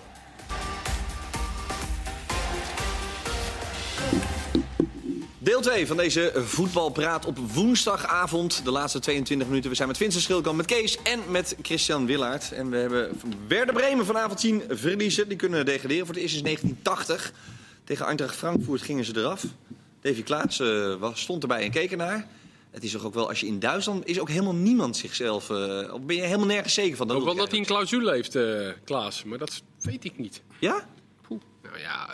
Deel 5.45 5.61
2 5.61 5.87
van 5.87 5.97
deze 5.97 6.33
voetbalpraat 6.35 7.27
op 7.27 7.39
woensdagavond. 7.39 8.65
De 8.65 8.71
laatste 8.71 8.99
22 8.99 9.47
minuten. 9.47 9.71
We 9.71 9.77
zijn 9.77 9.89
met 9.89 9.97
Vincent 9.97 10.23
Schilkamp, 10.23 10.57
met 10.57 10.67
Kees 10.67 10.99
en 11.03 11.21
met 11.29 11.57
Christian 11.63 12.07
Willaert. 12.07 12.53
En 12.53 12.71
we 12.71 12.77
hebben 12.77 13.21
Werder 13.49 13.75
Bremen 13.75 14.07
vanavond 14.07 14.41
zien 14.41 14.63
verliezen. 14.69 15.29
Die 15.29 15.37
kunnen 15.37 15.65
degraderen 15.65 16.07
voor 16.07 16.15
het 16.15 16.23
eerst 16.23 16.35
sinds 16.35 16.49
1980. 16.51 17.33
Tegen 17.85 18.07
Eintracht 18.07 18.35
Frankfurt 18.37 18.83
gingen 18.83 19.05
ze 19.05 19.17
eraf. 19.17 19.45
Davy 20.01 20.23
Klaas 20.23 20.61
eh, 20.61 20.95
was, 20.95 21.21
stond 21.21 21.43
erbij 21.43 21.63
en 21.63 21.71
keek 21.71 21.91
ernaar. 21.91 22.27
Het 22.71 22.85
is 22.85 22.93
toch 22.93 23.05
ook 23.05 23.15
wel, 23.15 23.29
als 23.29 23.41
je 23.41 23.47
in 23.47 23.59
Duitsland 23.59 24.07
is 24.07 24.21
ook 24.21 24.29
helemaal 24.29 24.55
niemand 24.55 24.97
zichzelf. 24.97 25.51
eh, 25.51 25.95
ben 26.07 26.17
je 26.17 26.23
helemaal 26.23 26.47
nergens 26.47 26.75
zeker 26.75 26.97
van. 26.97 27.11
Ook 27.11 27.17
doe 27.17 27.25
wel 27.25 27.35
dat 27.35 27.51
hij 27.51 27.59
een 27.59 27.67
clausule 27.67 28.13
heeft, 28.13 28.35
eh, 28.35 28.69
Klaas. 28.85 29.25
Maar 29.25 29.39
dat 29.39 29.63
weet 29.81 30.05
ik 30.05 30.19
niet. 30.19 30.43
Ja? 30.59 30.87
Nou 31.63 31.79
ja, 31.79 32.09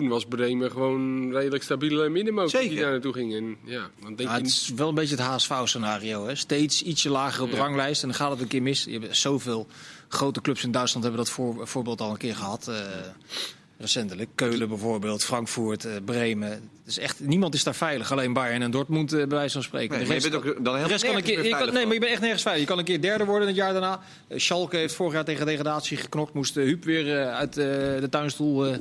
toen 0.00 0.08
was 0.08 0.24
Bremen 0.24 0.70
gewoon 0.70 1.00
een 1.00 1.32
redelijk 1.32 1.62
stabiele 1.62 2.08
middenmoot 2.08 2.50
die 2.50 2.60
Zeker. 2.60 2.82
daar 2.82 2.90
naartoe 2.90 3.12
ging. 3.12 3.34
En 3.34 3.56
ja, 3.64 3.90
dan 4.00 4.14
denk 4.14 4.28
Ja, 4.28 4.34
je... 4.36 4.40
het 4.42 4.50
is 4.50 4.72
wel 4.76 4.88
een 4.88 4.94
beetje 4.94 5.16
het 5.16 5.24
HSV-scenario. 5.24 6.26
hè. 6.26 6.34
Steeds 6.34 6.82
ietsje 6.82 7.10
lager 7.10 7.42
op 7.42 7.50
de 7.50 7.56
Ja. 7.56 7.62
ranglijst 7.62 8.02
en 8.02 8.08
dan 8.08 8.16
gaat 8.16 8.30
het 8.30 8.40
een 8.40 8.48
keer 8.48 8.62
mis. 8.62 8.84
Je 8.84 8.98
hebt 8.98 9.16
zoveel 9.16 9.66
grote 10.08 10.40
clubs 10.40 10.64
in 10.64 10.70
Duitsland 10.72 11.04
hebben 11.06 11.24
dat 11.24 11.32
voor, 11.34 11.68
voorbeeld 11.68 12.00
al 12.00 12.10
een 12.10 12.16
keer 12.16 12.34
gehad. 12.36 12.68
eh, 12.68 12.76
recentelijk. 13.78 14.28
Keulen 14.34 14.68
bijvoorbeeld, 14.68 15.24
Frankfurt, 15.24 15.84
eh, 15.84 15.92
Bremen. 16.04 16.50
Het 16.50 16.60
is 16.86 16.98
echt, 16.98 17.20
niemand 17.20 17.54
is 17.54 17.64
daar 17.64 17.74
veilig. 17.74 18.12
Alleen 18.12 18.32
Bayern 18.32 18.62
en 18.62 18.70
Dortmund 18.70 19.12
eh, 19.12 19.18
bij 19.18 19.28
wijze 19.38 19.52
van 19.52 19.62
spreken. 19.62 19.90
Nee, 19.90 20.00
De 20.00 20.06
maar 20.06 20.22
je 20.22 20.30
bent 20.30 20.34
ook 20.58 20.64
dan 20.64 20.76
heel 20.76 20.86
rest 20.86 21.04
kan 21.04 21.16
een 21.16 21.22
keer, 21.22 21.44
je 21.44 21.50
kan, 21.50 21.72
nee, 21.72 21.84
maar 21.84 21.94
je 21.94 22.00
bent 22.00 22.12
echt 22.12 22.20
nergens 22.20 22.42
veilig. 22.42 22.62
Je 22.62 22.68
kan 22.68 22.78
een 22.78 22.84
keer 22.84 23.00
derde 23.00 23.24
worden 23.24 23.46
het 23.48 23.56
jaar 23.56 23.72
daarna. 23.72 24.00
Schalke 24.30 24.76
heeft 24.76 24.94
vorig 24.94 25.12
jaar 25.12 25.24
tegen 25.24 25.46
degradatie 25.46 25.96
geknokt. 25.96 26.34
Moest 26.34 26.56
uh, 26.56 26.64
Huub 26.64 26.84
weer 26.84 27.26
uit 27.26 27.52
de 27.54 28.06
tuinstoel. 28.10 28.76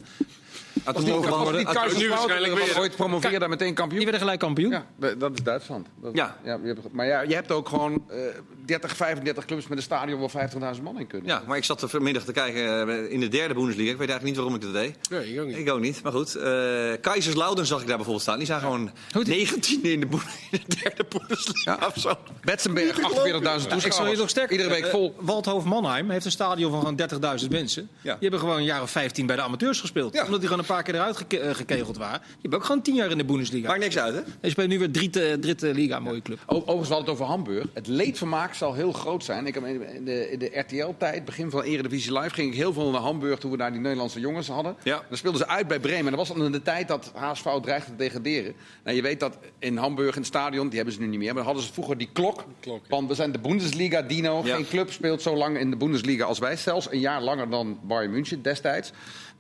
Eh, 0.74 0.88
Als 0.96 1.04
die, 1.04 1.14
mogen 1.14 1.32
als 1.32 1.38
die 1.52 1.64
worden. 1.64 1.98
nu 1.98 2.10
waarschijnlijk 2.10 2.54
was 2.60 2.68
weer. 2.68 2.80
ooit 2.80 2.96
promoveerde 2.96 3.40
daar 3.40 3.50
meteen 3.50 3.74
kampioen. 3.74 3.96
die 4.00 4.04
werden 4.10 4.22
gelijk 4.22 4.40
kampioen. 4.40 4.72
Ja, 4.72 4.86
dat 5.18 5.34
is 5.34 5.44
Duitsland. 5.44 5.88
Dat- 6.02 6.12
Ja. 6.16 6.38
je 6.44 6.50
hebt, 6.50 6.80
maar 6.92 7.06
ja, 7.06 7.22
je 7.22 7.34
hebt 7.34 7.52
ook 7.52 7.70
gewoon 7.70 8.04
eh 8.10 8.18
30, 8.66 8.96
35 8.96 9.46
clubs 9.46 9.68
met 9.68 9.78
een 9.78 9.84
stadion 9.84 10.20
waar 10.20 10.30
50.000 10.30 10.84
man 10.84 11.00
in 11.00 11.08
kunnen. 11.08 11.28
Ja, 11.30 11.44
maar 11.48 11.58
ik 11.58 11.64
zat 11.64 11.84
vanmiddag 11.88 12.24
te 12.24 12.32
kijken 12.32 12.90
eh, 12.90 13.12
in 13.12 13.20
de 13.20 13.28
derde 13.28 13.54
Bundesliga. 13.54 13.92
Ik 13.92 13.98
weet 13.98 14.10
eigenlijk 14.10 14.24
niet 14.24 14.36
waarom 14.36 14.56
ik 14.56 14.62
dat 14.62 14.74
deed. 14.74 15.10
Nee, 15.10 15.34
ik 15.34 15.40
ook 15.42 15.48
niet. 15.48 15.58
Ik 15.58 15.72
ook 15.72 15.80
niet, 15.80 16.04
maar 16.04 16.12
goed. 16.12 16.36
eh 16.36 16.92
Kaiserslautern 17.02 17.68
zag 17.68 17.82
ik 17.82 17.88
daar 17.88 17.96
bijvoorbeeld 17.96 18.22
staan. 18.26 18.38
Die 18.38 18.46
zijn 18.48 18.60
gewoon 18.60 18.92
19e 19.28 19.82
in 19.82 20.00
de, 20.00 20.06
boe- 20.06 20.20
in 20.52 20.60
de 20.68 20.76
derde 20.84 21.06
Bundesliga 21.10 21.78
of 21.88 21.94
zo. 22.02 22.14
Betzenberg, 22.42 22.98
48.000 23.00 23.02
toeschouwers. 23.02 23.86
Ik 23.86 23.94
zal 23.94 24.08
je 24.08 24.18
nog 24.18 24.30
sterker 24.30 24.52
Iedere 24.52 24.70
week 24.70 24.84
eh, 24.86 24.92
vol. 24.92 25.16
eh, 25.20 25.26
Waldhoofd 25.26 25.66
Mannheim 25.66 26.10
heeft 26.10 26.26
een 26.26 26.32
stadion 26.32 26.72
van 26.72 26.80
gewoon 26.80 27.40
30.000 27.42 27.50
mensen. 27.50 27.90
Ja. 28.02 28.12
Die 28.12 28.22
hebben 28.22 28.40
gewoon 28.40 28.58
een 28.58 28.64
jaar 28.64 28.82
of 28.82 28.92
15 28.92 29.26
bij 29.26 29.36
de 29.36 29.42
amateurs 29.42 29.80
gespeeld. 29.80 30.14
Ja. 30.14 30.24
Omdat 30.26 30.40
die 30.40 30.50
gewoon 30.50 30.63
een 30.70 30.74
paar 30.76 30.84
keer 30.84 30.96
eruit 30.96 31.18
geke- 31.18 31.40
eh, 31.40 31.56
gekegeld 31.56 31.98
waren. 31.98 32.20
Die 32.22 32.38
hebben 32.42 32.60
ook 32.60 32.66
gewoon 32.66 32.82
10 32.82 32.96
jaar 32.96 33.12
in 33.12 33.18
de 33.18 33.26
Bundesliga. 33.26 33.68
Maakt 33.68 33.80
niks 33.80 33.98
uit, 33.98 34.14
hè? 34.16 34.22
Die 34.42 34.52
spelen 34.52 34.70
nu 34.70 34.80
weer 34.80 34.92
dritte, 34.92 35.38
dritte 35.42 35.74
liga, 35.74 36.00
mooie 36.00 36.22
club. 36.22 36.40
O- 36.46 36.56
Overigens, 36.56 36.88
we 36.88 36.94
hadden 36.94 37.12
het 37.14 37.22
over 37.22 37.26
Hamburg. 37.26 37.66
Het 37.74 37.88
leedvermaak 37.88 38.54
zal 38.54 38.74
heel 38.74 38.92
groot 38.92 39.24
zijn. 39.24 39.48
Ik 39.48 39.54
heb 39.54 39.66
in 39.66 40.06
de, 40.06 40.32
in 40.32 40.40
de 40.40 40.60
RTL-tijd, 40.60 41.26
begin 41.26 41.50
van 41.50 41.62
Eredivisie 41.62 42.20
Live, 42.20 42.34
ging 42.34 42.52
ik 42.52 42.56
heel 42.58 42.74
veel 42.74 42.92
naar 42.92 43.02
Hamburg 43.02 43.40
toen 43.40 43.52
we 43.52 43.58
daar 43.58 43.72
die 43.72 43.82
Nederlandse 43.82 44.20
jongens 44.20 44.48
hadden. 44.48 44.76
Ja. 44.84 45.02
Dan 45.10 45.18
speelden 45.18 45.40
ze 45.42 45.48
uit 45.48 45.68
bij 45.68 45.80
Bremen. 45.80 46.06
En 46.12 46.18
dat 46.18 46.28
was 46.28 46.38
dan 46.38 46.46
in 46.46 46.52
de 46.52 46.62
tijd 46.62 46.88
dat 46.88 47.12
HSV 47.16 47.48
dreigde 47.62 47.92
te 47.92 47.98
degraderen. 47.98 48.54
Nou, 48.84 48.96
je 48.96 49.02
weet 49.02 49.20
dat 49.20 49.38
in 49.60 49.78
Hamburg, 49.78 50.12
in 50.16 50.18
het 50.22 50.26
stadion, 50.28 50.68
die 50.68 50.76
hebben 50.76 50.94
ze 50.94 51.00
nu 51.00 51.08
niet 51.08 51.20
meer, 51.20 51.28
maar 51.28 51.36
dan 51.44 51.46
hadden 51.46 51.64
ze 51.64 51.74
vroeger 51.74 51.98
die 51.98 52.10
klok. 52.14 52.46
Klok, 52.60 52.82
ja. 52.84 52.90
Want 52.90 53.08
we 53.08 53.16
zijn 53.16 53.32
de 53.32 53.40
Bundesliga, 53.40 54.02
Dino. 54.02 54.42
Ja. 54.44 54.56
Geen 54.56 54.68
club 54.68 54.92
speelt 54.92 55.22
zo 55.22 55.36
lang 55.36 55.58
in 55.58 55.70
de 55.70 55.78
Bundesliga 55.78 56.26
als 56.26 56.40
wij. 56.40 56.56
Zelfs 56.58 56.92
een 56.92 57.00
jaar 57.00 57.22
langer 57.22 57.50
dan 57.50 57.80
Bayern 57.84 58.12
München 58.12 58.42
destijds. 58.42 58.92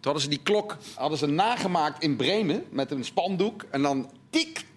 Toen 0.04 0.12
hadden 0.12 0.32
ze 0.32 0.38
die 0.38 0.54
klok 0.54 0.78
hadden 0.96 1.18
ze 1.18 1.26
nagemaakt 1.26 2.04
in 2.04 2.16
Bremen 2.16 2.63
met 2.70 2.92
een 2.92 3.04
spandoek. 3.04 3.66
En 3.72 3.82
dan 3.82 4.12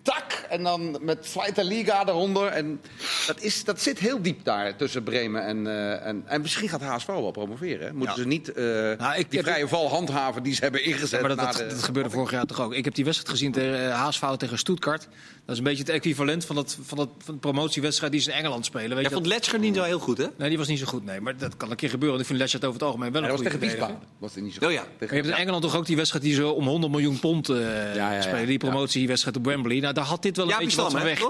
tik-tak. 0.06 0.44
En 0.50 0.62
dan 0.62 0.98
met 1.00 1.26
Zweite 1.26 1.64
Liga 1.64 2.06
eronder. 2.06 2.46
En 2.46 2.80
dat, 3.26 3.40
is, 3.40 3.64
dat 3.64 3.80
zit 3.82 3.98
heel 3.98 4.22
diep 4.22 4.44
daar 4.44 4.76
tussen 4.76 5.02
Bremen 5.02 5.44
en... 5.44 5.66
eh, 5.66 6.06
en, 6.06 6.22
en 6.26 6.40
misschien 6.40 6.68
gaat 6.68 6.82
HSV 6.82 7.06
wel 7.06 7.30
promoveren. 7.30 7.86
Hè? 7.86 7.92
Moeten 7.92 8.14
Ja. 8.16 8.22
ze 8.22 8.26
niet 8.28 8.52
eh, 8.52 8.64
Nou, 8.64 9.16
ik 9.16 9.30
die 9.30 9.42
vrije 9.42 9.68
val 9.68 9.88
handhaven 9.88 10.42
die 10.42 10.54
ze 10.54 10.62
hebben 10.62 10.84
ingezet. 10.84 11.20
Maar 11.20 11.28
dat, 11.28 11.38
na 11.38 11.44
dat, 11.46 11.56
de- 11.56 11.66
dat 11.66 11.82
gebeurde 11.82 12.10
vorig 12.10 12.30
jaar 12.30 12.44
toch 12.46 12.60
ook. 12.60 12.74
Ik 12.74 12.84
heb 12.84 12.94
die 12.94 13.04
wedstrijd 13.04 13.32
gezien 13.32 13.52
tegen 13.52 13.90
eh, 13.90 14.04
HSV 14.06 14.22
tegen 14.36 14.58
Stuttgart. 14.58 15.08
Dat 15.44 15.54
is 15.54 15.58
een 15.60 15.68
beetje 15.68 15.82
het 15.82 15.92
equivalent 15.92 16.44
van, 16.44 16.56
dat, 16.56 16.78
van, 16.82 16.98
dat, 16.98 17.08
van 17.18 17.34
de 17.34 17.40
promotiewedstrijd 17.40 18.12
die 18.12 18.20
ze 18.20 18.30
in 18.30 18.36
Engeland 18.36 18.64
spelen. 18.64 18.88
Weet 18.96 19.00
Jij 19.04 19.10
vond 19.14 19.26
Letsker 19.26 19.58
niet 19.58 19.76
zo 19.76 19.82
heel 19.82 19.98
goed, 19.98 20.18
hè? 20.18 20.26
Nee, 20.38 20.48
die 20.48 20.58
was 20.58 20.66
niet 20.68 20.78
zo 20.78 20.86
goed. 20.86 21.04
Nee, 21.04 21.20
maar 21.20 21.36
dat 21.36 21.56
kan 21.56 21.70
een 21.70 21.76
keer 21.76 21.90
gebeuren. 21.90 22.20
Ik 22.20 22.26
vind 22.26 22.38
het 22.52 22.54
over 22.64 22.72
het 22.72 22.82
algemeen 22.82 23.12
wel 23.12 23.22
Ja, 23.22 23.28
een 23.28 23.34
goede 23.34 23.50
tegen. 23.50 23.66
Wiesbaden. 23.66 23.98
Was 24.18 24.34
het 24.34 24.44
niet 24.44 24.54
zo 24.54 24.66
Oh 24.66 24.72
ja. 24.72 24.80
Tegen- 24.82 24.96
Maar 24.98 25.08
je 25.08 25.14
hebt 25.14 25.26
in 25.26 25.34
Engeland 25.42 25.62
toch 25.62 25.76
ook 25.76 25.86
die 25.86 25.96
wedstrijd 25.96 26.24
die 26.24 26.34
ze 26.34 26.46
om 26.46 26.66
100 26.66 26.92
miljoen 26.92 27.18
pond 27.20 27.48
eh, 27.48 27.94
ja, 27.94 28.12
ja. 28.12 28.20
spelen. 28.22 28.46
Die 28.46 28.58
promotiewedstrijd 28.58 29.36
op 29.36 29.44
Wembley. 29.44 29.80
Nou, 29.80 29.94
daar 29.96 30.04
had 30.04 30.22
dit 30.22 30.36
wel 30.36 30.50
een 30.52 30.58
beetje 30.58 30.76
wat 30.82 30.92
van 30.92 31.02
weg. 31.02 31.20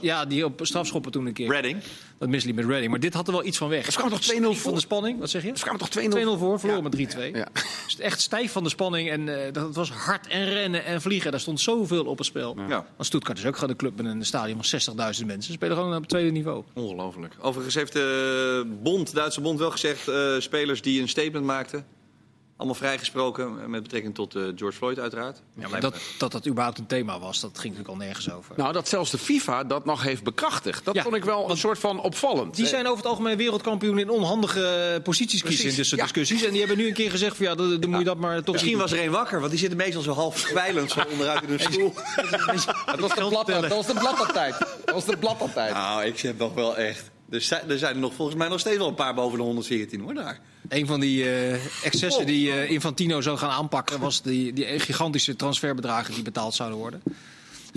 Ja, 0.00 0.24
die 0.24 0.44
op 0.44 0.60
strafschoppen 0.62 1.12
toen 1.12 1.26
een 1.26 1.32
keer. 1.32 1.50
Redding. 1.50 1.82
Dat 2.18 2.28
misliep 2.28 2.54
met 2.54 2.64
Redding. 2.64 2.90
Maar 2.90 3.00
dit 3.00 3.14
had 3.14 3.26
er 3.26 3.32
wel 3.32 3.44
iets 3.44 3.58
van 3.58 3.68
weg. 3.68 3.84
Ze 3.92 3.98
kwamen 3.98 4.20
toch 4.20 4.32
2-0 4.34 4.40
Van 4.42 4.56
voor? 4.56 4.72
de 4.74 4.80
spanning, 4.80 5.18
wat 5.18 5.30
zeg 5.30 5.42
je? 5.42 5.50
Ze 5.54 5.62
kwamen 5.62 5.80
toch 5.80 5.88
2-0 5.88 5.92
2-0 6.36 6.38
voor, 6.38 6.58
verloren 6.60 6.82
Ja. 6.82 6.88
met 6.88 7.14
3-2. 7.16 7.30
Ja. 7.32 7.48
Dus 7.84 7.98
echt 7.98 8.20
stijf 8.20 8.52
van 8.52 8.62
de 8.62 8.68
spanning. 8.68 9.10
En 9.10 9.44
eh, 9.46 9.52
dat 9.52 9.74
was 9.74 9.90
hard 9.90 10.26
en 10.26 10.44
rennen 10.44 10.84
en 10.84 11.00
vliegen. 11.02 11.30
Daar 11.30 11.40
stond 11.40 11.60
zoveel 11.60 12.04
op 12.04 12.18
het 12.18 12.26
spel. 12.26 12.56
Ja. 12.68 12.68
Want 12.68 13.06
Stuttgart 13.06 13.38
is 13.38 13.46
ook 13.46 13.54
gewoon 13.54 13.70
een 13.70 13.76
club 13.76 13.96
met 13.96 14.06
een 14.06 14.24
stadion 14.26 14.64
van 14.64 14.80
60.000 14.80 14.96
mensen. 15.26 15.42
Ze 15.42 15.52
spelen 15.52 15.76
gewoon 15.76 15.94
op 15.94 16.00
het 16.00 16.08
tweede 16.08 16.30
niveau. 16.30 16.64
Ongelooflijk. 16.74 17.34
Overigens 17.40 17.74
heeft 17.74 17.92
de 17.92 18.76
bond, 18.82 19.06
de 19.08 19.14
Duitse 19.14 19.40
bond 19.40 19.58
wel 19.58 19.70
gezegd... 19.70 20.08
eh, 20.08 20.34
spelers 20.38 20.82
die 20.82 21.00
een 21.00 21.08
statement 21.08 21.44
maakten... 21.44 21.86
allemaal 22.56 22.74
vrijgesproken 22.74 23.60
eh, 23.60 23.66
met 23.66 23.82
betrekking 23.82 24.14
tot 24.14 24.34
eh, 24.34 24.42
George 24.56 24.76
Floyd 24.76 24.98
uiteraard. 24.98 25.42
Ja, 25.54 25.68
maar 25.68 25.80
dat, 25.80 25.96
dat 26.18 26.32
dat 26.32 26.46
überhaupt 26.46 26.78
een 26.78 26.86
thema 26.86 27.18
was, 27.18 27.40
dat 27.40 27.58
ging 27.58 27.74
natuurlijk 27.74 28.00
al 28.00 28.06
nergens 28.06 28.30
over. 28.30 28.54
Nou, 28.56 28.72
dat 28.72 28.88
zelfs 28.88 29.10
de 29.10 29.18
FIFA 29.18 29.64
dat 29.64 29.84
nog 29.84 30.02
heeft 30.02 30.22
bekrachtigd. 30.22 30.84
Dat 30.84 30.94
Ja, 30.94 31.02
vond 31.02 31.14
ik 31.14 31.24
wel 31.24 31.50
een 31.50 31.56
soort 31.56 31.78
van 31.78 32.00
opvallend. 32.00 32.54
Die 32.56 32.66
zijn 32.66 32.86
over 32.86 32.96
het 32.96 33.06
algemeen 33.06 33.36
wereldkampioen 33.36 33.98
in 33.98 34.10
onhandige 34.10 35.00
posities 35.02 35.42
kiezen 35.42 35.64
in 35.64 35.72
Precies, 35.72 35.76
dit 35.76 35.86
soort 35.86 36.00
ja. 36.00 36.06
discussies. 36.06 36.44
En 36.44 36.50
die 36.50 36.58
hebben 36.58 36.78
nu 36.78 36.86
een 36.86 36.94
keer 36.94 37.10
gezegd 37.10 37.36
van 37.36 37.46
ja, 37.46 37.54
dan, 37.54 37.80
dan 37.80 37.90
moet 37.90 37.98
je 37.98 38.04
dat 38.04 38.18
maar 38.18 38.42
toch 38.42 38.54
Misschien 38.54 38.78
was 38.78 38.92
er 38.92 38.98
één 38.98 39.10
wakker, 39.10 39.38
want 39.38 39.50
die 39.50 39.60
zitten 39.60 39.78
meestal 39.78 40.02
zo 40.02 40.12
half 40.12 40.42
kwijlend 40.42 40.90
zo 40.90 41.00
onderuit 41.10 41.42
in 41.42 41.48
hun 41.48 41.60
stoel. 41.60 41.92
Dat 42.86 43.00
was 43.00 43.14
de 43.14 43.28
blad, 43.28 43.46
dat 43.46 43.68
was 43.68 43.86
de 43.86 43.94
bladtijd. 43.94 44.58
Dat 44.58 44.94
was 44.94 45.04
de. 45.04 45.16
Nou, 45.54 46.04
ik 46.04 46.20
heb 46.20 46.38
nog 46.38 46.54
wel 46.54 46.76
echt... 46.76 47.10
Er 47.30 47.40
zijn, 47.40 47.70
er 47.70 47.78
zijn 47.78 47.94
er 47.94 48.00
nog 48.00 48.14
volgens 48.14 48.36
mij 48.36 48.48
nog 48.48 48.60
steeds 48.60 48.76
wel 48.76 48.88
een 48.88 48.94
paar 48.94 49.14
boven 49.14 49.38
de 49.38 49.44
114 49.44 50.00
hoor 50.00 50.14
daar. 50.14 50.40
Een 50.68 50.86
van 50.86 51.00
die 51.00 51.24
eh, 51.30 51.84
excessen 51.84 52.26
die 52.26 52.50
eh, 52.52 52.70
Infantino 52.70 53.20
zou 53.20 53.38
gaan 53.38 53.50
aanpakken... 53.50 54.00
was 54.00 54.22
die, 54.22 54.52
die 54.52 54.78
gigantische 54.80 55.36
transferbedragen 55.36 56.14
die 56.14 56.22
betaald 56.22 56.54
zouden 56.54 56.78
worden. 56.78 57.02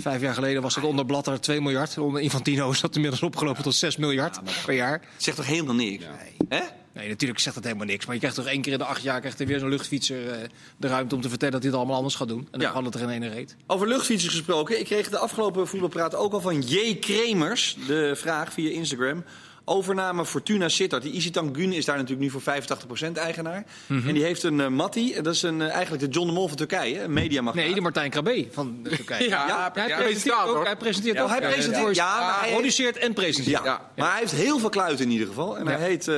Vijf 0.00 0.20
jaar 0.20 0.34
geleden 0.34 0.62
was 0.62 0.74
het 0.74 0.84
onder 0.84 1.04
Blatter 1.06 1.40
2 1.40 1.60
miljard. 1.60 1.98
Onder 1.98 2.20
Infantino 2.22 2.70
is 2.70 2.80
dat 2.80 2.94
inmiddels 2.94 3.22
opgelopen 3.22 3.62
tot 3.62 3.74
6 3.74 3.96
miljard 3.96 4.38
per 4.64 4.74
jaar. 4.74 5.00
Zegt 5.16 5.36
toch 5.36 5.46
helemaal 5.46 5.74
niks? 5.74 6.04
Hè? 6.48 6.60
Nee, 6.92 7.08
natuurlijk 7.08 7.40
zegt 7.40 7.54
dat 7.54 7.64
helemaal 7.64 7.86
niks. 7.86 8.04
Maar 8.04 8.14
je 8.14 8.20
krijgt 8.20 8.36
toch 8.38 8.46
één 8.46 8.60
keer 8.62 8.72
in 8.72 8.78
de 8.78 8.84
acht 8.84 9.02
jaar 9.02 9.20
krijgt 9.20 9.40
er 9.40 9.46
weer 9.46 9.58
zo'n 9.58 9.68
luchtfietser 9.68 10.30
eh, 10.30 10.48
de 10.76 10.86
ruimte 10.88 11.14
om 11.14 11.20
te 11.20 11.28
vertellen 11.28 11.52
dat 11.54 11.62
hij 11.62 11.70
het 11.70 11.80
allemaal 11.80 11.96
anders 11.96 12.14
gaat 12.14 12.28
doen. 12.28 12.38
En 12.38 12.46
dan 12.50 12.60
Ja. 12.60 12.70
kan 12.70 12.84
het 12.84 12.94
er 12.94 13.00
in 13.00 13.08
ene 13.08 13.28
reet. 13.28 13.56
Over 13.66 13.88
luchtfietsers 13.88 14.34
gesproken. 14.34 14.78
Ik 14.78 14.84
kreeg 14.84 15.08
de 15.08 15.18
afgelopen 15.18 15.68
voetbalpraat 15.68 16.14
ook 16.14 16.32
al 16.32 16.40
van 16.40 16.60
J. 16.62 16.96
Kremers. 17.00 17.76
De 17.86 18.12
vraag 18.16 18.52
via 18.52 18.70
Instagram. 18.70 19.24
Overname 19.68 20.24
Fortuna 20.26 20.68
Sittard. 20.68 21.02
Die 21.02 21.12
Isitan 21.12 21.54
Gun 21.56 21.72
is 21.72 21.84
daar 21.84 21.96
natuurlijk 21.96 22.22
nu 22.22 22.30
voor 22.30 22.40
85% 22.40 23.12
eigenaar. 23.18 23.64
Mhm. 23.86 24.08
En 24.08 24.14
die 24.14 24.22
heeft 24.24 24.42
een 24.42 24.58
uh, 24.58 24.66
Mattie. 24.68 25.14
En 25.14 25.22
Dat 25.22 25.34
is 25.34 25.42
een, 25.42 25.60
eh, 25.62 25.70
eigenlijk 25.70 26.02
de 26.04 26.08
John 26.10 26.26
de 26.26 26.32
Mol 26.32 26.48
van 26.48 26.56
Turkije. 26.56 27.02
Een 27.02 27.12
mediamagnaat. 27.12 27.64
Nee, 27.64 27.74
de 27.74 27.80
Martijn 27.80 28.10
Krabbe 28.10 28.46
van 28.50 28.78
Turkije. 28.96 29.28
Ja, 29.28 29.70
hij, 29.74 29.88
ja, 29.88 29.96
presenteert 29.98 30.46
ook, 30.48 30.64
hij 30.64 30.76
presenteert 30.76 31.16
Ja, 31.16 31.22
ook. 31.22 31.28
hij 31.28 31.40
presenteert- 31.40 31.82
voor- 31.82 31.94
ja, 31.94 32.20
maar 32.20 32.40
hij- 32.40 32.50
produceert 32.50 32.96
en 32.98 33.12
presenteert. 33.12 33.64
Ja. 33.64 33.64
Ja. 33.64 33.90
maar 33.96 34.10
hij 34.10 34.18
heeft 34.20 34.32
heel 34.32 34.58
veel 34.58 34.68
kluiten 34.68 35.04
in 35.04 35.10
ieder 35.10 35.26
geval. 35.26 35.58
En 35.58 35.64
Ja. 35.64 35.70
hij 35.70 35.88
heet 35.88 36.08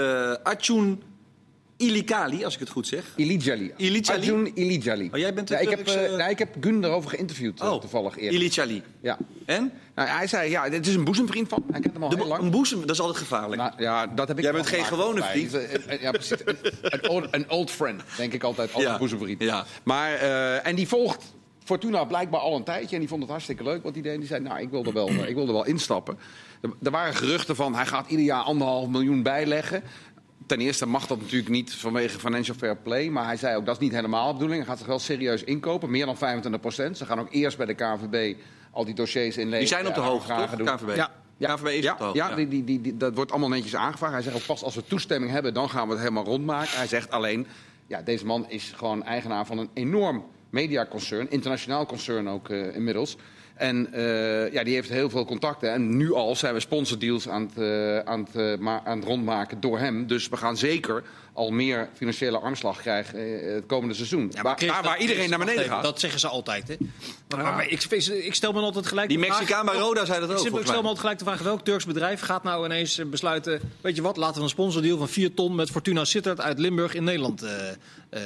Achun 0.43 1.03
Ilikali, 1.81 2.45
als 2.45 2.55
ik 2.55 2.61
het 2.61 2.69
goed 2.71 2.87
zeg. 2.87 3.05
Ilijali. 3.17 3.73
Ilijali? 3.77 4.19
Arjun 4.21 4.51
Ilijali. 4.55 5.09
Oh, 5.13 5.19
jij 5.19 5.35
bent 5.35 5.49
de 5.49 5.55
ja, 5.55 5.61
ik, 5.61 5.69
heb, 5.69 5.79
Turkse- 5.85 6.05
eh, 6.07 6.17
nou, 6.17 6.31
ik 6.31 6.39
heb 6.39 6.57
Gun 6.61 6.85
erover 6.85 7.11
geïnterviewd 7.11 7.61
eh, 7.61 7.75
toevallig 7.79 8.17
eerder. 8.19 8.41
Ilikali. 8.41 8.83
Ja. 9.03 9.19
En? 9.47 9.73
Nou, 9.95 10.09
hij 10.09 10.27
zei, 10.27 10.51
ja, 10.51 10.69
dit 10.69 10.87
is 10.87 10.95
een 10.95 11.05
boezemvriend 11.05 11.49
van. 11.49 11.65
Hij 11.71 11.81
kent 11.81 11.95
hem 11.95 12.03
al 12.03 12.09
De, 12.09 12.17
heel 12.17 12.27
lang. 12.27 12.43
een 12.43 12.51
boezem, 12.51 12.81
dat 12.81 12.91
is 12.91 13.01
altijd 13.01 13.19
gevaarlijk. 13.19 13.63
Nou, 13.63 13.73
ja, 13.77 14.07
dat 14.07 14.29
heb 14.29 14.37
ik 14.39 14.45
Jij 14.45 14.53
bent 14.53 14.67
geen 14.67 14.85
gewone 14.85 15.23
vriend. 15.23 15.51
Ja, 16.01 16.11
precies. 16.11 16.37
Een, 16.45 16.57
een 16.83 17.09
old, 17.09 17.27
een 17.31 17.51
old 17.51 17.71
friend, 17.71 18.03
denk 18.17 18.33
ik 18.33 18.43
altijd, 18.43 18.73
als 18.73 18.83
Ja. 18.83 18.93
een 18.93 18.99
boezemvriend. 18.99 19.43
Ja. 19.43 19.65
Maar, 19.83 20.13
en 20.63 20.75
die 20.77 20.89
volgt 20.89 21.25
Fortuna 21.65 22.05
blijkbaar 22.05 22.41
al 22.41 22.57
een 22.57 22.65
tijdje. 22.65 22.95
En 22.95 22.99
die 23.01 23.09
vond 23.09 23.21
het 23.23 23.31
hartstikke 23.31 23.63
leuk 23.63 23.83
wat 23.83 23.93
hij 23.95 24.03
deed. 24.03 24.19
Die 24.19 24.27
zei, 24.27 24.41
nou, 24.43 24.61
ik 24.61 24.71
wil 24.71 24.85
er 24.85 24.93
wel, 24.93 25.09
ik 25.09 25.35
wil 25.35 25.47
er 25.47 25.53
wel 25.53 25.65
instappen. 25.67 26.19
Er, 26.61 26.71
er 26.83 26.91
waren 26.91 27.15
geruchten 27.15 27.57
van, 27.57 27.75
hij 27.75 27.87
gaat 27.87 28.09
ieder 28.11 28.25
jaar 28.25 28.43
anderhalf 28.43 28.89
miljoen 28.89 29.23
bijleggen. 29.23 29.83
Ten 30.51 30.61
eerste 30.61 30.87
mag 30.87 31.07
dat 31.07 31.21
natuurlijk 31.21 31.51
niet 31.51 31.75
vanwege 31.75 32.19
financial 32.19 32.57
fair 32.57 32.77
play. 32.77 33.09
Maar 33.09 33.25
hij 33.25 33.37
zei 33.37 33.57
ook, 33.57 33.67
dat 33.67 33.75
is 33.75 33.81
niet 33.81 33.93
helemaal 33.93 34.27
de 34.27 34.33
bedoeling. 34.33 34.59
Hij 34.59 34.69
gaat 34.69 34.79
zich 34.79 34.87
wel 34.87 34.99
serieus 34.99 35.45
inkopen, 35.45 35.91
meer 35.91 36.07
dan 36.07 36.17
25 36.17 36.61
procent. 36.61 36.97
Ze 36.97 37.07
gaan 37.07 37.21
ook 37.21 37.33
eerst 37.33 37.57
bij 37.57 37.67
de 37.67 37.75
KNVB 37.75 38.37
al 38.71 38.85
die 38.85 38.95
dossiers 38.95 39.37
inleveren. 39.37 39.59
Die 39.59 39.69
zijn 39.69 39.87
op 39.87 39.95
de 39.95 40.01
hoogte, 40.01 40.35
toch? 40.35 40.57
doen. 40.57 40.67
KNVB. 40.67 40.97
Ja. 41.37 41.55
KNVB 41.55 41.67
is 41.67 41.85
Ja, 41.85 42.11
ja, 42.13 42.35
die, 42.35 42.49
die, 42.65 42.81
die- 42.81 42.97
dat 42.97 43.15
wordt 43.15 43.31
allemaal 43.31 43.49
netjes 43.49 43.77
aangevraagd. 43.77 44.13
Hij 44.13 44.23
zegt 44.23 44.37
ook 44.37 44.47
pas 44.47 44.63
als 44.63 44.75
we 44.75 44.85
toestemming 44.85 45.33
hebben, 45.33 45.55
dan 45.55 45.71
gaan 45.71 45.87
we 45.87 45.93
het 45.93 46.03
helemaal 46.03 46.25
rondmaken. 46.25 46.77
Hij 46.77 46.87
zegt 46.87 47.11
alleen, 47.11 47.47
ja, 47.87 48.03
deze 48.03 48.27
man 48.27 48.49
is 48.49 48.73
gewoon 48.77 49.03
eigenaar 49.05 49.47
van 49.47 49.59
een 49.59 49.71
enorm 49.75 50.25
mediaconcern, 50.51 51.31
internationaal 51.31 51.87
concern 51.87 52.29
ook 52.29 52.49
eh, 52.49 52.75
inmiddels. 52.75 53.17
En 53.61 53.93
eh, 53.93 54.53
ja, 54.53 54.65
die 54.65 54.75
heeft 54.75 54.89
heel 54.89 55.11
veel 55.11 55.25
contacten. 55.25 55.73
En 55.73 55.97
nu 55.97 56.13
al 56.13 56.37
zijn 56.37 56.55
we 56.55 56.61
sponsordeals 56.61 57.29
aan 57.29 57.43
het, 57.43 57.59
eh, 57.59 57.99
aan, 57.99 58.21
het, 58.21 58.37
eh, 58.61 58.77
aan 58.85 58.99
het 58.99 59.05
rondmaken 59.05 59.61
door 59.61 59.79
hem. 59.79 60.07
Dus 60.07 60.29
we 60.29 60.37
gaan 60.37 60.57
zeker 60.57 61.05
al 61.33 61.51
meer 61.51 61.89
financiële 61.95 62.39
armslag 62.39 62.81
krijgen 62.81 63.19
eh, 63.19 63.55
het 63.55 63.67
komende 63.67 63.95
seizoen. 63.95 64.31
Ja, 64.35 64.43
waar, 64.43 64.57
Chris, 64.57 64.69
daar 64.69 64.83
dat- 64.83 64.91
waar 64.91 65.01
iedereen 65.01 65.23
Chris, 65.25 65.37
naar 65.37 65.47
beneden 65.47 65.65
gaat. 65.65 65.83
Dat 65.83 66.01
zeggen 66.01 66.21
ze 66.21 66.29
altijd, 66.29 66.69
hè? 66.69 66.75
Maar, 67.29 67.43
maar 67.45 67.69
ik, 67.69 67.83
ik 68.09 68.35
stel 68.35 68.53
me 68.53 68.61
altijd 68.61 68.87
gelijk 68.87 69.09
Die 69.09 69.19
de 69.19 69.25
vraag- 69.25 69.39
Mexicaan 69.39 69.67
bij 69.67 69.75
Roda 69.75 70.05
zei 70.05 70.21
dat 70.21 70.29
ook, 70.29 70.35
Ik 70.35 70.39
stel- 70.39 70.51
volgens 70.51 70.61
Ik 70.61 70.67
stel 70.67 70.83
me 70.83 70.89
altijd 70.89 70.99
gelijk 71.01 71.19
de 71.19 71.25
vraag: 71.25 71.43
welk 71.43 71.65
Turks 71.65 71.85
bedrijf 71.87 72.21
gaat 72.21 72.43
nou 72.43 72.65
ineens 72.65 72.99
eh, 72.99 73.07
besluiten? 73.07 73.61
Weet 73.81 73.97
je 73.97 74.03
wat? 74.03 74.17
Laten 74.17 74.37
we 74.37 74.43
een 74.43 74.49
sponsordeal 74.49 74.99
van 74.99 75.09
4 75.09 75.35
ton 75.35 75.55
met 75.55 75.71
Fortuna 75.71 76.05
Sittard 76.05 76.41
uit 76.41 76.59
Limburg 76.59 76.95
in 76.95 77.05
Nederland 77.05 77.43
eh, 77.43 77.69
eh, 78.11 78.21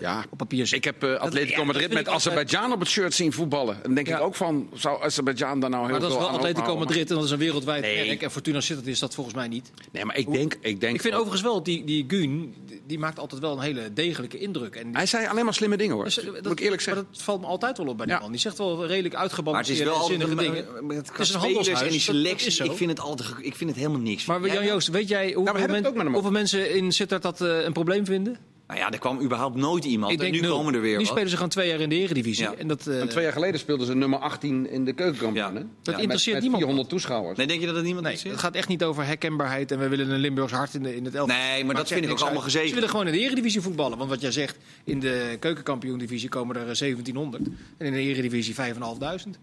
Ja. 0.00 0.24
op 0.30 0.38
papier 0.38 0.66
zetten. 0.66 0.92
Ik 0.92 1.00
heb 1.00 1.18
Atletico 1.20 1.64
Madrid 1.64 1.84
dat 1.86 1.92
met 1.94 2.08
Azerbeidzjan 2.08 2.72
op 2.72 2.80
het 2.80 2.88
shirt 2.88 3.14
zien 3.14 3.32
voetballen. 3.32 3.74
En 3.74 3.80
dan 3.82 3.94
denk 3.94 4.06
Ja. 4.06 4.16
ik 4.16 4.22
ook 4.22 4.34
van, 4.34 4.68
zou 4.74 5.02
Azerbeidzjan 5.02 5.60
daar 5.60 5.70
nou 5.70 5.82
heel 5.82 5.90
Maar 5.90 6.00
dat 6.00 6.08
is 6.10 6.16
veel 6.16 6.24
wel 6.26 6.34
aan 6.34 6.40
Atletico? 6.44 6.76
Madrid 6.76 7.08
en 7.10 7.16
dat 7.16 7.24
is 7.24 7.30
een 7.30 7.38
wereldwijd 7.38 7.82
Nee. 7.82 8.06
merk. 8.06 8.22
En 8.22 8.30
Fortuna 8.30 8.60
Sittard 8.60 8.86
is 8.88 8.98
dat 8.98 9.14
volgens 9.14 9.36
mij 9.36 9.48
niet. 9.48 9.70
Nee, 9.92 10.04
maar 10.04 10.16
ik 10.16 10.32
denk... 10.32 10.56
Ik, 10.60 10.80
denk 10.80 10.94
Ik 10.94 11.00
vind 11.00 11.14
overigens 11.14 11.42
wel, 11.42 11.62
die, 11.62 11.84
die 11.84 12.04
Gun, 12.08 12.47
die- 12.66 12.82
die 12.86 12.98
maakt 12.98 13.18
altijd 13.18 13.40
wel 13.40 13.52
een 13.52 13.60
hele 13.62 13.92
degelijke 13.92 14.38
indruk. 14.38 14.74
En 14.74 14.96
Hij 14.96 15.06
zei 15.06 15.26
alleen 15.26 15.44
maar 15.44 15.54
slimme 15.54 15.76
dingen, 15.76 15.94
hoor. 15.94 16.04
Dus, 16.04 16.18
eh, 16.18 16.26
Moet 16.42 16.46
ik 16.52 16.60
eerlijk 16.60 16.82
zeggen. 16.82 17.02
Maar 17.04 17.12
dat 17.12 17.22
valt 17.22 17.40
me 17.40 17.46
altijd 17.46 17.78
wel 17.78 17.86
op 17.86 17.96
bij 17.96 18.06
die 18.06 18.14
Ja. 18.14 18.20
man. 18.20 18.30
Die 18.30 18.40
zegt 18.40 18.58
wel 18.58 18.68
redelijk 18.86 18.92
Maar 18.94 19.02
het 19.02 19.12
is 19.14 19.18
uitgebalanceerde 19.20 19.84
wel 19.84 19.94
altijd 19.94 20.38
dingen. 20.38 20.86
met 20.86 20.96
Het 20.96 21.10
qua 21.12 21.22
is 21.22 21.32
een 21.34 21.40
handelshuis. 21.40 21.80
en 21.80 21.88
die 21.88 21.96
dat- 21.98 22.06
dat 22.06 22.14
selectie. 22.14 22.64
ik, 22.64 22.72
vind 22.72 22.90
het 22.90 23.00
altijd, 23.00 23.28
ik 23.40 23.54
vind 23.54 23.70
het 23.70 23.78
helemaal 23.78 24.00
niks. 24.00 24.24
Maar 24.26 24.46
Jan? 24.52 24.64
Joost, 24.64 24.88
weet 24.88 25.08
jij 25.08 25.24
hoeveel, 25.32 25.44
hebben 25.44 25.62
het 25.62 25.70
men- 25.70 25.86
ook 25.90 25.94
met 25.96 26.04
hem 26.04 26.12
hoeveel 26.12 26.30
mensen 26.30 26.74
in 26.74 26.92
Sittard 26.92 27.22
dat 27.22 27.40
eh, 27.40 27.64
een 27.64 27.72
probleem 27.72 28.04
vinden? 28.06 28.36
Nou 28.68 28.80
ja, 28.80 28.90
er 28.90 28.98
kwam 28.98 29.20
überhaupt 29.20 29.56
nooit 29.56 29.84
iemand. 29.84 30.12
Ik 30.12 30.22
en 30.22 30.30
nu 30.32 30.40
nul. 30.40 30.56
komen 30.56 30.74
er 30.74 30.80
weer 30.80 30.92
Nu 30.92 30.98
wat. 30.98 31.06
spelen 31.06 31.28
ze 31.28 31.34
gewoon 31.34 31.50
twee 31.50 31.68
jaar 31.68 31.80
in 31.80 31.88
de 31.88 31.94
Eredivisie. 31.94 32.44
Ja. 32.44 32.54
En 32.54 32.68
dat, 32.68 32.86
eh, 32.86 33.00
En 33.00 33.08
twee 33.08 33.24
jaar 33.24 33.32
geleden 33.32 33.60
speelden 33.60 33.86
ze 33.86 33.94
nummer 33.94 34.18
18 34.18 34.70
in 34.70 34.84
de 34.84 34.92
keukenkampioen. 34.92 35.54
Ja. 35.54 35.62
Dat 35.82 35.94
Ja, 35.94 36.00
interesseert 36.00 36.34
met, 36.34 36.42
niemand. 36.42 36.62
Met 36.64 36.70
400 36.70 36.88
toeschouwers. 36.88 37.38
Nee, 37.38 37.46
denk 37.46 37.60
je 37.60 37.66
dat 37.66 37.74
het 37.74 37.84
niemand 37.84 38.04
nee, 38.04 38.14
is? 38.14 38.22
het 38.22 38.38
gaat 38.38 38.54
echt 38.54 38.68
niet 38.68 38.84
over 38.84 39.04
herkenbaarheid 39.04 39.70
en 39.72 39.78
we 39.78 39.88
willen 39.88 40.10
een 40.10 40.20
Limburgs 40.20 40.52
hart 40.52 40.74
in, 40.74 40.82
de, 40.82 40.96
in 40.96 41.04
het 41.04 41.14
elftal. 41.14 41.36
Nee, 41.36 41.64
maar 41.64 41.74
dat 41.74 41.88
vind 41.88 42.04
ik 42.04 42.10
ook 42.10 42.20
allemaal 42.20 42.42
gezegd. 42.42 42.68
Ze 42.68 42.74
willen 42.74 42.88
gewoon 42.88 43.06
in 43.06 43.12
de 43.12 43.18
Eredivisie 43.18 43.60
voetballen. 43.60 43.98
Want 43.98 44.10
wat 44.10 44.20
jij 44.20 44.32
zegt, 44.32 44.56
in 44.84 45.00
de 45.00 45.36
keukenkampioen-divisie 45.40 46.28
komen 46.28 46.56
er 46.56 46.68
eh, 46.68 46.74
1700. 46.78 47.42
En 47.78 47.86
in 47.86 47.92
de 47.92 47.98
Eredivisie 47.98 48.54
5.500. 48.54 48.60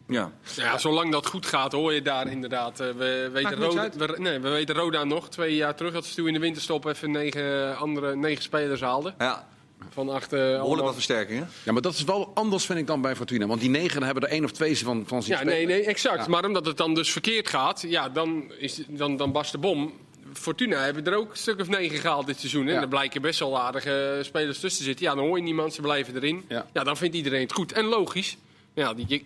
Ja. 0.07 0.31
Ja, 0.55 0.77
zolang 0.77 1.11
dat 1.11 1.25
goed 1.25 1.45
gaat 1.45 1.71
hoor 1.71 1.93
je 1.93 2.01
daar 2.01 2.31
inderdaad. 2.31 2.79
eh, 2.79 2.87
we, 2.97 3.29
weten 3.33 3.55
Roda, 3.55 3.89
we, 3.97 4.15
nee, 4.17 4.39
we 4.39 4.49
weten 4.49 4.75
Roda 4.75 5.03
nog. 5.03 5.29
Twee 5.29 5.55
jaar 5.55 5.75
terug 5.75 5.93
dat 5.93 6.05
ze 6.05 6.15
toen 6.15 6.27
in 6.27 6.33
de 6.33 6.39
winterstop 6.39 6.85
even 6.85 7.11
negen, 7.11 7.77
andere, 7.77 8.15
negen 8.15 8.43
spelers 8.43 8.81
haalden. 8.81 9.14
Ja, 9.19 9.47
Van 9.89 10.09
acht, 10.09 10.23
eh, 10.33 10.39
behoorlijk 10.39 10.63
allemaal- 10.63 10.83
wat 10.85 10.93
versterkingen. 10.93 11.49
Ja, 11.63 11.71
maar 11.71 11.81
dat 11.81 11.93
is 11.93 12.03
wel 12.03 12.31
anders, 12.33 12.65
vind 12.65 12.79
ik, 12.79 12.87
dan 12.87 13.01
bij 13.01 13.15
Fortuna. 13.15 13.45
Want 13.47 13.59
die 13.61 13.69
negen 13.69 14.03
hebben 14.03 14.23
er 14.23 14.29
één 14.29 14.43
of 14.43 14.51
twee 14.51 14.77
van, 14.77 15.03
van 15.07 15.23
zien 15.23 15.37
Ja, 15.37 15.43
nee, 15.43 15.53
spelen. 15.61 15.77
nee, 15.77 15.85
exact. 15.85 16.17
Ja. 16.17 16.27
Maar 16.27 16.45
omdat 16.45 16.65
het 16.65 16.77
dan 16.77 16.93
dus 16.93 17.11
verkeerd 17.11 17.49
gaat, 17.49 17.81
ja, 17.87 18.09
dan, 18.09 18.51
is, 18.57 18.81
dan, 18.87 19.17
dan 19.17 19.31
barst 19.31 19.51
de 19.51 19.57
bom. 19.57 19.93
Fortuna 20.33 20.77
hebben 20.79 21.05
er 21.05 21.15
ook 21.15 21.31
een 21.31 21.37
stuk 21.37 21.59
of 21.59 21.67
negen 21.67 21.97
gehaald 21.97 22.25
dit 22.25 22.39
seizoen. 22.39 22.67
En 22.67 22.81
er 22.81 22.87
blijken 22.87 23.21
best 23.21 23.39
wel 23.39 23.59
aardige 23.59 24.19
spelers 24.21 24.59
tussen 24.59 24.79
te 24.79 24.85
zitten. 24.87 25.05
Ja, 25.05 25.15
dan 25.15 25.25
hoor 25.25 25.37
je 25.37 25.43
niemand, 25.43 25.73
ze 25.73 25.81
blijven 25.81 26.15
erin. 26.15 26.45
Ja. 26.47 26.65
Ja, 26.73 26.83
dan 26.83 26.97
vindt 26.97 27.15
iedereen 27.15 27.41
het 27.41 27.53
goed. 27.53 27.71
En 27.71 27.85
logisch. 27.85 28.37
Ja, 28.73 28.93
die, 28.93 29.25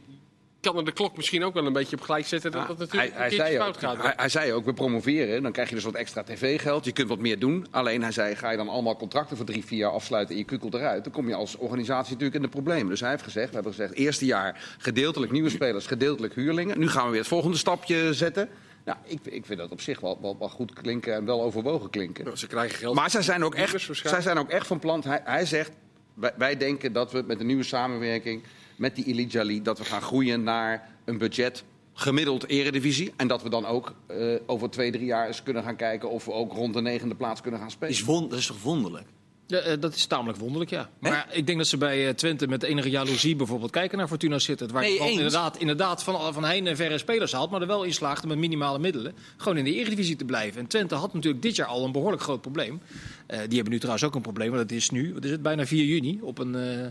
kan 0.61 0.77
er 0.77 0.85
de 0.85 0.91
klok 0.91 1.15
misschien 1.15 1.43
ook 1.43 1.53
wel 1.53 1.65
een 1.65 1.73
beetje 1.73 1.95
op 1.95 2.01
gelijk 2.01 2.27
zetten. 2.27 2.51
Dat 2.51 2.67
dat 2.67 2.77
natuurlijk 2.77 3.13
hij, 3.13 3.29
hij, 3.29 3.55
fout 3.55 3.75
ook, 3.75 3.79
gaat. 3.79 4.01
hij, 4.01 4.13
hij 4.15 4.29
zei 4.29 4.53
ook, 4.53 4.65
we 4.65 4.73
promoveren, 4.73 5.43
dan 5.43 5.51
krijg 5.51 5.69
je 5.69 5.75
dus 5.75 5.83
wat 5.83 5.93
extra 5.93 6.23
tv-geld. 6.23 6.85
Je 6.85 6.91
kunt 6.91 7.07
wat 7.07 7.19
meer 7.19 7.39
doen. 7.39 7.67
Alleen 7.71 8.01
hij 8.01 8.11
zei, 8.11 8.35
ga 8.35 8.49
je 8.49 8.57
dan 8.57 8.69
allemaal 8.69 8.95
contracten 8.95 9.37
voor 9.37 9.45
drie, 9.45 9.65
vier 9.65 9.79
jaar 9.79 9.91
afsluiten 9.91 10.35
en 10.35 10.41
je 10.41 10.47
kukelt 10.47 10.73
eruit... 10.73 11.03
dan 11.03 11.13
kom 11.13 11.27
je 11.27 11.35
als 11.35 11.55
organisatie 11.55 12.11
natuurlijk 12.11 12.35
in 12.35 12.41
de 12.41 12.47
problemen. 12.47 12.89
Dus 12.89 12.99
hij 12.99 13.09
heeft 13.09 13.23
gezegd, 13.23 13.47
we 13.47 13.53
hebben 13.53 13.73
gezegd, 13.73 13.93
eerste 13.93 14.25
jaar 14.25 14.75
gedeeltelijk 14.77 15.31
nieuwe 15.31 15.49
spelers, 15.49 15.85
gedeeltelijk 15.85 16.33
huurlingen. 16.33 16.79
Nu 16.79 16.89
gaan 16.89 17.03
we 17.05 17.09
weer 17.09 17.19
het 17.19 17.29
volgende 17.29 17.57
stapje 17.57 18.13
zetten. 18.13 18.49
Nou, 18.85 18.97
ik, 19.03 19.19
ik 19.23 19.45
vind 19.45 19.59
dat 19.59 19.71
op 19.71 19.81
zich 19.81 19.99
wel, 19.99 20.17
wel, 20.21 20.35
wel 20.39 20.49
goed 20.49 20.73
klinken 20.73 21.13
en 21.13 21.25
wel 21.25 21.41
overwogen 21.41 21.89
klinken. 21.89 22.37
Ze 22.37 22.47
krijgen 22.47 22.77
geld. 22.77 22.95
Maar 22.95 23.09
zij 23.09 23.21
zijn 23.21 23.43
ook 23.43 23.55
echt, 23.55 23.87
zij 23.91 24.21
zijn 24.21 24.37
ook 24.37 24.49
echt 24.49 24.67
van 24.67 24.79
plan. 24.79 25.03
Hij, 25.05 25.21
hij 25.23 25.45
zegt, 25.45 25.71
wij, 26.13 26.33
wij 26.37 26.57
denken 26.57 26.93
dat 26.93 27.11
we 27.11 27.23
met 27.27 27.37
de 27.37 27.43
nieuwe 27.43 27.63
samenwerking 27.63 28.43
met 28.79 28.95
die 28.95 29.05
Elite 29.05 29.37
Jali... 29.37 29.61
dat 29.61 29.77
we 29.77 29.85
gaan 29.85 30.01
groeien 30.01 30.43
naar 30.43 30.89
een 31.05 31.17
budget 31.17 31.63
gemiddeld 31.93 32.47
eredivisie. 32.47 33.13
En 33.17 33.27
dat 33.27 33.43
we 33.43 33.49
dan 33.49 33.65
ook 33.65 33.95
eh, 34.07 34.35
over 34.45 34.69
twee, 34.69 34.91
drie 34.91 35.05
jaar 35.05 35.27
eens 35.27 35.43
kunnen 35.43 35.63
gaan 35.63 35.75
kijken... 35.75 36.09
of 36.09 36.25
we 36.25 36.31
ook 36.31 36.53
rond 36.53 36.73
de 36.73 36.81
negende 36.81 37.15
plaats 37.15 37.41
kunnen 37.41 37.59
gaan 37.59 37.71
spelen. 37.71 37.93
Is 37.93 38.03
won- 38.03 38.29
dat 38.29 38.39
is 38.39 38.45
toch 38.45 38.61
wonderlijk? 38.61 39.07
Ja, 39.47 39.57
eh, 39.59 39.79
dat 39.79 39.95
is 39.95 40.05
tamelijk 40.05 40.39
wonderlijk, 40.39 40.69
ja. 40.69 40.89
Maar 40.99 41.27
ik 41.31 41.45
denk 41.45 41.57
dat 41.57 41.67
ze 41.67 41.77
bij 41.77 42.07
eh, 42.07 42.13
Twente 42.13 42.47
met 42.47 42.63
enige 42.63 42.89
jaloezie 42.89 43.35
bijvoorbeeld 43.35 43.71
kijken 43.71 43.97
naar 43.97 44.07
Fortuna 44.07 44.39
Sittard. 44.39 44.71
Waar 44.71 44.81
Nee, 44.81 45.11
inderdaad, 45.11 45.57
inderdaad 45.57 46.03
van, 46.03 46.33
van 46.33 46.45
heen 46.45 46.67
en 46.67 46.75
verre 46.75 46.97
spelers 46.97 47.31
haalt, 47.31 47.49
maar 47.51 47.61
er 47.61 47.67
wel 47.67 47.83
in 47.83 47.93
slaagt 47.93 48.23
om 48.23 48.29
met 48.29 48.37
minimale 48.37 48.79
middelen 48.79 49.13
gewoon 49.37 49.57
in 49.57 49.63
de 49.63 49.73
Eredivisie 49.73 50.15
te 50.15 50.25
blijven. 50.25 50.61
En 50.61 50.67
Twente 50.67 50.95
had 50.95 51.13
natuurlijk 51.13 51.43
dit 51.43 51.55
jaar 51.55 51.67
al 51.67 51.85
een 51.85 51.91
behoorlijk 51.91 52.21
groot 52.21 52.41
probleem. 52.41 52.81
Eh, 53.27 53.39
die 53.39 53.55
hebben 53.55 53.73
nu 53.73 53.77
trouwens 53.79 54.03
ook 54.05 54.15
een 54.15 54.21
probleem, 54.21 54.49
want 54.49 54.61
het 54.61 54.71
is 54.71 54.89
nu, 54.89 55.13
wat 55.13 55.23
is 55.23 55.31
het, 55.31 55.41
bijna 55.41 55.65
4 55.65 55.85
juni, 55.85 56.19
op 56.21 56.37
een 56.39 56.55
eh, 56.55 56.85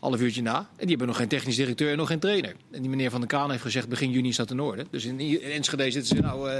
half 0.00 0.20
uurtje 0.20 0.42
na. 0.42 0.58
En 0.58 0.66
die 0.76 0.88
hebben 0.88 1.06
nog 1.06 1.16
geen 1.16 1.28
technisch 1.28 1.56
directeur 1.56 1.90
en 1.90 1.96
nog 1.96 2.08
geen 2.08 2.18
trainer. 2.18 2.54
En 2.70 2.80
die 2.80 2.90
meneer 2.90 3.10
Van 3.10 3.20
der 3.20 3.28
Kaan 3.28 3.50
heeft 3.50 3.62
gezegd 3.62 3.88
begin 3.88 4.10
juni 4.10 4.32
staat 4.32 4.50
in 4.50 4.60
orde. 4.60 4.86
Dus 4.90 5.04
in, 5.04 5.20
in 5.20 5.40
Enschede 5.40 5.90
zitten 5.90 6.16
ze, 6.16 6.22
nou, 6.22 6.50
eh, 6.50 6.58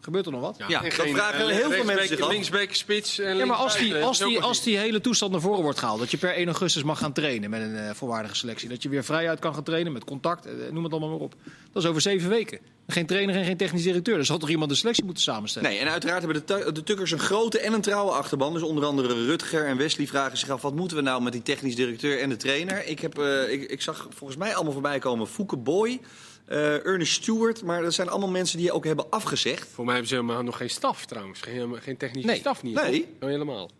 gebeurt 0.00 0.26
er 0.26 0.32
nog 0.32 0.40
wat? 0.40 0.56
Ja, 0.68 0.80
dat 0.80 0.94
geen, 0.94 1.14
vragen 1.14 1.48
eh, 1.48 1.56
heel 1.56 1.70
veel 1.70 1.84
mensen 1.84 2.08
zich 2.08 2.20
af. 2.20 2.74
Spits 2.74 3.18
en 3.18 3.36
Ja, 3.36 3.46
maar 3.46 3.56
als 3.56 3.76
die, 3.76 3.80
linksbuiten, 3.82 4.08
als, 4.08 4.18
die, 4.18 4.40
als 4.40 4.62
die 4.62 4.76
hele 4.76 5.00
toestand 5.00 5.32
naar 5.32 5.40
voren 5.40 5.62
wordt 5.62 5.78
gehaald, 5.78 5.98
dat 5.98 6.10
je 6.10 6.16
per 6.16 6.34
1 6.34 6.46
augustus 6.46 6.82
mag 6.82 6.98
gaan 6.98 7.12
trainen 7.12 7.50
met 7.50 7.60
een 7.60 7.76
eh, 7.76 7.94
volwaardige 7.94 8.34
selectie, 8.34 8.68
dat 8.68 8.82
je 8.82 8.88
weer 8.88 9.04
vrijuit 9.04 9.38
kan 9.38 9.54
gaan 9.54 9.62
trainen 9.62 9.92
met 9.92 10.04
contact, 10.04 10.46
eh, 10.46 10.52
noem 10.70 10.84
het 10.84 10.92
allemaal 10.92 11.10
maar 11.10 11.18
op. 11.18 11.34
Dat 11.72 11.82
is 11.82 11.88
over 11.88 12.00
zeven 12.00 12.28
weken. 12.28 12.58
Geen 12.90 13.06
trainer 13.06 13.34
en 13.36 13.44
geen 13.44 13.56
technisch 13.56 13.82
directeur. 13.82 14.16
Dus 14.16 14.28
had 14.28 14.40
toch 14.40 14.48
iemand 14.48 14.70
de 14.70 14.76
selectie 14.76 15.04
moeten 15.04 15.22
samenstellen? 15.22 15.70
Nee, 15.70 15.78
en 15.78 15.88
uiteraard 15.88 16.22
hebben 16.22 16.42
de, 16.46 16.72
de 16.72 16.82
Tukkers 16.82 17.10
een 17.10 17.18
grote 17.18 17.60
en 17.60 17.72
een 17.72 17.80
trouwe 17.80 18.10
achterban. 18.10 18.52
Dus 18.52 18.62
onder 18.62 18.84
andere 18.84 19.24
Rutger 19.26 19.66
en 19.66 19.76
Wesley 19.76 20.06
vragen 20.06 20.38
zich 20.38 20.50
af... 20.50 20.62
wat 20.62 20.74
moeten 20.74 20.96
we 20.96 21.02
nou 21.02 21.22
met 21.22 21.32
die 21.32 21.42
technisch 21.42 21.74
directeur 21.74 22.20
en 22.20 22.28
de 22.28 22.36
trainer? 22.36 22.86
Ik, 22.86 23.00
heb, 23.00 23.18
eh, 23.18 23.52
ik, 23.52 23.70
ik 23.70 23.82
zag 23.82 24.06
volgens 24.14 24.38
mij 24.38 24.54
allemaal 24.54 24.72
voorbij 24.72 24.98
komen 24.98 25.26
Fouke 25.26 25.56
Boy, 25.56 26.00
eh, 26.46 26.86
Ernest 26.86 27.12
Stewart... 27.12 27.62
maar 27.62 27.82
dat 27.82 27.94
zijn 27.94 28.08
allemaal 28.08 28.28
mensen 28.30 28.58
die 28.58 28.72
ook 28.72 28.84
hebben 28.84 29.10
afgezegd. 29.10 29.68
Voor 29.68 29.84
mij 29.84 29.94
hebben 29.94 30.10
ze 30.10 30.20
helemaal 30.20 30.42
nog 30.42 30.56
geen 30.56 30.70
staf 30.70 31.04
trouwens. 31.04 31.40
Geen, 31.40 31.76
geen 31.80 31.96
technische 31.96 32.30
Nee. 32.30 32.38
staf 32.38 32.62
niet. 32.62 32.74
Nee. 32.74 33.06
helemaal. 33.20 33.70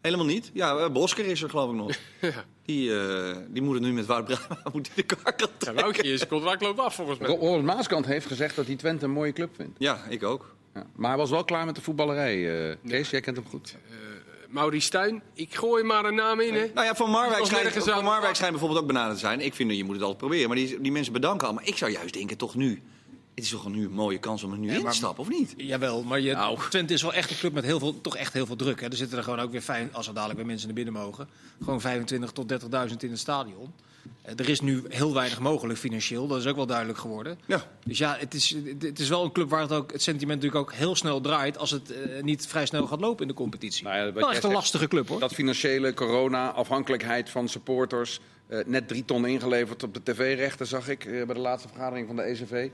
Helemaal 0.00 0.26
niet. 0.26 0.50
Ja, 0.52 0.76
eh, 0.76 0.90
Bosker 0.90 1.24
is 1.26 1.42
er 1.42 1.50
geloof 1.50 1.70
ik 1.70 1.76
nog. 1.76 1.92
Ja. 2.20 2.44
Die, 2.64 2.98
eh, 3.00 3.36
die 3.48 3.62
moet 3.62 3.74
het 3.74 3.82
nu 3.82 3.92
met 3.92 4.06
Wout 4.06 4.24
Brama 4.24 4.62
moet 4.72 4.84
die 4.84 4.92
de 4.94 5.02
kar 5.02 5.32
kan 5.34 5.48
Ja, 5.48 5.54
trekken. 5.58 5.82
Woutje 5.84 6.02
is 6.12 6.26
contract 6.26 6.62
loopt 6.62 6.78
af 6.78 6.94
volgens 6.94 7.18
mij. 7.18 7.28
Ro- 7.28 7.36
Ronald 7.36 7.62
Maaskant 7.64 8.06
heeft 8.06 8.26
gezegd 8.26 8.56
dat 8.56 8.66
hij 8.66 8.76
Twente 8.76 9.04
een 9.04 9.10
mooie 9.10 9.32
club 9.32 9.50
vindt. 9.56 9.72
Ja, 9.78 10.04
ik 10.08 10.22
ook. 10.22 10.54
Ja. 10.74 10.86
Maar 10.96 11.08
hij 11.08 11.18
was 11.18 11.30
wel 11.30 11.44
klaar 11.44 11.64
met 11.66 11.74
de 11.74 11.80
voetballerij. 11.80 12.68
eh 12.70 12.76
Kees, 12.88 13.10
jij 13.10 13.20
kent 13.20 13.36
hem 13.36 13.46
goed. 13.48 13.76
Maurice 14.48 14.86
Stijn, 14.86 15.22
ik 15.34 15.54
gooi 15.54 15.82
maar 15.84 16.04
een 16.04 16.14
naam 16.14 16.40
in 16.40 16.54
hè. 16.54 16.70
Nou 16.74 16.86
ja, 16.86 16.94
Van 16.94 17.10
Marwijk 17.10 17.44
schijnt, 17.44 17.72
van 17.84 18.04
Marwijk 18.04 18.34
schijnt 18.34 18.52
bijvoorbeeld 18.52 18.80
ook 18.82 18.86
benaderd 18.86 19.14
te 19.14 19.20
zijn. 19.20 19.40
Ik 19.40 19.54
vind 19.54 19.68
dat 19.68 19.78
je 19.78 19.84
moet 19.84 19.94
het 19.94 20.02
altijd 20.02 20.20
proberen. 20.20 20.48
Maar 20.48 20.56
die, 20.56 20.80
die 20.80 20.92
mensen 20.92 21.12
bedanken 21.12 21.46
al. 21.46 21.52
Maar 21.54 21.66
ik 21.66 21.76
zou 21.76 21.90
juist 21.90 22.14
denken, 22.14 22.36
toch 22.36 22.54
nu... 22.54 22.82
Het 23.36 23.44
is 23.44 23.50
toch 23.50 23.68
nu 23.68 23.84
een 23.84 23.92
mooie 23.92 24.18
kans 24.18 24.42
om 24.42 24.52
er 24.52 24.58
nu 24.58 24.70
in 24.72 24.84
te 24.84 24.90
stappen, 24.92 25.22
of 25.24 25.28
niet? 25.30 25.54
Jawel, 25.56 26.02
maar 26.02 26.20
je, 26.20 26.32
Nou. 26.32 26.58
Twente 26.70 26.92
is 26.94 27.02
wel 27.02 27.12
echt 27.12 27.30
een 27.30 27.36
club 27.36 27.52
met 27.52 27.64
heel 27.64 27.78
veel, 27.78 28.00
toch 28.00 28.16
echt 28.16 28.32
heel 28.32 28.46
veel 28.46 28.56
druk. 28.56 28.80
Hè. 28.80 28.86
Er 28.88 28.96
zitten 28.96 29.18
er 29.18 29.24
gewoon 29.24 29.40
ook 29.40 29.50
weer, 29.50 29.60
fijn, 29.60 29.88
als 29.92 30.06
er 30.08 30.14
dadelijk 30.14 30.38
weer 30.38 30.46
mensen 30.48 30.66
naar 30.66 30.76
binnen 30.76 30.94
mogen, 30.94 31.28
gewoon 31.62 31.80
25 31.80 32.30
tot 32.32 32.48
30.000 32.90 32.96
in 32.98 33.10
het 33.10 33.18
stadion. 33.18 33.72
Eh, 34.22 34.32
Er 34.36 34.48
is 34.48 34.60
nu 34.60 34.82
heel 34.88 35.14
weinig 35.14 35.40
mogelijk 35.40 35.78
financieel, 35.78 36.26
dat 36.26 36.38
is 36.38 36.46
ook 36.46 36.56
wel 36.56 36.66
duidelijk 36.66 36.98
geworden. 36.98 37.38
Ja. 37.46 37.64
Dus 37.84 37.98
ja, 37.98 38.16
het 38.18 38.34
is, 38.34 38.56
het 38.78 38.98
is 38.98 39.08
wel 39.08 39.24
een 39.24 39.32
club 39.32 39.48
waar 39.50 39.60
het, 39.60 39.72
ook, 39.72 39.92
het 39.92 40.02
sentiment 40.02 40.42
natuurlijk 40.42 40.70
ook 40.70 40.76
heel 40.76 40.94
snel 40.96 41.20
draait 41.20 41.58
als 41.58 41.70
het 41.70 41.90
eh, 41.92 42.22
niet 42.22 42.46
vrij 42.46 42.66
snel 42.66 42.86
gaat 42.86 43.00
lopen 43.00 43.22
in 43.22 43.28
de 43.28 43.34
competitie. 43.34 43.84
Nou 43.84 43.96
ja, 43.96 44.02
wel 44.12 44.14
echt 44.26 44.34
een 44.36 44.42
zegt, 44.42 44.54
lastige 44.54 44.88
club 44.88 45.08
hoor. 45.08 45.20
Dat 45.20 45.32
financiële 45.32 45.94
corona, 45.94 46.50
afhankelijkheid 46.50 47.30
van 47.30 47.48
supporters. 47.48 48.20
eh, 48.48 48.58
net 48.66 48.88
drie 48.88 49.04
ton 49.04 49.26
ingeleverd 49.26 49.82
op 49.82 49.94
de 49.94 50.00
tv-rechten, 50.02 50.66
zag 50.66 50.88
ik 50.88 51.04
eh, 51.04 51.24
bij 51.24 51.34
de 51.34 51.40
laatste 51.40 51.68
vergadering 51.68 52.06
van 52.06 52.16
de 52.16 52.22
ECV. 52.22 52.68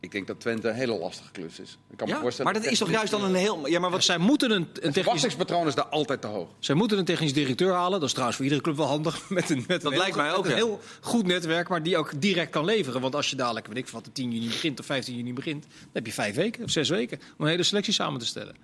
Ik 0.00 0.10
denk 0.10 0.26
dat 0.26 0.40
Twente 0.40 0.68
een 0.68 0.74
hele 0.74 0.98
lastige 0.98 1.30
klus 1.30 1.58
is. 1.60 1.78
Ik 1.90 1.96
kan 1.96 2.08
me 2.08 2.14
Ja, 2.14 2.20
voorstellen 2.20 2.52
maar 2.52 2.62
dat 2.62 2.72
is 2.72 2.78
toch 2.78 2.90
juist 2.90 3.10
dan 3.10 3.24
een 3.24 3.34
heel... 3.34 3.68
Ja, 3.68 3.80
maar 3.80 3.90
wat... 3.90 4.04
Zij 4.04 4.18
moeten 4.18 4.50
een, 4.50 4.68
een 4.80 4.92
verwachtingspatroon 4.92 5.66
is 5.66 5.74
daar 5.74 5.84
altijd 5.84 6.20
te 6.20 6.26
hoog. 6.26 6.48
Zij 6.58 6.74
moeten 6.74 6.98
een 6.98 7.04
technisch 7.04 7.32
directeur 7.32 7.72
halen. 7.72 7.98
Dat 7.98 8.02
is 8.02 8.10
trouwens 8.10 8.36
voor 8.36 8.46
iedere 8.46 8.62
club 8.62 8.76
wel 8.76 8.86
handig. 8.86 9.28
Met 9.28 9.50
een, 9.50 9.64
met 9.68 9.84
een 9.84 9.96
lijkt 9.96 10.14
heel, 10.14 10.24
mij 10.24 10.32
ook, 10.32 10.44
een 10.44 10.50
ja. 10.50 10.56
heel 10.56 10.80
goed 11.00 11.26
netwerk, 11.26 11.68
maar 11.68 11.82
die 11.82 11.96
ook 11.96 12.20
direct 12.20 12.50
kan 12.50 12.64
leveren. 12.64 13.00
Want 13.00 13.14
als 13.14 13.30
je 13.30 13.36
dadelijk, 13.36 13.66
weet 13.66 13.76
ik 13.76 13.88
wat, 13.88 14.04
de 14.04 14.12
10 14.12 14.32
juni 14.32 14.46
begint 14.46 14.80
of 14.80 14.86
15 14.86 15.16
juni 15.16 15.32
begint, 15.32 15.62
dan 15.62 15.90
heb 15.92 16.06
je 16.06 16.12
vijf 16.12 16.34
weken 16.34 16.64
of 16.64 16.70
zes 16.70 16.88
weken 16.88 17.18
om 17.38 17.44
een 17.44 17.50
hele 17.50 17.62
selectie 17.62 17.92
samen 17.92 18.20
te 18.20 18.26
stellen. 18.26 18.56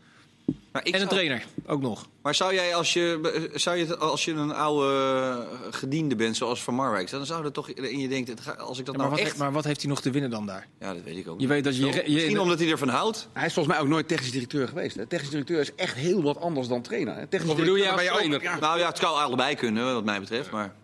Maar, 0.72 0.86
ik 0.86 0.94
en 0.94 1.00
een 1.00 1.08
zou- 1.08 1.10
trainer 1.10 1.44
ook 1.66 1.80
nog. 1.80 2.06
maar 2.22 2.34
zou 2.34 2.54
jij, 2.54 2.74
als 2.74 2.92
je, 2.92 3.50
zou 3.54 3.76
je, 3.76 3.96
als 3.96 4.24
je 4.24 4.32
een 4.32 4.52
oude 4.52 4.92
eh, 4.92 5.72
gediende 5.72 6.16
bent, 6.16 6.36
zoals 6.36 6.62
Van 6.62 6.74
Marwijk... 6.74 7.10
dan 7.10 7.26
zou 7.26 7.42
dat 7.42 7.54
toch 7.54 7.68
in 7.68 7.98
je 7.98 8.08
ga- 8.40 8.52
als 8.52 8.78
ik 8.78 8.84
dat 8.86 8.94
Ja, 8.94 9.00
maar, 9.00 9.10
nou 9.10 9.10
wat, 9.10 9.18
echt... 9.30 9.38
maar 9.38 9.52
wat 9.52 9.64
heeft 9.64 9.80
hij 9.80 9.90
nog 9.90 10.00
te 10.00 10.10
winnen 10.10 10.30
dan 10.30 10.46
daar? 10.46 10.66
Ja, 10.80 10.94
dat 10.94 11.02
weet 11.02 11.16
ik 11.16 11.28
ook 11.28 11.34
Je 11.34 11.40
niet. 11.40 11.48
weet 11.48 11.64
dat 11.64 11.76
je, 11.76 11.86
je, 11.86 12.02
Misschien 12.14 12.38
omdat 12.40 12.58
hij 12.58 12.70
ervan 12.70 12.88
houdt. 12.88 13.28
Hij 13.32 13.46
is 13.46 13.52
volgens 13.52 13.74
mij 13.74 13.84
ook 13.84 13.90
nooit 13.90 14.08
technisch 14.08 14.30
directeur 14.30 14.68
geweest. 14.68 14.96
Hè. 14.96 15.06
Technisch 15.06 15.30
directeur 15.30 15.60
is 15.60 15.74
echt 15.74 15.94
heel 15.94 16.22
wat 16.22 16.40
anders 16.40 16.68
dan 16.68 16.82
trainer. 16.82 17.14
Hè. 17.16 17.26
Technisch 17.26 17.48
Wat 17.48 17.56
bedoel 17.58 17.74
ben 17.78 17.90
ook- 17.92 17.98
trainer? 17.98 18.42
ja. 18.42 18.58
Nou 18.58 18.78
ja, 18.78 18.86
het 18.88 18.98
zou 18.98 19.18
allebei 19.20 19.54
kunnen, 19.54 19.94
wat 19.94 20.04
mij 20.04 20.20
betreft. 20.20 20.50
Maar 20.50 20.74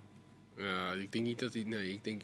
Ja, 0.57 0.93
ik 0.93 1.13
denk 1.13 1.25
niet 1.25 1.39
dat 1.39 1.53
hij. 1.55 1.63
Nee, 1.67 1.93
ik 1.93 2.05
denk. 2.05 2.23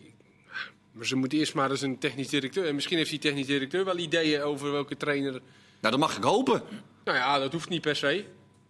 Maar 0.93 1.07
ze 1.07 1.17
moeten 1.17 1.39
eerst 1.39 1.55
maar 1.55 1.71
eens 1.71 1.83
een 1.83 1.99
technisch 1.99 2.29
directeur. 2.29 2.67
En 2.67 2.75
misschien 2.75 2.97
heeft 2.97 3.11
die 3.11 3.19
technisch 3.19 3.47
directeur 3.47 3.85
wel 3.85 3.99
ideeën 3.99 4.43
over 4.43 4.73
welke 4.73 4.97
trainer. 4.97 5.31
nou, 5.33 5.41
dat 5.81 5.99
mag 5.99 6.17
ik 6.17 6.23
hopen. 6.23 6.63
Nou 7.07 7.19
ja, 7.19 7.39
dat 7.39 7.53
hoeft 7.53 7.69
niet 7.69 7.81
per 7.81 7.97
se. 7.97 8.25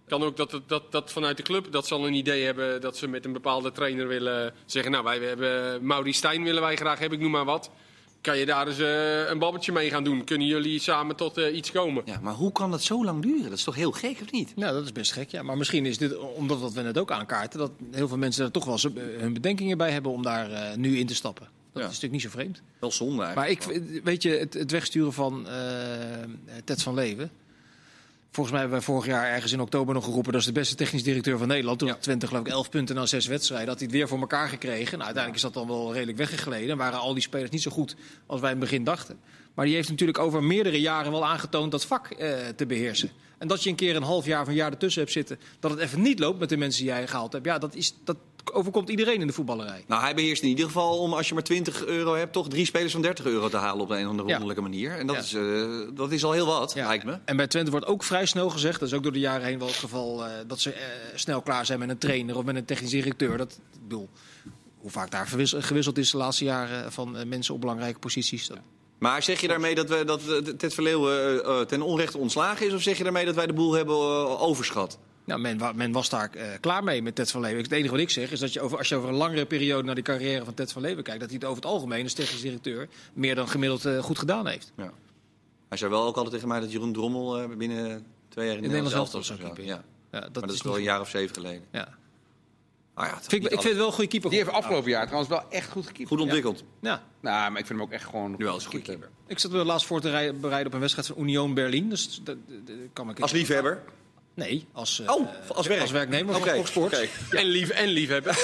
Kan 0.09 0.23
ook 0.23 0.37
dat, 0.37 0.61
dat, 0.67 0.93
dat 0.93 1.13
vanuit 1.13 1.37
de 1.37 1.43
club 1.43 1.73
dat 1.73 1.87
ze 1.87 1.95
al 1.95 2.07
een 2.07 2.15
idee 2.15 2.45
hebben 2.45 2.81
dat 2.81 2.97
ze 2.97 3.09
met 3.09 3.25
een 3.25 3.33
bepaalde 3.33 3.73
trainer 3.73 4.09
willen 4.09 4.53
zeggen. 4.67 4.93
Nou, 4.93 5.05
wij 5.05 5.19
hebben 5.19 5.87
Maurice 5.87 6.19
Stijn 6.19 6.43
willen 6.43 6.63
wij 6.63 6.77
graag 6.77 6.99
hebben, 6.99 7.19
ik 7.19 7.23
noem 7.25 7.33
maar 7.33 7.45
wat. 7.45 7.71
Kan 8.21 8.39
je 8.39 8.47
daar 8.47 8.67
eens 8.69 8.79
eh, 8.79 9.29
een 9.31 9.39
babbeltje 9.39 9.73
mee 9.73 9.91
gaan 9.91 10.05
doen? 10.05 10.25
Kunnen 10.25 10.47
jullie 10.47 10.79
samen 10.81 11.17
tot 11.17 11.37
eh, 11.39 11.57
iets 11.57 11.71
komen? 11.73 12.03
Ja, 12.07 12.19
maar 12.23 12.35
hoe 12.35 12.53
kan 12.53 12.71
dat 12.71 12.83
zo 12.83 13.05
lang 13.05 13.23
duren? 13.23 13.43
Dat 13.43 13.59
is 13.59 13.65
toch 13.65 13.75
heel 13.75 13.93
gek, 13.93 14.19
of 14.23 14.31
niet? 14.33 14.57
Nou, 14.57 14.73
dat 14.75 14.85
is 14.85 14.93
best 14.93 15.13
gek, 15.13 15.31
ja. 15.31 15.43
Maar 15.43 15.57
misschien 15.57 15.87
is 15.87 15.99
dit, 15.99 16.17
omdat 16.19 16.61
wat 16.61 16.73
we 16.73 16.81
net 16.83 16.99
ook 16.99 17.11
aankaarten, 17.11 17.59
dat 17.59 17.71
heel 17.91 18.09
veel 18.09 18.17
mensen 18.17 18.45
er 18.45 18.51
toch 18.51 18.65
wel 18.65 18.79
hun 19.19 19.33
bedenkingen 19.33 19.79
bij 19.79 19.91
hebben 19.91 20.13
om 20.13 20.23
daar 20.23 20.51
eh, 20.51 20.77
nu 20.77 20.99
in 20.99 21.07
te 21.07 21.15
stappen. 21.15 21.45
Dat 21.45 21.83
Ja. 21.83 21.89
is 21.91 22.01
natuurlijk 22.01 22.13
niet 22.13 22.23
zo 22.23 22.39
vreemd. 22.39 22.63
Wel 22.81 22.91
zonde 22.93 23.17
Maar 23.17 23.37
eigenlijk. 23.37 23.85
ik, 23.95 24.05
weet 24.05 24.23
je, 24.23 24.31
het, 24.31 24.55
het 24.55 24.71
wegsturen 24.71 25.13
van 25.13 25.49
eh 25.49 25.55
Ted 26.65 26.83
van 26.83 26.95
Leeuwen. 26.95 27.31
Volgens 28.37 28.57
mij 28.57 28.67
hebben 28.67 28.85
wij 28.85 28.95
vorig 28.95 29.13
jaar 29.13 29.35
ergens 29.35 29.53
in 29.53 29.61
oktober 29.61 29.95
nog 29.95 30.05
geroepen... 30.05 30.33
dat 30.33 30.41
is 30.41 30.47
de 30.47 30.53
beste 30.53 30.75
technisch 30.75 31.03
directeur 31.03 31.39
van 31.39 31.49
Nederland. 31.49 31.79
Toen 31.79 31.89
had 31.89 32.03
Twente 32.03 32.27
geloof 32.27 32.47
ik 32.47 32.53
11 32.53 32.71
punten 32.71 32.95
na 32.95 33.07
zes 33.07 33.27
wedstrijden. 33.27 33.69
Had 33.69 33.79
hij 33.79 33.87
het 33.87 33.97
weer 33.97 34.09
voor 34.09 34.21
elkaar 34.21 34.49
gekregen. 34.49 34.99
Nou, 34.99 35.05
uiteindelijk 35.05 35.35
is 35.35 35.41
dat 35.41 35.55
dan 35.55 35.67
wel 35.67 35.93
redelijk 35.93 36.19
weggegleden. 36.19 36.71
En 36.71 36.77
waren 36.77 36.99
al 36.99 37.13
die 37.13 37.23
spelers 37.23 37.51
niet 37.51 37.63
zo 37.63 37.71
goed 37.71 37.97
als 38.27 38.41
wij 38.41 38.51
in 38.51 38.57
het 38.57 38.65
begin 38.69 38.85
dachten. 38.85 39.19
Maar 39.55 39.65
die 39.65 39.75
heeft 39.75 39.89
natuurlijk 39.89 40.19
over 40.19 40.43
meerdere 40.43 40.81
jaren 40.81 41.13
wel 41.13 41.27
aangetoond 41.27 41.71
dat 41.71 41.85
vak 41.85 42.11
eh, 42.11 42.35
te 42.57 42.67
beheersen. 42.67 43.11
En 43.39 43.49
dat 43.49 43.63
je 43.63 43.71
een 43.71 43.77
keer 43.77 43.97
een 43.97 44.03
half 44.03 44.27
jaar 44.27 44.43
of 44.43 44.49
een 44.49 44.55
jaar 44.55 44.71
ertussen 44.71 45.03
hebt 45.03 45.13
zitten... 45.13 45.39
dat 45.61 45.71
het 45.71 45.81
even 45.81 46.03
niet 46.03 46.19
loopt 46.19 46.39
met 46.39 46.49
de 46.49 46.57
mensen 46.57 46.83
die 46.83 46.93
jij 46.93 47.07
gehaald 47.07 47.33
hebt. 47.33 47.45
Ja, 47.45 47.59
dat, 47.59 47.75
is, 47.75 47.95
dat 48.05 48.17
overkomt 48.53 48.89
iedereen 48.91 49.21
in 49.21 49.27
de 49.27 49.33
voetballerij. 49.33 49.85
Nou, 49.87 50.03
hij 50.03 50.15
beheerst 50.15 50.43
in 50.43 50.49
ieder 50.49 50.65
geval 50.67 50.99
om, 50.99 51.13
als 51.13 51.29
je 51.29 51.35
maar 51.35 51.43
20 51.43 51.85
euro 51.85 52.15
hebt, 52.15 52.33
toch 52.33 52.49
drie 52.49 52.65
spelers 52.67 52.93
van 52.93 53.03
30 53.03 53.25
euro 53.25 53.49
te 53.49 53.57
halen 53.57 53.83
op 53.83 53.91
een 53.91 54.03
of 54.05 54.09
andere 54.11 54.29
Ja. 54.29 54.39
wonderlijke 54.39 54.63
manier. 54.63 54.99
En 54.99 55.07
dat, 55.07 55.17
Ja. 55.17 55.23
is, 55.23 55.35
eh, 55.35 55.97
dat 55.97 56.13
is 56.13 56.25
al 56.25 56.33
heel 56.33 56.47
wat, 56.47 56.75
lijkt 56.75 57.05
me. 57.05 57.19
En 57.25 57.37
bij 57.37 57.47
Twente 57.47 57.71
wordt 57.71 57.87
ook 57.87 58.03
vrij 58.03 58.27
snel 58.27 58.51
gezegd, 58.51 58.81
dat 58.81 58.89
is 58.89 58.95
ook 58.95 59.03
door 59.03 59.13
de 59.13 59.19
jaren 59.19 59.47
heen 59.47 59.59
wel 59.59 59.67
het 59.69 59.77
geval, 59.77 60.25
eh, 60.25 60.31
dat 60.47 60.61
ze 60.61 60.73
eh, 60.73 60.83
snel 61.15 61.43
klaar 61.43 61.67
zijn 61.67 61.79
met 61.79 61.89
een 61.89 61.99
trainer 61.99 62.37
of 62.37 62.45
met 62.45 62.57
een 62.57 62.65
technisch 62.65 62.91
directeur. 62.91 63.37
Dat, 63.37 63.53
ik 63.73 63.83
bedoel, 63.83 64.09
hoe 64.79 64.91
vaak 64.91 65.11
daar 65.11 65.27
gewisseld, 65.51 65.99
is 65.99 66.11
de 66.11 66.17
laatste 66.17 66.45
jaren 66.45 66.93
van 66.93 67.29
mensen 67.29 67.55
op 67.55 67.61
belangrijke 67.61 67.99
posities. 67.99 68.47
Dat, 68.47 68.59
Maar 68.99 69.23
zeg 69.23 69.41
je 69.41 69.49
daarmee 69.49 69.75
dat, 69.75 69.89
we, 69.89 70.05
dat 70.05 70.21
Ted 70.59 70.75
Verleeuwen 70.75 71.67
ten 71.67 71.83
onrechte 71.83 72.19
ontslagen 72.19 72.67
is? 72.67 72.73
Of 72.73 72.83
zeg 72.83 72.97
je 72.99 73.03
daarmee 73.03 73.25
dat 73.25 73.35
wij 73.35 73.47
de 73.47 73.53
boel 73.53 73.73
hebben 73.73 73.97
overschat? 74.41 74.99
Nou, 75.27 75.41
men, 75.41 75.61
men 75.75 75.93
was 75.93 76.09
daar 76.09 76.31
eh, 76.35 76.47
klaar 76.61 76.85
mee 76.85 77.03
met 77.03 77.15
Ted 77.15 77.31
van 77.31 77.41
Leeuwen. 77.41 77.63
Het 77.63 77.73
enige 77.73 77.91
wat 77.91 78.01
ik 78.01 78.11
zeg 78.11 78.31
is 78.31 78.41
dat 78.41 78.53
je 78.53 78.61
over, 78.61 78.79
als 78.79 78.89
je 78.89 78.95
over 78.95 79.09
een 79.09 79.15
langere 79.15 79.47
periode 79.47 79.83
naar 79.83 79.95
de 79.95 80.03
carrière 80.03 80.45
van 80.45 80.55
Ted 80.55 80.73
van 80.73 80.83
Leeuwen 80.83 81.05
kijkt, 81.05 81.21
dat 81.21 81.29
hij 81.29 81.39
het 81.39 81.49
over 81.49 81.63
het 81.63 81.73
algemeen 81.73 82.03
als 82.03 82.13
technisch 82.13 82.41
directeur 82.41 82.89
meer 83.13 83.35
dan 83.35 83.49
gemiddeld 83.49 83.85
eh, 83.85 83.99
goed 84.03 84.19
gedaan 84.19 84.47
heeft. 84.47 84.73
Ja. 84.77 84.93
Hij 85.69 85.79
zei 85.79 85.91
wel 85.91 86.03
ook 86.05 86.15
altijd 86.17 86.33
tegen 86.35 86.49
mij 86.49 86.61
dat 86.61 86.73
Jeroen 86.73 86.93
Drommel 86.93 87.39
eh, 87.41 87.57
binnen 87.57 88.07
twee 88.29 88.47
jaar 88.47 88.57
in, 88.57 88.63
In 88.65 88.71
Nederland 88.71 88.93
zelf 88.95 89.11
zou 89.11 89.25
zou 89.25 89.39
Ja. 89.39 89.45
keeper. 89.45 89.65
Maar 89.65 89.83
Ja, 90.11 90.21
dat, 90.21 90.35
dat 90.35 90.49
is 90.49 90.55
is 90.55 90.63
wel 90.63 90.77
een 90.77 90.83
jaar 90.83 91.01
of 91.01 91.09
zeven 91.09 91.35
geleden. 91.35 91.63
Ja. 91.71 91.89
Nou 92.95 93.09
ja, 93.09 93.15
het 93.15 93.27
Vind 93.27 93.45
ik, 93.45 93.51
ik 93.51 93.61
vind 93.61 93.69
het 93.69 93.77
wel 93.77 93.87
een 93.87 93.93
goede 93.93 94.11
keeper. 94.11 94.31
Die 94.31 94.39
heeft 94.39 94.51
afgelopen 94.51 94.91
jaar 94.91 95.05
trouwens 95.05 95.31
wel 95.31 95.43
echt 95.51 95.71
goed 95.71 95.87
gekiept. 95.87 96.09
Goed 96.09 96.21
ontwikkeld. 96.21 96.65
Ja. 96.81 97.03
Nou, 97.21 97.51
maar 97.51 97.61
ik 97.61 97.67
vind 97.67 97.79
hem 97.79 97.83
ook 97.89 97.91
echt 97.95 98.05
gewoon... 98.05 98.31
Nu 98.39 98.45
wel 98.45 98.55
een 98.55 98.61
goede 98.61 98.81
keeper. 98.83 99.09
Ik 99.27 99.39
zat 99.39 99.51
wel 99.51 99.65
laatst 99.65 99.87
voor 99.87 100.01
te 100.01 100.11
rij- 100.11 100.35
bereiden 100.35 100.67
op 100.67 100.73
een 100.75 100.81
wedstrijd 100.81 101.07
van 101.09 101.19
Union 101.19 101.55
Berlin. 101.55 101.89
Dus 101.89 102.21
dat, 102.25 102.37
dat- 102.47 102.67
dat 102.67 102.77
kan 102.93 103.11
ik 103.11 103.21
Als 103.21 103.33
liefhebber. 103.33 103.83
Nee, 104.37 104.67
als, 104.73 105.01
eh, 105.01 105.11
Oh, 105.15 105.29
als 105.55 105.67
werk. 105.67 105.81
als 105.81 105.91
werknemer 105.91 106.35
van 106.35 106.67
Fox. 106.67 106.99
En, 107.31 107.45
lief, 107.45 107.69
en 107.71 107.89
liefhebben. 107.89 108.35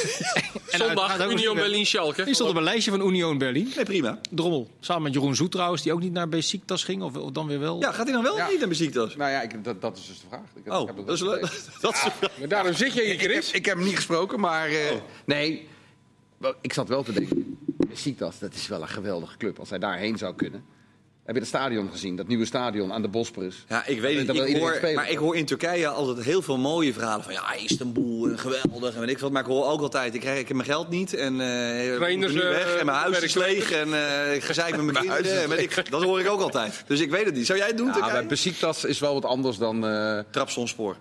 uiteraard 0.70 0.70
Zondag 0.70 1.20
ook 1.24 1.30
Union 1.30 1.54
nog- 1.54 1.64
Berlin 1.64 1.86
Schalke. 1.86 2.24
Die 2.24 2.34
stond 2.34 2.50
op 2.50 2.56
een 2.56 2.62
lijstje 2.62 2.90
van 2.90 3.06
Union 3.06 3.38
Berlin. 3.38 3.72
Nee, 3.76 3.84
prima. 3.84 4.18
Drommel. 4.30 4.70
Samen 4.80 5.02
met 5.02 5.12
Jeroen 5.14 5.34
Zoet 5.34 5.50
trouwens, 5.50 5.82
die 5.82 5.92
ook 5.92 6.00
niet 6.00 6.12
naar 6.12 6.28
Besiktas 6.28 6.84
ging. 6.84 7.02
Of, 7.02 7.16
of 7.16 7.30
dan 7.30 7.46
weer 7.46 7.58
wel. 7.58 7.80
Ja, 7.80 7.92
gaat 7.92 8.04
hij 8.04 8.12
dan 8.12 8.22
wel 8.22 8.36
Ja. 8.36 8.48
niet 8.48 8.58
naar 8.58 8.68
muziektas? 8.68 9.16
Nou 9.16 9.30
ja, 9.30 9.42
ik, 9.42 9.64
dat, 9.64 9.80
dat 9.80 9.96
is 9.98 10.06
dus 10.06 10.20
de 10.20 10.26
vraag. 10.28 10.40
Ik 10.40 10.46
heb- 10.54 10.66
ik 10.66 10.72
Oh, 10.72 10.86
heb 10.86 11.06
dat 11.06 11.14
is 11.16 11.20
leuk. 11.20 11.40
Dat 11.80 11.94
is 11.94 12.02
Maar 12.38 12.48
daarom 12.48 12.74
zit 12.74 12.92
je 12.94 13.02
hier, 13.02 13.12
Ik 13.12 13.20
heb, 13.20 13.30
Chris. 13.30 13.50
ik 13.50 13.64
heb 13.64 13.76
hem 13.76 13.84
niet 13.84 13.96
gesproken, 13.96 14.40
maar... 14.40 14.68
eh, 14.68 14.76
Nee, 15.24 15.68
wel, 16.38 16.54
ik 16.60 16.72
zat 16.72 16.88
wel 16.88 17.02
te 17.02 17.12
denken... 17.12 17.58
Besiktas, 17.88 18.38
dat 18.38 18.54
is 18.54 18.68
wel 18.68 18.82
een 18.82 18.88
geweldige 18.88 19.36
club. 19.36 19.58
Als 19.58 19.70
hij 19.70 19.78
daarheen 19.78 20.18
zou 20.18 20.34
kunnen. 20.34 20.64
Heb 21.24 21.34
je 21.34 21.40
het 21.40 21.48
stadion 21.50 21.90
gezien? 21.90 22.16
Dat 22.16 22.26
nieuwe 22.26 22.44
stadion 22.44 22.92
aan 22.92 23.02
de 23.02 23.08
Bosporus? 23.08 23.64
Ja, 23.68 23.86
ik 23.86 24.00
weet 24.00 24.18
het. 24.18 24.36
Wil 24.36 24.46
Ik 24.46 24.56
hoor, 24.56 24.80
maar 24.94 25.10
ik 25.10 25.16
hoor 25.18 25.36
in 25.36 25.44
Turkije 25.44 25.88
altijd 25.88 26.24
heel 26.24 26.42
veel 26.42 26.58
mooie 26.58 26.92
verhalen 26.92 27.24
van 27.24 27.32
ja, 27.32 27.54
Istanbul, 27.54 28.28
eh, 28.28 28.38
geweldig 28.38 28.94
en 28.94 29.00
weet 29.00 29.08
ik 29.08 29.18
wat. 29.18 29.30
Maar 29.32 29.42
ik 29.42 29.48
hoor 29.48 29.66
ook 29.66 29.80
altijd, 29.80 30.14
ik 30.14 30.20
krijg 30.20 30.38
ik 30.38 30.46
heb 30.48 30.56
mijn 30.56 30.68
geld 30.68 30.88
niet 30.88 31.14
en 31.14 31.40
eh 31.40 31.90
ik 31.92 31.96
Trainers, 31.96 32.34
eh, 32.34 32.48
weg 32.48 32.76
en 32.76 32.86
mijn 32.86 32.98
huis 32.98 33.20
is 33.20 33.34
leeg 33.34 33.70
en 33.72 33.94
eh 33.94 34.34
ik 34.34 34.42
gezeik 34.42 34.76
met 34.76 34.84
mijn 34.84 34.96
kinderen. 34.96 35.24
is 35.24 35.42
En 35.42 35.48
weet 35.48 35.58
ik, 35.58 35.90
dat 35.90 36.02
hoor 36.02 36.20
ik 36.20 36.28
ook 36.28 36.40
altijd. 36.40 36.84
Dus 36.86 37.00
ik 37.00 37.10
weet 37.10 37.24
het 37.24 37.34
niet. 37.34 37.46
Zou 37.46 37.58
jij 37.58 37.68
het 37.68 37.76
doen, 37.76 37.86
Ja, 37.86 37.92
bij 37.92 38.02
Turkije? 38.02 38.28
Besiktas 38.28 38.84
is 38.84 38.98
wel 38.98 39.14
wat 39.14 39.24
anders 39.24 39.58
dan... 39.58 39.86
eh, 39.86 40.18
Trapsonspoor. 40.30 40.96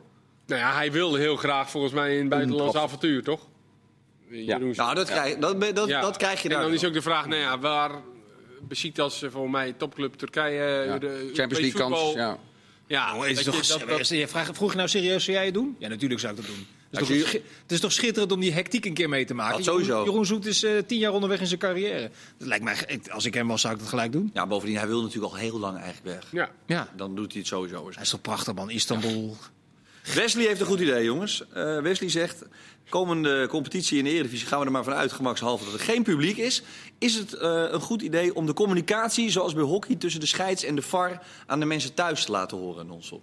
Nou 0.47 0.61
ja, 0.61 0.73
hij 0.73 0.91
wilde 0.91 1.19
heel 1.19 1.35
graag 1.35 1.69
volgens 1.69 1.93
mij 1.93 2.19
een 2.19 2.29
buitenlands 2.29 2.75
avontuur, 2.75 3.23
toch? 3.23 3.47
Jeroen 4.29 4.73
Nou, 4.75 4.95
dat, 4.95 5.09
krijg, 5.09 5.37
dat, 5.37 5.75
dat, 5.75 5.87
Ja. 5.87 6.01
dat 6.01 6.17
krijg 6.17 6.41
je 6.41 6.49
daar. 6.49 6.57
En 6.57 6.63
dan 6.65 6.73
is 6.73 6.85
ook 6.85 6.93
de 6.93 7.01
vraag, 7.01 7.27
nou 7.27 7.41
ja, 7.41 7.59
waar 7.59 7.91
Besiktas 8.67 9.21
eh, 9.23 9.29
voor 9.31 9.49
mij 9.49 9.73
topclub 9.73 10.13
Turkije, 10.13 10.83
ja. 10.85 10.97
de 10.97 11.31
Champions 11.33 11.59
League 11.73 11.81
kans. 11.89 12.13
Ja. 12.13 12.37
Ja, 12.87 13.15
Oh, 13.17 13.27
is 13.27 13.43
toch, 13.43 13.61
je, 13.61 13.67
dat- 13.79 13.87
dat- 13.97 14.07
je 14.07 14.27
vraagt, 14.27 14.57
vroeg 14.57 14.69
je 14.71 14.77
nou 14.77 14.89
serieus, 14.89 15.23
zou 15.23 15.37
jij 15.37 15.45
het 15.45 15.53
doen? 15.53 15.75
Ja, 15.79 15.87
natuurlijk 15.87 16.19
zou 16.19 16.33
ik 16.33 16.39
dat 16.39 16.47
doen. 16.55 16.65
Het 16.91 17.09
is, 17.09 17.21
toch, 17.23 17.31
het 17.31 17.71
is 17.71 17.79
toch 17.79 17.91
schitterend 17.91 18.31
om 18.31 18.39
die 18.39 18.51
hectiek 18.53 18.85
een 18.85 18.93
keer 18.93 19.09
mee 19.09 19.25
te 19.25 19.33
maken? 19.33 19.55
Dat 19.55 19.65
sowieso. 19.65 20.03
Jeroen, 20.03 20.25
Zoet 20.25 20.45
is 20.45 20.63
eh, 20.63 20.71
tien 20.87 20.97
jaar 20.99 21.11
onderweg 21.11 21.39
in 21.39 21.47
zijn 21.47 21.59
carrière. 21.59 22.11
Dat 22.37 22.47
lijkt 22.47 22.63
mij, 22.63 22.75
als 23.09 23.25
ik 23.25 23.33
hem 23.33 23.47
was, 23.47 23.61
zou 23.61 23.73
ik 23.73 23.79
dat 23.79 23.89
gelijk 23.89 24.11
doen. 24.11 24.29
Ja, 24.33 24.47
bovendien, 24.47 24.77
hij 24.77 24.87
wil 24.87 25.01
natuurlijk 25.01 25.33
al 25.33 25.39
heel 25.39 25.59
lang 25.59 25.77
eigenlijk 25.77 26.05
weg. 26.05 26.27
ja. 26.31 26.49
Ja, 26.65 26.89
Dan 26.95 27.15
doet 27.15 27.31
hij 27.31 27.39
het 27.39 27.49
sowieso. 27.49 27.89
hij 27.93 28.03
is 28.03 28.09
toch 28.09 28.21
prachtig 28.21 28.53
man, 28.53 28.69
Istanbul. 28.69 29.37
Wesley 30.03 30.45
heeft 30.45 30.59
een 30.59 30.65
goed 30.65 30.79
idee, 30.79 31.03
jongens. 31.03 31.43
Eh, 31.53 31.79
Wesley 31.79 32.09
zegt, 32.09 32.43
komende 32.89 33.47
competitie 33.47 33.97
in 33.97 34.03
de 34.03 34.09
Eredivisie 34.09 34.47
gaan 34.47 34.59
we 34.59 34.65
er 34.65 34.71
maar 34.71 34.83
vanuit, 34.83 35.11
gemakshalve 35.11 35.65
dat 35.65 35.73
er 35.73 35.79
geen 35.79 36.03
publiek 36.03 36.37
is. 36.37 36.63
Is 36.97 37.15
het 37.15 37.33
eh, 37.33 37.65
een 37.69 37.81
goed 37.81 38.01
idee 38.01 38.35
om 38.35 38.45
de 38.45 38.53
communicatie, 38.53 39.29
zoals 39.29 39.53
bij 39.53 39.63
hockey, 39.63 39.95
tussen 39.95 40.19
de 40.19 40.25
scheids 40.25 40.63
en 40.63 40.75
de 40.75 40.81
VAR 40.81 41.21
aan 41.45 41.59
de 41.59 41.65
mensen 41.65 41.93
thuis 41.93 42.25
te 42.25 42.31
laten 42.31 42.57
horen, 42.57 42.87
non-stop? 42.87 43.21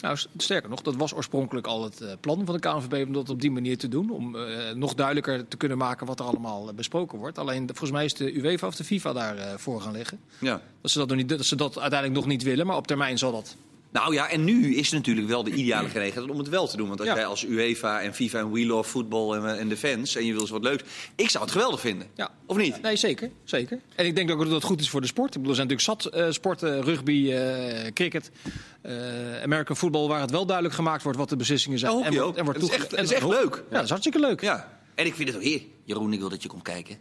Nou, 0.00 0.18
sterker 0.36 0.70
nog, 0.70 0.82
dat 0.82 0.96
was 0.96 1.14
oorspronkelijk 1.14 1.66
al 1.66 1.84
het 1.84 2.00
eh, 2.00 2.12
plan 2.20 2.44
van 2.44 2.54
de 2.54 2.60
KNVB 2.60 3.06
om 3.06 3.12
dat 3.12 3.28
op 3.28 3.40
die 3.40 3.50
manier 3.50 3.78
te 3.78 3.88
doen. 3.88 4.10
Om 4.10 4.36
nog 4.74 4.94
duidelijker 4.94 5.48
te 5.48 5.56
kunnen 5.56 5.78
maken 5.78 6.06
wat 6.06 6.20
er 6.20 6.26
allemaal 6.26 6.72
besproken 6.74 7.18
wordt. 7.18 7.38
Alleen 7.38 7.66
volgens 7.66 7.90
mij 7.90 8.04
is 8.04 8.14
de 8.14 8.36
UEFA 8.36 8.66
of 8.66 8.76
de 8.76 8.84
FIFA 8.84 9.12
daarvoor 9.12 9.58
voor 9.58 9.80
gaan 9.80 9.92
liggen. 9.92 10.20
Ja. 10.38 10.60
Dat 10.80 10.90
ze 10.90 10.98
dat, 10.98 11.08
nog 11.08 11.16
niet, 11.16 11.28
dat 11.28 11.44
ze 11.44 11.56
dat 11.56 11.78
uiteindelijk 11.78 12.20
nog 12.20 12.28
niet 12.28 12.42
willen, 12.42 12.66
maar 12.66 12.76
op 12.76 12.86
termijn 12.86 13.18
zal 13.18 13.32
dat. 13.32 13.56
Nou 13.92 14.14
ja, 14.14 14.28
en 14.28 14.44
nu 14.44 14.74
is 14.74 14.86
het 14.86 14.94
natuurlijk 14.94 15.28
wel 15.28 15.42
de 15.44 15.50
ideale 15.50 15.88
gelegenheid 15.88 16.30
om 16.30 16.38
het 16.38 16.48
wel 16.48 16.68
te 16.68 16.76
doen. 16.76 16.88
Want 16.88 17.00
als 17.00 17.08
Ja. 17.08 17.14
jij 17.14 17.26
als 17.26 17.44
UEFA 17.44 18.00
en 18.00 18.14
FIFA 18.14 18.38
en 18.38 18.52
We 18.52 18.66
Love 18.66 18.90
Football 18.90 19.32
en, 19.36 19.58
en 19.58 19.68
de 19.68 19.76
fans 19.76 20.16
en 20.16 20.24
je 20.26 20.32
wil 20.32 20.40
eens 20.40 20.50
wat 20.50 20.62
leuks... 20.62 20.82
Ik 21.16 21.30
zou 21.30 21.44
het 21.44 21.52
geweldig 21.52 21.80
vinden. 21.80 22.06
Ja. 22.14 22.30
Of 22.46 22.56
niet? 22.56 22.82
Nee, 22.82 22.96
zeker, 22.96 23.30
zeker. 23.44 23.80
En 23.94 24.06
ik 24.06 24.14
denk 24.16 24.30
ook 24.30 24.38
dat 24.44 24.50
het 24.52 24.64
goed 24.64 24.80
is 24.80 24.90
voor 24.90 25.00
de 25.00 25.06
sport. 25.06 25.34
Ik 25.34 25.42
bedoel, 25.42 25.48
er 25.50 25.56
zijn 25.56 25.68
natuurlijk 25.68 26.02
zat 26.02 26.12
eh, 26.14 26.30
sporten, 26.30 26.82
rugby, 26.82 27.32
eh, 27.32 27.92
cricket, 27.92 28.30
eh, 28.82 29.42
American 29.42 29.76
football, 29.76 30.08
waar 30.08 30.20
het 30.20 30.30
wel 30.30 30.46
duidelijk 30.46 30.74
gemaakt 30.76 31.02
wordt 31.02 31.18
wat 31.18 31.28
de 31.28 31.36
beslissingen 31.36 31.78
zijn. 31.78 32.02
En, 32.04 32.14
wordt- 32.14 32.36
en 32.38 32.44
wordt 32.44 32.60
Dat 32.60 32.68
is 32.70 32.74
echt- 32.76 32.90
en 32.92 32.96
dat 32.96 33.04
is 33.04 33.12
echt 33.12 33.26
leuk. 33.28 33.54
Ja, 33.54 33.74
dat 33.74 33.82
is 33.82 33.88
hartstikke 33.88 34.18
leuk. 34.20 34.40
Ja. 34.40 34.78
En 34.94 35.06
ik 35.06 35.14
vind 35.14 35.28
het 35.28 35.36
ook 35.36 35.44
heer. 35.44 35.62
Jeroen, 35.84 36.12
ik 36.12 36.18
wil 36.18 36.28
dat 36.28 36.42
je 36.42 36.48
komt 36.48 36.62
kijken. 36.62 36.96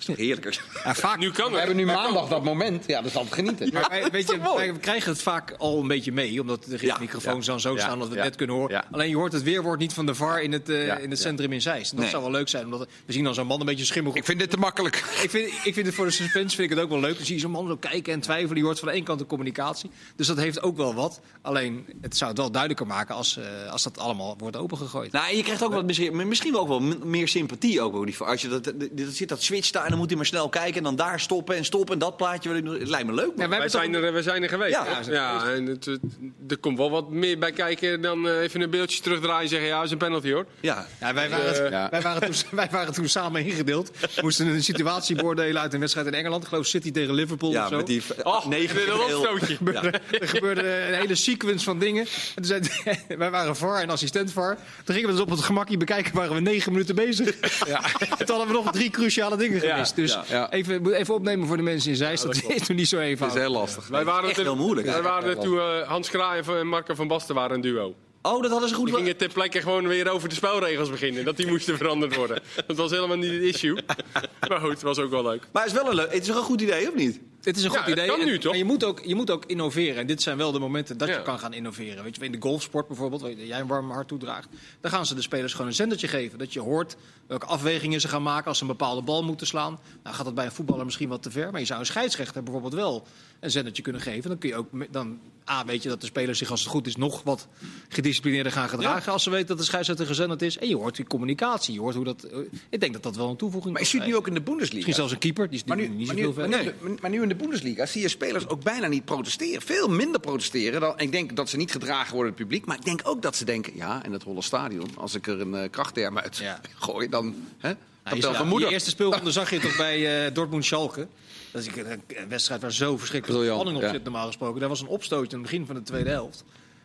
Is 0.00 0.04
toch 0.06 0.16
heerlijker? 0.16 0.62
Ja, 0.84 0.94
vaak, 0.94 1.18
Nu 1.18 1.30
kan 1.30 1.44
We 1.44 1.50
het. 1.50 1.58
hebben 1.58 1.76
nu 1.76 1.84
maandag 1.92 2.28
dat 2.28 2.44
moment. 2.44 2.84
Ja, 2.86 2.96
dat 3.00 3.10
is 3.10 3.16
altijd 3.16 3.34
genieten. 3.34 3.70
Maar 3.72 3.86
wij, 3.88 4.10
weet 4.10 4.30
je, 4.30 4.40
wij 4.56 4.72
krijgen 4.80 5.12
het 5.12 5.22
vaak 5.22 5.54
al 5.58 5.80
een 5.80 5.88
beetje 5.88 6.12
mee, 6.12 6.40
omdat 6.40 6.64
de 6.64 6.78
Ja, 6.80 6.96
microfoons 7.00 7.46
dan 7.46 7.60
zo 7.60 7.74
ja, 7.74 7.78
staan 7.80 7.98
dat 7.98 8.08
we 8.08 8.14
het 8.14 8.24
net 8.24 8.36
kunnen 8.36 8.56
horen. 8.56 8.70
ja. 8.74 8.84
Alleen 8.90 9.08
je 9.08 9.16
hoort 9.16 9.32
het 9.32 9.42
weerwoord 9.42 9.78
niet 9.78 9.92
van 9.92 10.06
de 10.06 10.14
VAR 10.14 10.42
in 10.42 10.52
het, 10.52 10.68
eh, 10.68 10.86
Ja, 10.86 10.96
in 10.96 11.10
het 11.10 11.18
ja. 11.18 11.24
centrum 11.24 11.52
in 11.52 11.62
Zeist. 11.62 11.90
Dat 11.90 12.00
Nee. 12.00 12.08
zou 12.08 12.22
wel 12.22 12.30
leuk 12.32 12.48
zijn, 12.48 12.64
omdat 12.64 12.88
we 13.06 13.12
zien 13.12 13.24
dan 13.24 13.34
zo'n 13.34 13.46
man 13.46 13.60
een 13.60 13.66
beetje 13.66 13.84
schimmig. 13.84 14.14
Ik 14.14 14.24
vind 14.24 14.38
dit 14.38 14.50
te 14.50 14.56
makkelijk. 14.56 14.96
Ik 15.22 15.30
vind, 15.30 15.46
ik 15.64 15.74
vind 15.74 15.86
het 15.86 15.94
voor 15.94 16.04
de 16.04 16.10
suspense 16.10 16.56
vind 16.56 16.70
ik 16.70 16.76
het 16.76 16.84
ook 16.84 16.90
wel 16.90 17.00
leuk. 17.00 17.16
Dan 17.16 17.26
zie 17.26 17.34
je 17.34 17.40
zo'n 17.40 17.50
man 17.50 17.66
zo 17.66 17.76
kijken 17.76 18.12
en 18.12 18.20
twijfelen. 18.20 18.54
Die 18.54 18.64
hoort 18.64 18.78
van 18.78 18.88
de 18.88 18.94
ene 18.94 19.04
kant 19.04 19.18
de 19.18 19.26
communicatie. 19.26 19.90
Dus 20.16 20.26
dat 20.26 20.36
heeft 20.36 20.62
ook 20.62 20.76
wel 20.76 20.94
wat. 20.94 21.20
Alleen, 21.42 21.86
het 22.00 22.16
zou 22.16 22.30
het 22.30 22.38
wel 22.38 22.50
duidelijker 22.50 22.86
maken 22.86 23.14
als, 23.14 23.36
eh, 23.36 23.70
als 23.72 23.82
dat 23.82 23.98
allemaal 23.98 24.34
wordt 24.38 24.56
opengegooid. 24.56 25.12
Nou, 25.12 25.28
en 25.30 25.36
je 25.36 25.42
krijgt 25.42 25.62
ook 25.64 25.72
wat 25.72 25.84
misschien, 25.84 26.28
misschien 26.28 26.56
ook 26.56 26.68
wel 26.68 26.80
meer 27.04 27.28
sympathie 27.28 27.80
ook. 27.80 28.18
Als 28.20 28.42
je 28.42 28.48
dat, 28.48 28.64
dat, 28.64 28.74
dat 28.92 29.12
zit 29.12 29.28
dat 29.28 29.42
switch 29.42 29.70
daar 29.70 29.89
dan 29.90 29.98
moet 29.98 30.08
hij 30.08 30.16
maar 30.16 30.26
snel 30.26 30.48
kijken 30.48 30.74
en 30.76 30.82
dan 30.82 30.96
daar 30.96 31.20
stoppen 31.20 31.56
en 31.56 31.64
stoppen 31.64 31.92
en 31.94 31.98
dat 32.00 32.16
plaatje. 32.16 32.48
wil 32.48 32.58
ik 32.58 32.64
nog- 32.64 32.78
Het 32.78 32.88
lijkt 32.88 33.06
me 33.06 33.14
leuk. 33.14 33.30
Ja, 33.36 33.48
wij 33.48 33.68
zijn, 33.68 33.92
toch- 33.92 34.02
er, 34.02 34.12
wij 34.12 34.22
zijn 34.22 34.42
er 34.42 34.48
geweest. 34.48 34.70
Ja, 35.06 35.44
we 35.44 35.50
en 35.52 35.66
het, 35.66 35.84
het- 35.84 36.00
er 36.48 36.58
komt 36.58 36.78
wel 36.78 36.90
wat 36.90 37.10
meer 37.10 37.38
bij 37.38 37.52
kijken 37.52 38.00
dan 38.00 38.28
eh, 38.28 38.40
even 38.40 38.60
een 38.60 38.70
beeldje 38.70 39.00
terugdraaien 39.02 39.42
en 39.42 39.48
zeggen... 39.48 39.68
ja, 39.68 39.76
dat 39.76 39.84
is 39.84 39.90
een 39.90 39.98
penalty 39.98 40.32
hoor. 40.32 40.46
Ja. 40.60 40.86
Ja, 41.00 41.14
wij, 41.14 41.30
waren, 41.30 41.64
Eh, 41.64 41.70
ja. 41.70 41.88
wij, 41.90 42.00
waren 42.00 42.20
toen, 42.22 42.34
wij 42.58 42.68
waren 42.70 42.92
toen 42.92 43.08
samen 43.08 43.44
ingedeeld. 43.44 43.90
We 44.00 44.20
moesten 44.22 44.46
een 44.46 44.62
situatie 44.62 45.16
beoordelen 45.16 45.62
uit 45.62 45.74
een 45.74 45.80
wedstrijd 45.80 46.06
in 46.06 46.14
Engeland. 46.14 46.42
Ik 46.42 46.48
geloof 46.48 46.66
City 46.66 46.90
tegen 46.90 47.14
Liverpool 47.14 47.50
Ja, 47.50 47.62
of 47.62 47.68
zo. 47.70 47.76
met 47.76 47.86
die 47.86 48.02
Oh, 48.22 48.46
negen. 48.46 48.78
Er 50.20 50.28
gebeurde 50.28 50.62
een 50.88 50.94
hele 50.94 51.14
sequence 51.14 51.64
van 51.64 51.78
dingen. 51.78 52.02
En 52.34 52.42
toen 52.42 52.44
zei, 52.44 52.60
wij 53.18 53.30
waren 53.30 53.56
VAR 53.56 53.80
en 53.82 53.90
assistent 53.90 54.32
VAR. 54.32 54.56
Toen 54.84 54.94
gingen 54.94 55.08
we 55.10 55.14
dus 55.14 55.24
op 55.24 55.30
het 55.30 55.40
gemakje 55.40 55.76
bekijken, 55.76 56.14
waren 56.14 56.34
we 56.34 56.40
negen 56.40 56.72
minuten 56.72 56.94
bezig. 56.94 57.34
Ja. 57.66 57.80
Toen 58.18 58.26
hadden 58.36 58.46
we 58.46 58.52
nog 58.52 58.72
drie 58.72 58.90
cruciale 58.90 59.36
dingen 59.36 59.62
Ja, 59.62 59.79
Dus 59.94 60.12
ja, 60.12 60.24
ja. 60.28 60.50
Even, 60.52 60.82
moet 60.82 60.92
even 60.92 61.14
opnemen 61.14 61.46
voor 61.46 61.56
de 61.56 61.62
mensen 61.62 61.90
in 61.90 61.96
Zeist. 61.96 62.22
dat 62.22 62.42
is 62.48 62.66
toen 62.66 62.76
niet 62.76 62.88
zo 62.88 63.14
Dat 63.16 63.28
is 63.28 63.34
heel 63.34 63.50
lastig. 63.50 63.88
Wij 63.88 64.04
waren 64.04 64.28
echt 64.28 64.38
er- 64.38 64.44
heel 64.44 64.56
moeilijk, 64.56 64.86
Wij 64.86 65.02
waren 65.02 65.38
toen 65.40 65.58
eh, 65.58 65.88
Hans 65.88 66.10
Kraai 66.10 66.42
en 66.46 66.66
Marco 66.68 66.94
van 66.94 67.08
Basten 67.08 67.34
waren 67.34 67.54
een 67.54 67.60
duo. 67.60 67.94
Oh, 68.22 68.42
dat 68.42 68.50
hadden 68.50 68.68
ze 68.68 68.74
goed. 68.74 68.86
Die 68.86 68.94
gingen 68.94 69.16
ter 69.16 69.28
plekke 69.28 69.60
gewoon 69.60 69.86
weer 69.88 70.08
over 70.10 70.28
de 70.28 70.34
spelregels 70.34 70.90
beginnen. 70.90 71.24
Dat 71.24 71.36
die 71.36 71.46
moesten 71.46 71.76
veranderd 71.76 72.14
worden. 72.16 72.42
Dat 72.66 72.76
was 72.76 72.90
helemaal 72.90 73.16
niet 73.16 73.32
het 73.32 73.42
issue. 73.42 73.78
Maar 74.48 74.60
goed, 74.60 74.70
het 74.70 74.82
was 74.82 74.98
ook 74.98 75.10
wel 75.10 75.22
leuk. 75.22 75.42
Maar 75.52 75.62
het 75.62 75.72
is 75.72 75.78
wel 75.78 75.88
een 75.90 75.94
leuk. 75.96 76.12
Het 76.12 76.20
is 76.20 76.26
toch 76.26 76.36
een 76.36 76.42
goed 76.42 76.60
idee, 76.60 76.88
of 76.88 76.94
niet? 76.94 77.20
Het 77.42 77.56
is 77.56 77.64
een 77.64 77.70
goed 77.70 77.86
idee. 77.86 78.06
kan 78.06 78.20
En- 78.20 78.26
nu, 78.26 78.38
toch? 78.38 78.44
Maar 78.50 78.58
je 78.58 78.64
moet, 78.64 78.84
ook, 78.84 79.00
je 79.04 79.14
moet 79.14 79.30
ook 79.30 79.44
innoveren. 79.46 79.96
En 79.96 80.06
dit 80.06 80.22
zijn 80.22 80.36
wel 80.36 80.52
de 80.52 80.58
momenten 80.58 80.98
dat 80.98 81.08
Ja. 81.08 81.16
je 81.16 81.22
kan 81.22 81.38
gaan 81.38 81.52
innoveren. 81.52 82.04
Weet 82.04 82.16
je, 82.16 82.24
in 82.24 82.32
de 82.32 82.40
golfsport 82.40 82.86
bijvoorbeeld, 82.86 83.20
waar 83.22 83.32
jij 83.32 83.60
een 83.60 83.66
warm 83.66 83.90
hart 83.90 84.08
toedraagt. 84.08 84.48
Dan 84.80 84.90
gaan 84.90 85.06
ze 85.06 85.14
de 85.14 85.22
spelers 85.22 85.52
gewoon 85.52 85.66
een 85.66 85.74
zendertje 85.74 86.08
geven. 86.08 86.38
Dat 86.38 86.52
je 86.52 86.60
hoort 86.60 86.96
welke 87.26 87.46
afwegingen 87.46 88.00
ze 88.00 88.08
gaan 88.08 88.22
maken 88.22 88.46
als 88.48 88.56
ze 88.58 88.62
een 88.64 88.70
bepaalde 88.70 89.02
bal 89.02 89.22
moeten 89.24 89.46
slaan. 89.46 89.78
Nou 90.02 90.16
gaat 90.16 90.24
dat 90.24 90.34
bij 90.34 90.44
een 90.44 90.52
voetballer 90.52 90.84
misschien 90.84 91.08
wat 91.08 91.22
te 91.22 91.30
ver. 91.30 91.50
Maar 91.50 91.60
je 91.60 91.66
zou 91.66 91.80
een 91.80 91.86
scheidsrechter 91.86 92.42
bijvoorbeeld 92.42 92.74
wel 92.74 93.06
een 93.40 93.50
zendertje 93.50 93.82
kunnen 93.82 94.00
geven. 94.02 94.28
Dan 94.30 94.38
kun 94.38 94.48
je 94.48 94.54
ook 94.54 94.68
dan, 94.92 95.18
A, 95.50 95.64
weet 95.64 95.82
je 95.82 95.88
dat 95.88 96.00
de 96.00 96.06
spelers 96.06 96.38
zich 96.38 96.50
als 96.50 96.60
het 96.60 96.68
goed 96.68 96.86
is 96.86 96.96
nog 96.96 97.22
wat 97.22 97.48
gedisciplineerder 97.88 98.52
gaan 98.52 98.68
gedragen. 98.68 99.12
Als 99.12 99.22
ze 99.22 99.30
weten 99.30 99.46
dat 99.46 99.58
de 99.58 99.64
scheidsrechter 99.64 100.06
gezenderd 100.06 100.42
is. 100.42 100.58
En 100.58 100.68
je 100.68 100.76
hoort 100.76 100.96
die 100.96 101.04
communicatie. 101.06 101.74
Je 101.74 101.80
hoort 101.80 101.94
hoe 101.94 102.04
dat, 102.04 102.22
eh, 102.24 102.38
ik 102.70 102.80
denk 102.80 102.92
dat 102.92 103.02
dat 103.02 103.16
wel 103.16 103.28
een 103.30 103.36
toevoeging 103.36 103.72
Maar 103.72 103.82
je 103.82 103.88
ziet 103.88 104.04
nu 104.06 104.16
ook 104.16 104.26
in 104.26 104.34
de 104.34 104.40
Bundesliga. 104.40 104.74
Misschien 104.74 104.94
zelfs 104.94 105.12
een 105.12 105.18
keeper. 105.18 105.48
Die 105.48 105.58
is 105.58 105.64
Maar 105.64 105.76
nu, 105.76 105.88
niet 105.88 106.08
zoveel 106.08 106.48
maar 106.48 106.62
nu- 106.64 106.94
maar 107.00 107.10
nu 107.10 107.22
in 107.22 107.28
de 107.28 107.34
Bundesliga 107.34 107.86
zie 107.86 108.02
je 108.02 108.08
spelers 108.08 108.48
ook 108.48 108.62
bijna 108.62 108.86
niet 108.86 109.04
protesteren. 109.04 109.62
Veel 109.62 109.88
minder 109.88 110.20
protesteren. 110.20 110.80
Dan, 110.80 110.98
ik 110.98 111.12
denk 111.12 111.36
dat 111.36 111.48
ze 111.48 111.56
niet 111.56 111.70
gedragen 111.72 112.14
worden 112.14 112.30
door 112.32 112.38
het 112.40 112.48
publiek. 112.48 112.66
Maar 112.66 112.76
ik 112.76 112.84
denk 112.84 113.00
ook 113.04 113.22
dat 113.22 113.36
ze 113.36 113.44
denken... 113.44 113.72
ja, 113.76 114.04
in 114.04 114.12
het 114.12 114.22
Holle 114.22 114.42
Stadion, 114.42 114.88
als 114.96 115.14
ik 115.14 115.26
er 115.26 115.40
een 115.40 115.54
eh, 115.54 115.70
krachtterm 115.70 116.18
uit 116.18 116.36
Ja. 116.36 116.60
gooi... 116.78 117.08
dan, 117.08 117.34
hè, 117.58 117.72
Nou, 118.04 118.16
je 118.16 118.22
zag- 118.22 118.32
mijn 118.32 118.48
moeder. 118.48 118.66
Die 118.66 118.74
eerste 118.76 118.90
speelronde 118.90 119.30
zag 119.40 119.50
je 119.50 119.60
toch 119.60 119.76
bij 119.76 120.26
eh 120.26 120.34
Dortmund 120.34 120.64
Schalke. 120.64 121.06
Dat 121.52 121.62
is 121.62 121.68
een, 121.76 122.28
wedstrijd 122.28 122.60
waar 122.60 122.72
zo 122.72 122.96
verschrikkelijk 122.98 123.44
spanning 123.50 123.76
op 123.76 123.82
ja. 123.82 123.90
zit, 123.90 124.02
normaal 124.02 124.26
gesproken. 124.26 124.60
Daar 124.60 124.68
was 124.68 124.80
een 124.80 124.86
opstootje 124.86 125.36
aan 125.36 125.42
het 125.42 125.50
begin 125.50 125.66
van 125.66 125.74
de 125.74 125.82
tweede 125.82 126.10
helft. 126.10 126.44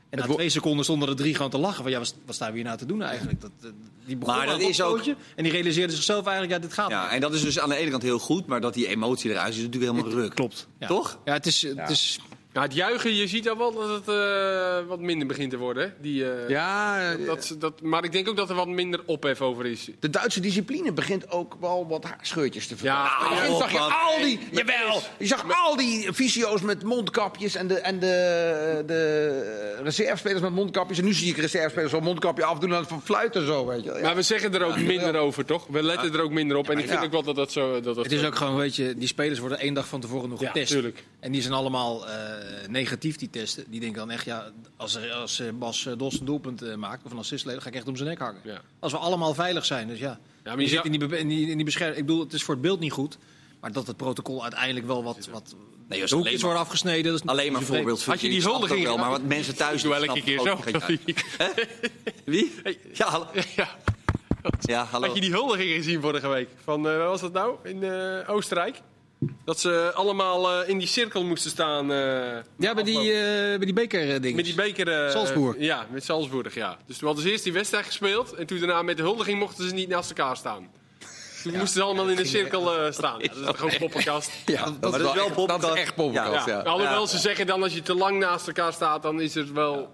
En 0.09 0.19
na 0.19 0.33
twee 0.33 0.49
seconden 0.49 0.83
stonden 0.83 1.09
er 1.09 1.15
drie 1.15 1.35
gewoon 1.35 1.51
te 1.51 1.57
lachen. 1.57 1.83
Van 1.83 1.91
ja, 1.91 1.97
wat, 1.99 2.15
wat 2.25 2.35
staan 2.35 2.49
we 2.49 2.55
hier 2.55 2.65
nou 2.65 2.77
te 2.77 2.85
doen 2.85 3.01
eigenlijk? 3.01 3.41
Dat, 3.41 3.51
die 4.05 4.15
begon 4.15 4.35
Maar 4.35 4.45
dat 4.45 4.59
is 4.59 4.81
ook- 4.81 4.91
opstootje 4.91 5.15
En 5.35 5.43
die 5.43 5.51
realiseerde 5.51 5.93
zichzelf 5.93 6.25
eigenlijk, 6.25 6.55
ja, 6.55 6.67
dit 6.67 6.73
gaat 6.73 6.89
Ja, 6.89 7.03
niet. 7.03 7.11
en 7.11 7.21
dat 7.21 7.33
is 7.33 7.41
dus 7.41 7.59
aan 7.59 7.69
de 7.69 7.75
ene 7.75 7.89
kant 7.89 8.03
heel 8.03 8.19
goed, 8.19 8.45
maar 8.45 8.61
dat 8.61 8.73
die 8.73 8.87
emotie 8.87 9.31
eruit 9.31 9.49
is, 9.49 9.57
is 9.57 9.63
natuurlijk 9.63 9.91
helemaal 9.91 10.13
ruk. 10.21 10.35
Klopt. 10.35 10.67
Ja. 10.79 10.87
Toch? 10.87 11.19
Ja, 11.25 11.33
het 11.33 11.45
is... 11.45 11.61
Het 11.61 11.89
is 11.89 12.19
Ja, 12.55 12.61
het 12.61 12.73
juichen, 12.73 13.15
je 13.15 13.27
ziet 13.27 13.49
al 13.49 13.57
wel 13.57 13.73
dat 13.73 13.89
het 13.89 14.07
eh, 14.07 14.87
wat 14.87 14.99
minder 14.99 15.27
begint 15.27 15.51
te 15.51 15.57
worden. 15.57 15.83
hè. 15.83 15.89
Die, 16.01 16.31
eh, 16.31 16.49
Ja, 16.49 16.99
eh, 17.11 17.25
dat, 17.25 17.45
ze- 17.45 17.57
dat, 17.57 17.81
maar 17.81 18.03
ik 18.03 18.11
denk 18.11 18.29
ook 18.29 18.35
dat 18.35 18.49
er 18.49 18.55
wat 18.55 18.67
minder 18.67 18.99
ophef 19.05 19.41
over 19.41 19.65
is. 19.65 19.89
de 19.99 20.09
Duitse 20.09 20.39
discipline 20.39 20.91
begint 20.93 21.31
ook 21.31 21.55
wel 21.59 21.87
wat 21.89 22.03
haarscheurtjes 22.03 22.67
te 22.67 22.77
vertonen. 22.77 23.01
Ja, 23.03 23.45
ja, 23.47 23.57
zag 23.57 23.71
je 23.71 23.79
al 23.79 24.19
die, 24.23 24.39
jawel, 24.51 25.01
je 25.17 25.25
zag 25.27 25.45
al 25.65 25.75
die 25.75 26.13
fysio's 26.13 26.61
met 26.61 26.83
mondkapjes 26.83 27.55
en 27.55 27.67
de, 27.67 27.79
en 27.79 27.99
de, 27.99 28.83
de 28.85 29.79
reservespelers 29.83 30.41
met 30.41 30.51
mondkapjes. 30.51 30.97
En 30.97 31.05
nu 31.05 31.13
zie 31.13 31.29
ik 31.29 31.37
reservespelers 31.37 31.91
zo'n 31.91 32.03
mondkapje 32.03 32.43
afdoen 32.45 32.73
en 32.73 32.85
van 32.85 33.01
fluiten 33.01 33.45
zo, 33.45 33.65
weet 33.65 33.83
je. 33.83 33.89
wel. 33.89 33.97
Ja. 33.97 34.03
Maar 34.05 34.15
we 34.15 34.21
zeggen 34.21 34.53
er 34.53 34.63
ook 34.63 34.77
minder 34.79 35.15
over, 35.15 35.45
toch? 35.45 35.67
We 35.69 35.83
letten 35.83 36.13
er 36.13 36.21
ook 36.21 36.31
minder 36.31 36.57
op. 36.57 36.69
En 36.69 36.77
ik 36.77 36.87
vind 36.87 36.99
ja. 36.99 37.05
ook 37.05 37.11
wel 37.11 37.23
dat 37.23 37.35
dat 37.35 37.51
zo... 37.51 37.73
Dat 37.73 37.83
dat 37.83 37.95
Het 38.03 38.11
is 38.11 38.19
zo- 38.19 38.25
ook 38.27 38.35
gewoon, 38.35 38.55
weet 38.55 38.75
je, 38.75 38.95
die 38.97 39.07
spelers 39.07 39.39
worden 39.39 39.59
één 39.59 39.73
dag 39.73 39.87
van 39.87 39.99
tevoren 40.01 40.29
nog 40.29 40.39
Ja, 40.41 40.47
getest. 40.47 40.71
tuurlijk. 40.71 41.03
En 41.25 41.31
die 41.31 41.41
zijn 41.41 41.53
allemaal 41.53 42.07
eh, 42.07 42.67
negatief, 42.67 43.15
die 43.15 43.29
testen. 43.29 43.65
Die 43.67 43.79
denken 43.79 43.99
dan 43.99 44.11
echt, 44.11 44.25
ja, 44.25 44.51
als, 44.77 44.95
er, 44.95 45.11
als 45.11 45.39
eh, 45.39 45.47
Bas 45.53 45.85
eh, 45.85 45.93
Dos 45.97 46.19
een 46.19 46.25
doelpunt 46.25 46.61
eh, 46.61 46.75
maakt 46.75 47.05
of 47.05 47.11
een 47.11 47.17
assist 47.17 47.45
levert, 47.45 47.63
ga 47.63 47.69
ik 47.69 47.75
echt 47.75 47.87
om 47.87 47.95
zijn 47.95 48.09
nek 48.09 48.19
hangen. 48.19 48.41
Ja. 48.43 48.61
Als 48.79 48.91
we 48.91 48.97
allemaal 48.97 49.33
veilig 49.33 49.65
zijn, 49.65 49.87
dus 49.87 49.99
ja. 49.99 50.19
maar 50.43 50.55
je 50.55 50.61
je 50.61 50.67
zit 50.67 50.85
in 50.85 50.91
die, 50.91 51.17
in 51.17 51.27
die, 51.27 51.49
in 51.49 51.55
die 51.55 51.65
bescherming. 51.65 51.99
Ik 51.99 52.05
bedoel, 52.05 52.23
het 52.23 52.33
is 52.33 52.43
voor 52.43 52.53
het 52.53 52.63
beeld 52.63 52.79
niet 52.79 52.91
goed. 52.91 53.17
Maar 53.59 53.71
dat 53.71 53.87
het 53.87 53.97
protocol 53.97 54.41
uiteindelijk 54.43 54.85
wel 54.85 55.03
wat, 55.03 55.27
wat 55.31 55.55
Nee, 55.87 56.01
als 56.01 56.09
de 56.09 56.15
hoekjes 56.15 56.41
worden 56.41 56.59
afgesneden. 56.59 57.11
Dat 57.11 57.21
is 57.23 57.29
Alleen 57.29 57.51
maar 57.51 57.61
voorbeeld. 57.61 58.05
Had 58.05 58.21
je 58.21 58.29
die 58.29 58.41
huldiging 58.41 58.83
wel, 58.83 58.97
maar 58.97 59.09
wat 59.09 59.23
mensen 59.23 59.55
thuis 59.55 59.81
Doe 59.81 59.93
elke 59.95 60.21
keer 60.21 60.39
ook 60.39 60.63
zo. 60.69 60.79
Wie? 62.25 62.53
Ja, 62.93 63.09
hallo. 63.09 63.27
Ja. 63.55 63.75
Ja, 64.59 64.83
hallo. 64.83 65.05
Had 65.05 65.15
je 65.15 65.21
die 65.21 65.31
huldiging 65.31 65.69
gezien 65.69 66.01
vorige 66.01 66.27
week? 66.27 66.49
Van, 66.63 66.87
eh, 66.87 66.97
waar 66.97 67.07
was 67.07 67.21
dat 67.21 67.33
nou? 67.33 67.55
In 67.63 67.83
eh, 67.83 68.29
Oostenrijk? 68.29 68.81
Dat 69.45 69.59
ze 69.59 69.91
allemaal 69.93 70.51
eh, 70.61 70.69
in 70.69 70.77
die 70.77 70.87
cirkel 70.87 71.23
moesten 71.23 71.51
staan. 71.51 71.91
eh, 71.91 71.97
Ja, 72.57 72.73
bij 72.73 72.83
die, 72.83 73.11
eh 73.13 73.17
bij 73.57 73.57
die 73.57 73.73
beker 73.73 74.21
dingen. 74.21 74.35
met 74.35 74.45
die 74.45 74.55
beker. 74.55 75.05
eh, 75.05 75.11
Salzburg. 75.11 75.55
ja, 75.59 75.87
met 75.89 76.03
Salzburg, 76.03 76.53
ja. 76.55 76.77
Dus 76.85 76.97
toen 76.97 77.07
hadden 77.07 77.25
ze 77.25 77.31
eerst 77.31 77.43
die 77.43 77.53
wedstrijd 77.53 77.85
gespeeld. 77.85 78.33
En 78.33 78.45
toen 78.45 78.59
daarna 78.59 78.81
met 78.81 78.97
de 78.97 79.03
huldiging 79.03 79.39
mochten 79.39 79.67
ze 79.67 79.73
niet 79.73 79.89
naast 79.89 80.09
elkaar 80.09 80.37
staan. 80.37 80.69
Toen 81.43 81.51
moesten 81.53 81.79
ze 81.79 81.81
allemaal 81.81 82.07
in 82.09 82.17
een 82.17 82.25
cirkel 82.37 82.77
eh, 82.85 82.91
staan. 82.91 83.19
Ja, 83.19 83.27
dat 83.45 83.53
is 83.53 83.59
gewoon 83.59 83.77
poppenkast. 83.79 84.31
Ja, 84.45 84.63
dat, 84.63 84.91
maar 84.91 84.99
dat 84.99 84.99
is 85.09 85.13
wel 85.13 85.25
echt- 85.25 85.33
poppenkast. 85.35 85.61
Dat 85.61 85.75
is 85.75 85.81
echt 85.81 85.95
poppenkast, 85.95 86.45
Ja. 86.47 86.53
ja. 86.57 86.61
Alhoewel 86.61 87.07
ze 87.07 87.17
zeggen 87.17 87.47
dan 87.47 87.63
als 87.63 87.73
je 87.73 87.81
te 87.81 87.95
lang 87.95 88.19
naast 88.19 88.47
elkaar 88.47 88.73
staat, 88.73 89.01
dan 89.03 89.21
is 89.21 89.35
het 89.35 89.51
wel. 89.51 89.93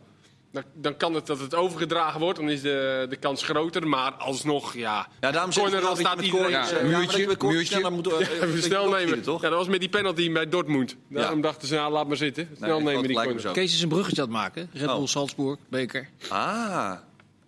Dan, 0.51 0.63
dan 0.73 0.97
kan 0.97 1.13
het 1.13 1.25
dat 1.27 1.39
het 1.39 1.55
overgedragen 1.55 2.19
wordt, 2.19 2.39
dan 2.39 2.49
is 2.49 2.61
de, 2.61 3.05
de 3.09 3.15
kans 3.15 3.43
groter. 3.43 3.87
Maar 3.87 4.11
alsnog, 4.11 4.73
ja. 4.73 5.07
Ja, 5.19 5.31
daarom 5.31 5.51
zeg 5.51 5.63
ik 5.63 5.69
Corner 5.71 5.89
je 5.89 5.95
staat 5.99 6.21
iedereen. 6.21 6.49
Ja, 6.49 6.69
eh, 6.69 6.75
ja, 6.75 6.81
maar 6.89 6.99
muurtje, 6.99 7.35
muurtje. 7.41 7.65
sneller 7.65 7.91
moet, 7.91 8.07
eh, 8.07 8.19
Even 8.41 8.63
snel 8.63 8.89
nemen. 8.89 9.21
toch? 9.21 9.41
Ja, 9.41 9.49
dat 9.49 9.57
was 9.57 9.67
met 9.67 9.79
die 9.79 9.89
penalty 9.89 10.31
bij 10.31 10.49
Dortmund. 10.49 10.95
Daarom 11.09 11.41
dachten 11.41 11.67
ze, 11.67 11.75
nou, 11.75 11.91
laat 11.91 12.07
maar 12.07 12.17
zitten. 12.17 12.49
Snel 12.57 12.75
Nee, 12.81 12.85
nemen 12.93 13.07
die 13.07 13.15
corner. 13.15 13.41
zo. 13.41 13.51
Kees 13.51 13.73
is 13.73 13.81
een 13.81 13.89
bruggetje 13.89 14.21
aan 14.21 14.27
het 14.27 14.37
maken. 14.37 14.69
Red 14.73 14.85
Bull 14.85 14.95
Oh. 14.95 15.05
Salzburg, 15.05 15.57
beker. 15.69 16.09
Ah. 16.29 16.93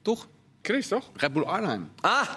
Toch? 0.01 0.27
Chris, 0.61 0.87
toch? 0.87 1.09
Red 1.15 1.33
Bull 1.33 1.43
Arnhem. 1.43 1.91
Ah. 2.01 2.27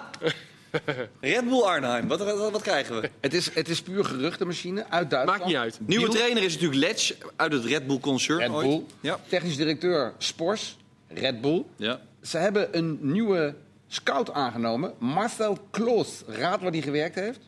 Red 1.21 1.43
Bull 1.49 1.61
Arnhem. 1.61 2.07
Wat, 2.07 2.19
wat, 2.23 2.51
wat 2.51 2.61
krijgen 2.61 3.01
we? 3.01 3.09
Het 3.19 3.33
is, 3.33 3.53
het 3.53 3.69
is 3.69 3.81
puur 3.81 4.05
geruchtenmachine 4.05 4.85
uit 4.89 5.09
Duitsland. 5.09 5.25
Maakt 5.39 5.45
niet 5.45 5.55
uit. 5.59 5.79
Nieuwe 5.85 6.05
Biel- 6.05 6.13
trainer 6.15 6.43
is 6.43 6.53
natuurlijk 6.53 6.81
Letch 6.81 7.11
uit 7.35 7.51
het 7.53 7.65
Red 7.65 7.87
Bull 7.87 7.99
concern. 7.99 8.39
Red. 8.39 8.51
Bull. 8.51 8.83
Ja. 8.99 9.19
Technisch 9.27 9.55
directeur 9.55 10.13
Spors, 10.17 10.77
Red 11.07 11.41
Bull. 11.41 11.63
ja. 11.75 11.99
Ze 12.21 12.37
hebben 12.37 12.77
een 12.77 12.97
nieuwe 13.01 13.55
scout 13.87 14.31
aangenomen. 14.33 14.93
Marcel 14.99 15.57
Kloos. 15.71 16.23
Raad 16.27 16.61
waar 16.61 16.71
hij 16.71 16.81
gewerkt 16.81 17.15
heeft. 17.15 17.39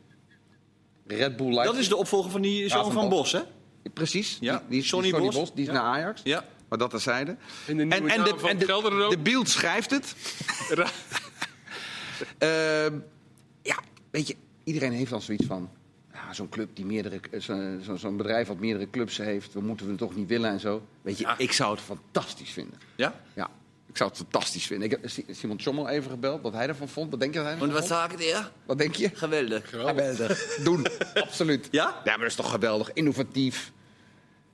Red 1.08 1.38
Bull 1.38 1.48
Leipzig. 1.48 1.72
Dat 1.72 1.82
is 1.82 1.90
de 1.90 1.96
opvolger 1.96 2.32
van 2.32 2.42
die 2.42 2.70
zoon 2.70 2.84
van 2.84 2.92
van 2.92 3.10
Bos. 3.10 3.32
Bos, 3.32 3.42
hè? 3.42 3.90
Precies. 3.94 4.38
Ja, 4.40 4.58
Die, 4.58 4.66
die, 4.70 4.84
Sonny 4.84 5.10
Sonny 5.10 5.26
Bos. 5.26 5.36
Bos. 5.36 5.54
Die 5.54 5.62
is 5.68 5.74
Ja. 5.74 5.74
naar 5.82 5.84
Ajax. 5.84 6.22
Ja. 6.24 6.46
Maar 6.70 6.78
dat 6.78 6.90
terzijde. 6.90 7.36
En 7.68 7.78
de 7.78 7.84
naam 7.86 8.10
van 8.10 8.58
de, 8.58 9.06
de 9.10 9.18
Beeld 9.24 9.50
schrijft 9.50 9.90
het. 9.92 10.16
Ehm, 12.38 13.00
ja, 13.62 13.80
weet 14.12 14.28
je, 14.28 14.36
iedereen 14.64 14.92
heeft 14.92 15.10
dan 15.10 15.22
zoiets 15.22 15.46
van... 15.46 15.70
Ja, 16.14 16.34
zo'n 16.34 16.50
club 16.50 16.70
die 16.76 16.86
meerdere... 16.86 17.20
Zo'n 17.38 17.82
zo, 17.86 17.96
zo'n 17.96 18.18
bedrijf 18.18 18.48
wat 18.48 18.60
meerdere 18.60 18.90
clubs 18.90 19.18
heeft... 19.18 19.54
we 19.54 19.62
moeten 19.62 19.86
we 19.86 19.92
het 19.92 20.02
toch 20.02 20.16
niet 20.16 20.28
willen 20.28 20.50
en 20.50 20.60
zo. 20.60 20.82
Weet 21.02 21.18
je, 21.18 21.34
ik 21.38 21.52
zou 21.52 21.72
het 21.72 21.82
fantastisch 21.82 22.50
vinden. 22.52 22.80
Ja? 22.96 23.22
Ja, 23.34 23.50
ik 23.88 23.98
zou 23.98 24.10
het 24.10 24.20
fantastisch 24.20 24.66
vinden. 24.66 24.92
Ik 24.92 24.98
heb 25.02 25.10
Si- 25.10 25.26
Simon 25.30 25.58
Tjommel 25.58 25.88
even 25.90 26.12
gebeld, 26.12 26.42
wat 26.42 26.54
hij 26.54 26.68
ervan 26.68 26.88
vond. 26.90 27.12
Wat 27.12 27.20
denk 27.20 27.34
je 27.34 27.38
dat 27.40 27.48
hij 27.48 27.54
ervan 27.58 27.68
En 27.70 27.74
wat 27.80 27.88
vond? 27.88 28.00
zaken 28.00 28.20
er? 28.36 28.52
Wat 28.66 28.78
denk 28.78 28.96
je? 28.96 29.10
Geweldig. 29.14 29.70
Geweldig. 29.70 30.56
Doen, 30.64 30.86
absoluut. 31.14 31.68
Ja? 31.72 31.84
Ja, 32.04 32.12
maar 32.12 32.18
dat 32.20 32.28
is 32.28 32.36
toch 32.36 32.52
geweldig. 32.52 32.94
Innovatief. 32.94 33.72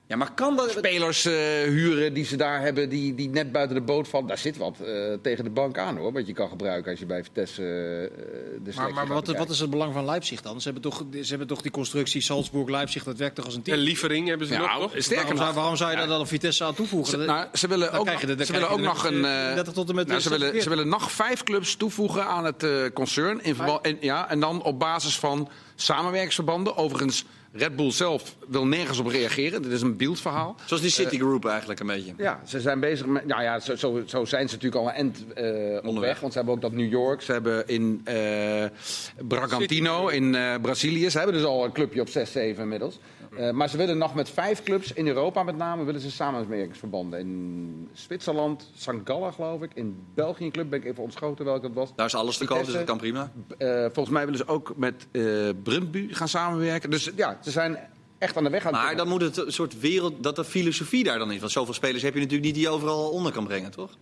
Ja, 0.08 0.16
maar 0.16 0.34
kan 0.34 0.56
dat... 0.56 0.70
Spelers 0.72 1.26
eh, 1.26 1.34
huren 1.64 2.14
die 2.14 2.26
ze 2.26 2.36
daar 2.36 2.62
hebben, 2.62 2.90
die, 2.90 3.16
die 3.16 3.30
net 3.30 3.52
buiten 3.52 3.76
de 3.76 3.82
boot 3.82 4.08
vallen. 4.08 4.28
Daar 4.28 4.38
zit 4.38 4.58
wat 4.58 4.80
eh, 4.80 5.14
tegen 5.22 5.44
de 5.44 5.50
bank 5.50 5.78
aan 5.78 5.98
hoor, 5.98 6.12
wat 6.12 6.28
je 6.28 6.34
kan 6.34 6.50
gebruiken 6.50 6.92
als 6.92 7.00
je 7.00 7.06
bij 7.06 7.24
Vitesse 7.24 7.62
eh, 7.62 8.64
de 8.64 8.72
Maar, 8.76 8.94
maar 8.94 9.08
wat, 9.08 9.28
wat 9.28 9.50
is 9.50 9.60
het 9.60 9.70
belang 9.70 9.94
van 9.94 10.06
Leipzig 10.06 10.42
dan? 10.42 10.62
Ze 10.62 10.64
hebben 10.72 10.92
toch, 10.92 11.04
ze 11.22 11.30
hebben 11.30 11.48
toch 11.48 11.62
die 11.62 11.72
constructie 11.72 12.22
Salzburg-Leipzig, 12.22 13.04
dat 13.04 13.18
werkt 13.18 13.36
toch 13.36 13.46
als 13.46 13.56
een 13.56 13.62
team? 13.62 13.78
En 13.78 13.84
Lievering 13.84 14.28
hebben 14.28 14.48
ze 14.48 14.54
Ja, 14.54 14.78
nog, 14.78 14.92
toch? 14.92 15.04
sterker 15.04 15.16
waarom, 15.16 15.36
zou, 15.38 15.48
nog, 15.48 15.56
waarom 15.56 15.76
zou 15.76 15.92
je 15.92 15.98
daar 15.98 16.08
dan 16.08 16.20
een 16.20 16.28
Vitesse 16.28 16.64
aan 16.64 16.76
toevoegen? 16.76 17.20
Ze, 17.20 17.26
nou, 17.26 17.48
ze 17.54 17.68
willen 17.68 17.92
dan 17.92 18.00
ook, 18.00 18.20
de- 18.20 18.36
dan 18.36 18.46
ze 18.46 18.52
willen 18.52 18.70
ook 18.70 18.80
nog 18.80 19.04
een. 19.06 19.22
30 19.22 19.74
tot 19.74 19.90
en 19.90 19.96
met 19.96 20.08
nou, 20.08 20.20
ze, 20.20 20.30
willen, 20.30 20.46
46. 20.48 20.64
ze 20.64 20.70
willen 20.70 20.88
nog 20.88 21.12
vijf 21.12 21.44
clubs 21.44 21.76
toevoegen 21.76 22.26
aan 22.26 22.46
het 22.46 22.64
eh, 22.64 22.72
concern. 22.94 23.44
In 23.44 23.56
verband, 23.56 23.82
en, 23.86 23.98
ja, 24.00 24.30
en 24.30 24.40
dan 24.40 24.64
op 24.64 24.80
basis 24.80 25.20
van 25.20 25.50
samenwerkingsverbanden. 25.76 26.78
Overigens, 26.78 27.26
Red 27.58 27.76
Bull 27.76 27.92
zelf 27.92 28.36
wil 28.48 28.66
nergens 28.68 29.00
op 29.00 29.08
reageren. 29.08 29.62
Dit 29.62 29.72
is 29.72 29.82
een 29.82 29.98
beeldverhaal. 29.98 30.56
Zoals 30.66 30.82
die 30.82 30.92
Citigroup 30.92 31.46
eigenlijk 31.46 31.80
een 31.80 31.88
beetje. 31.88 32.14
Ja, 32.18 32.42
ze 32.46 32.62
zijn 32.62 32.80
bezig 32.80 33.06
met. 33.06 33.26
Nou 33.26 33.42
ja, 33.42 33.60
zo, 33.60 33.76
zo, 33.76 34.02
zo 34.06 34.26
zijn 34.26 34.50
ze 34.50 34.56
natuurlijk 34.56 34.82
al 34.82 34.90
een 34.90 34.96
end 34.96 35.34
eh, 35.34 35.44
Onderweg. 35.88 36.10
weg. 36.10 36.20
Want 36.20 36.32
ze 36.34 36.38
hebben 36.38 36.56
ook 36.56 36.62
dat 36.62 36.72
New 36.72 36.90
York. 36.90 37.22
Ze 37.22 37.32
hebben 37.32 37.68
in 37.68 38.02
eh 38.04 38.66
Bragantino 39.28 40.08
in 40.08 40.36
eh, 40.36 40.54
Brazilië. 40.62 41.10
Ze 41.10 41.18
hebben 41.18 41.36
dus 41.36 41.46
al 41.46 41.66
een 41.66 41.72
clubje 41.72 42.02
op 42.02 42.10
6, 42.10 42.32
7 42.32 42.64
inmiddels. 42.64 43.00
Eh, 43.38 43.52
maar 43.52 43.70
ze 43.70 43.78
willen 43.78 43.98
nog 43.98 44.16
met 44.16 44.30
vijf 44.30 44.64
clubs 44.64 44.94
in 44.94 45.08
Europa 45.08 45.44
met 45.44 45.58
name 45.58 45.84
willen 45.84 46.02
ze 46.02 46.12
samenwerkingsverbanden. 46.12 47.20
In 47.20 47.90
Zwitserland, 47.94 48.72
St. 48.76 48.92
Gallen 49.04 49.34
geloof 49.34 49.62
ik. 49.62 49.72
In 49.74 50.06
België 50.14 50.46
een 50.46 50.52
club, 50.52 50.70
ben 50.70 50.80
ik 50.80 50.86
even 50.86 51.04
ontschoten 51.04 51.46
welke 51.46 51.62
dat 51.62 51.74
was. 51.74 51.96
Daar 51.96 52.06
is 52.06 52.16
alles 52.16 52.38
te 52.38 52.46
koop, 52.46 52.66
dus 52.66 52.74
dat 52.74 52.84
kan 52.84 52.98
prima. 52.98 53.32
Eh, 53.58 53.82
volgens 53.82 54.10
mij 54.10 54.24
willen 54.24 54.40
ze 54.40 54.48
ook 54.48 54.74
met 54.76 55.08
eh 55.12 55.22
Brøndby 55.64 56.14
gaan 56.14 56.28
samenwerken. 56.28 56.90
Dus 56.90 57.12
ja, 57.16 57.38
ze 57.46 57.52
zijn 57.52 57.78
echt 58.18 58.38
aan 58.38 58.44
de 58.44 58.50
weg 58.50 58.66
aan 58.66 58.74
het 58.74 58.82
Maar 58.84 58.96
dan 58.96 59.08
moet 59.08 59.22
het 59.22 59.38
een 59.38 59.52
soort 59.54 59.80
wereld, 59.80 60.24
dat 60.24 60.36
de 60.36 60.44
filosofie 60.46 61.04
daar 61.04 61.18
dan 61.20 61.32
in. 61.32 61.40
Want 61.40 61.52
zoveel 61.52 61.74
spelers 61.74 62.04
heb 62.04 62.14
je 62.14 62.20
natuurlijk 62.20 62.46
niet 62.46 62.54
die 62.56 62.64
je 62.64 62.70
overal 62.70 63.10
onder 63.10 63.32
kan 63.32 63.44
brengen, 63.48 63.72
toch? 63.72 63.98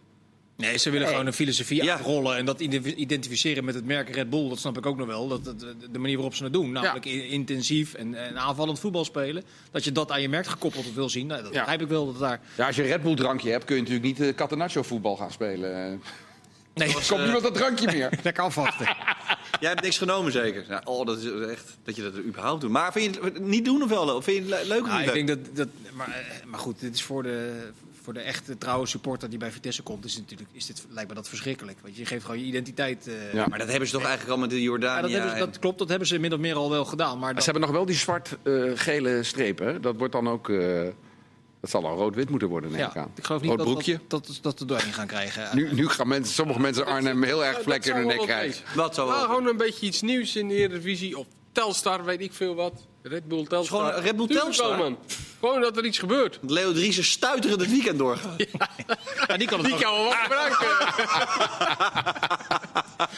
Nee, 0.57 0.77
ze 0.77 0.89
willen 0.89 1.07
gewoon 1.07 1.25
een 1.25 1.33
filosofie 1.33 1.83
Ja. 1.83 1.93
afrollen 1.93 2.37
en 2.37 2.45
dat 2.45 2.59
ide- 2.59 2.95
identificeren 2.95 3.65
met 3.65 3.75
het 3.75 3.85
merk 3.85 4.09
Red 4.15 4.29
Bull. 4.29 4.49
Dat 4.49 4.59
snap 4.59 4.77
ik 4.77 4.85
ook 4.85 4.97
nog 4.97 5.07
wel. 5.07 5.27
Dat, 5.27 5.43
dat- 5.45 5.59
de 5.91 5.99
manier 5.99 6.15
waarop 6.15 6.35
ze 6.35 6.43
het 6.43 6.53
doen, 6.53 6.71
namelijk 6.71 7.05
in- 7.05 7.27
intensief 7.27 7.93
en, 7.93 8.15
en 8.15 8.37
aanvallend 8.39 8.79
voetbal 8.79 9.05
spelen. 9.05 9.43
Dat 9.71 9.83
je 9.83 9.91
dat 9.91 10.11
aan 10.11 10.21
je 10.21 10.29
merk 10.29 10.45
gekoppeld 10.47 10.93
wil 10.93 11.09
zien. 11.09 11.27
Nou, 11.27 11.41
dat 11.43 11.53
Ja. 11.53 11.59
begrijp 11.59 11.81
ik 11.81 11.87
wel. 11.87 12.05
Dat 12.11 12.19
daar... 12.19 12.39
Ja, 12.57 12.65
als 12.67 12.75
je 12.75 12.81
een 12.81 12.87
Red 12.87 13.01
Bull 13.03 13.15
drankje 13.15 13.51
hebt, 13.51 13.65
kun 13.65 13.75
je 13.75 13.81
natuurlijk 13.81 14.07
niet 14.07 14.27
uh, 14.27 14.33
Catenaccio 14.35 14.81
voetbal 14.83 15.15
gaan 15.15 15.31
spelen. 15.31 16.01
Nee, 16.74 16.88
Er 16.88 17.05
komt 17.07 17.21
niemand 17.21 17.43
dat 17.43 17.53
drankje 17.53 17.86
meer. 17.91 18.09
lekker 18.24 18.43
afwachten. 18.43 18.86
Jij 19.59 19.69
hebt 19.69 19.82
niks 19.82 19.97
genomen 19.97 20.32
zeker? 20.32 20.65
Ja, 20.67 20.82
oh, 20.86 21.05
dat 21.05 21.17
is 21.17 21.47
echt 21.49 21.78
dat 21.84 21.95
je 21.95 22.01
dat 22.01 22.17
überhaupt 22.17 22.61
doet. 22.61 22.71
Maar 22.71 22.91
vind 22.91 23.15
je 23.15 23.21
het 23.24 23.39
niet 23.39 23.65
doen 23.65 23.84
of 23.84 23.89
wel? 23.89 24.15
Of 24.15 24.24
vind 24.24 24.47
je 24.47 24.53
het 24.55 24.63
le- 24.63 24.67
leuk 24.74 24.82
of 24.82 24.88
Nou, 24.88 24.99
niet 24.99 25.09
ik 25.09 25.15
leuk? 25.15 25.28
denk 25.28 25.45
dat, 25.45 25.55
dat 25.55 25.67
maar, 25.93 26.07
eh, 26.07 26.45
maar 26.45 26.59
goed, 26.59 26.80
dit 26.80 26.93
is 26.93 27.03
voor 27.03 27.24
de, 27.24 27.51
voor 28.01 28.13
de 28.13 28.19
echte 28.19 28.57
trouwe 28.57 28.86
supporter 28.88 29.30
die 29.30 29.39
bij 29.39 29.51
Vitesse 29.51 29.82
komt, 29.84 30.05
is, 30.05 30.17
natuurlijk, 30.17 30.49
is 30.51 30.65
dit, 30.65 30.86
lijkt 30.89 31.09
me 31.09 31.15
dat 31.15 31.30
verschrikkelijk. 31.30 31.78
Want 31.82 31.97
je 31.97 32.05
geeft 32.05 32.26
gewoon 32.26 32.39
je 32.39 32.45
identiteit. 32.45 33.07
eh, 33.07 33.34
Ja. 33.34 33.45
Maar 33.49 33.59
dat 33.59 33.67
hebben 33.69 33.88
ze 33.88 33.93
toch 33.93 34.03
eigenlijk 34.05 34.32
al 34.36 34.41
met 34.41 34.49
de 34.49 34.55
ja, 34.55 34.61
Jordanië. 34.61 35.13
dat, 35.13 35.38
dat 35.38 35.59
klopt, 35.59 35.80
dat 35.80 35.89
hebben 35.89 36.07
ze 36.07 36.17
min 36.19 36.34
of 36.34 36.39
meer 36.39 36.55
al 36.55 36.69
wel 36.69 36.86
gedaan. 36.86 37.19
Maar 37.19 37.34
Ze 37.38 37.43
hebben 37.43 37.61
nog 37.61 37.71
wel 37.71 37.86
die 37.86 37.95
zwart-gele 37.95 39.24
strepen. 39.24 39.82
Dat 39.82 39.95
wordt 39.97 40.13
dan 40.13 40.30
ook. 40.30 40.49
eh, 40.49 40.82
dat 41.64 41.72
zal 41.72 41.82
dan 41.82 41.97
rood-wit 41.97 42.30
moeten 42.30 42.47
worden, 42.47 42.72
neem 42.72 42.86
ik 42.86 42.93
ja, 42.93 43.01
aan. 43.01 43.11
ik 43.16 43.24
geloof 43.24 43.41
niet 43.41 43.49
rood 43.49 43.59
dat, 43.59 43.68
broekje. 43.68 43.99
dat, 44.07 44.26
dat, 44.28 44.39
dat, 44.41 44.59
er 44.59 44.68
doorheen 44.68 44.93
gaan 44.93 45.07
krijgen. 45.07 45.49
Nu, 45.55 45.74
nu 45.74 45.88
gaan 45.89 46.07
mensen, 46.07 46.34
sommige 46.34 46.59
mensen 46.59 46.86
Arnhem 46.86 47.24
heel 47.24 47.45
erg 47.45 47.61
vlekken 47.61 47.91
in 47.91 47.97
hun 47.97 48.07
nek 48.07 48.20
krijgen. 48.20 48.64
Wat 48.76 48.95
zo? 48.95 49.07
Nou, 49.07 49.22
gewoon 49.22 49.47
een 49.47 49.57
beetje 49.57 49.86
iets 49.86 50.01
nieuws 50.01 50.36
in 50.36 50.47
de 50.47 50.53
Eredivisie. 50.53 51.18
Of 51.18 51.26
Telstar, 51.51 52.05
weet 52.05 52.22
ik 52.22 52.34
veel 52.34 52.55
wat. 52.55 52.74
Red 53.01 53.28
Bull 53.28 53.45
Telstar. 53.45 53.86
Gewoon 53.86 54.01
Red 54.01 54.16
Bull 54.16 54.28
Telstar? 54.28 54.70
wel, 54.70 54.78
man. 54.78 54.97
Gewoon 55.39 55.61
dat 55.61 55.78
er 55.78 55.86
iets 55.86 55.97
gebeurt. 55.97 56.39
Leo 56.41 56.74
Driessen 56.74 57.03
stuiterend 57.03 57.61
het 57.61 57.70
weekend 57.70 57.97
doorgaan. 57.97 58.36
Ja, 59.28 59.38
die 59.38 59.47
kan 59.47 59.59
het 59.59 59.68
Die 59.68 59.78
kan 59.78 59.93
wel 59.93 60.03
wat 60.03 60.14
gebruiken. 60.14 60.68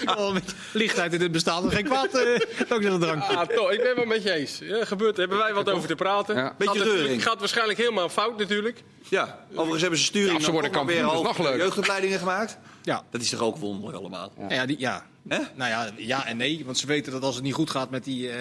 met 0.34 0.56
lichtheid 0.74 1.14
in 1.14 1.22
het 1.22 1.32
bestaan. 1.32 1.64
nog 1.64 1.74
Geen 1.74 1.84
kwaad. 1.84 2.14
eh 2.14 2.40
ook 2.70 2.82
een 2.84 3.00
drankje. 3.00 3.36
Ah, 3.38 3.48
toch, 3.48 3.72
ik 3.72 3.78
ben 3.78 3.88
het 3.88 3.96
wel 3.96 4.06
met 4.06 4.24
je 4.24 4.32
eens. 4.32 4.60
Ja, 4.62 4.86
gebeurt, 4.86 5.18
hebben 5.18 5.38
wij 5.38 5.54
wat 5.54 5.70
over 5.70 5.88
te 5.88 5.96
praten. 5.96 6.36
Ja. 6.36 6.56
Beetje 6.58 6.80
gaat, 6.80 6.88
reuring. 6.88 7.24
gaat 7.24 7.40
waarschijnlijk 7.40 7.78
helemaal 7.78 8.10
fout 8.10 8.38
natuurlijk. 8.38 8.84
Ja, 9.10 9.40
overigens 9.52 9.82
hebben 9.82 10.00
ze 10.00 10.06
sturing 10.06 10.38
Ja, 10.40 10.46
ze 10.46 10.52
worden 10.52 10.72
kampioen, 10.72 10.98
weer 10.98 11.08
dat 11.12 11.16
is 11.22 11.22
nog 11.38 11.38
leuk. 11.38 11.58
jeugdopleidingen 11.58 12.20
gemaakt. 12.20 12.58
Ja. 12.84 13.04
Dat 13.12 13.22
is 13.22 13.30
toch 13.30 13.42
ook 13.42 13.58
wonderlijk 13.58 13.98
allemaal. 13.98 14.32
Ja, 14.50 14.66
die, 14.66 14.80
ja. 14.80 15.06
Hè? 15.28 15.38
Nou 15.56 15.70
ja, 15.70 15.90
ja 15.98 16.26
en 16.26 16.38
nee. 16.38 16.62
Want 16.66 16.78
ze 16.78 16.88
weten 16.88 17.12
dat 17.12 17.24
als 17.24 17.36
het 17.36 17.44
niet 17.44 17.54
goed 17.54 17.70
gaat 17.70 17.90
met 17.90 18.04
die, 18.04 18.30
eh, 18.30 18.38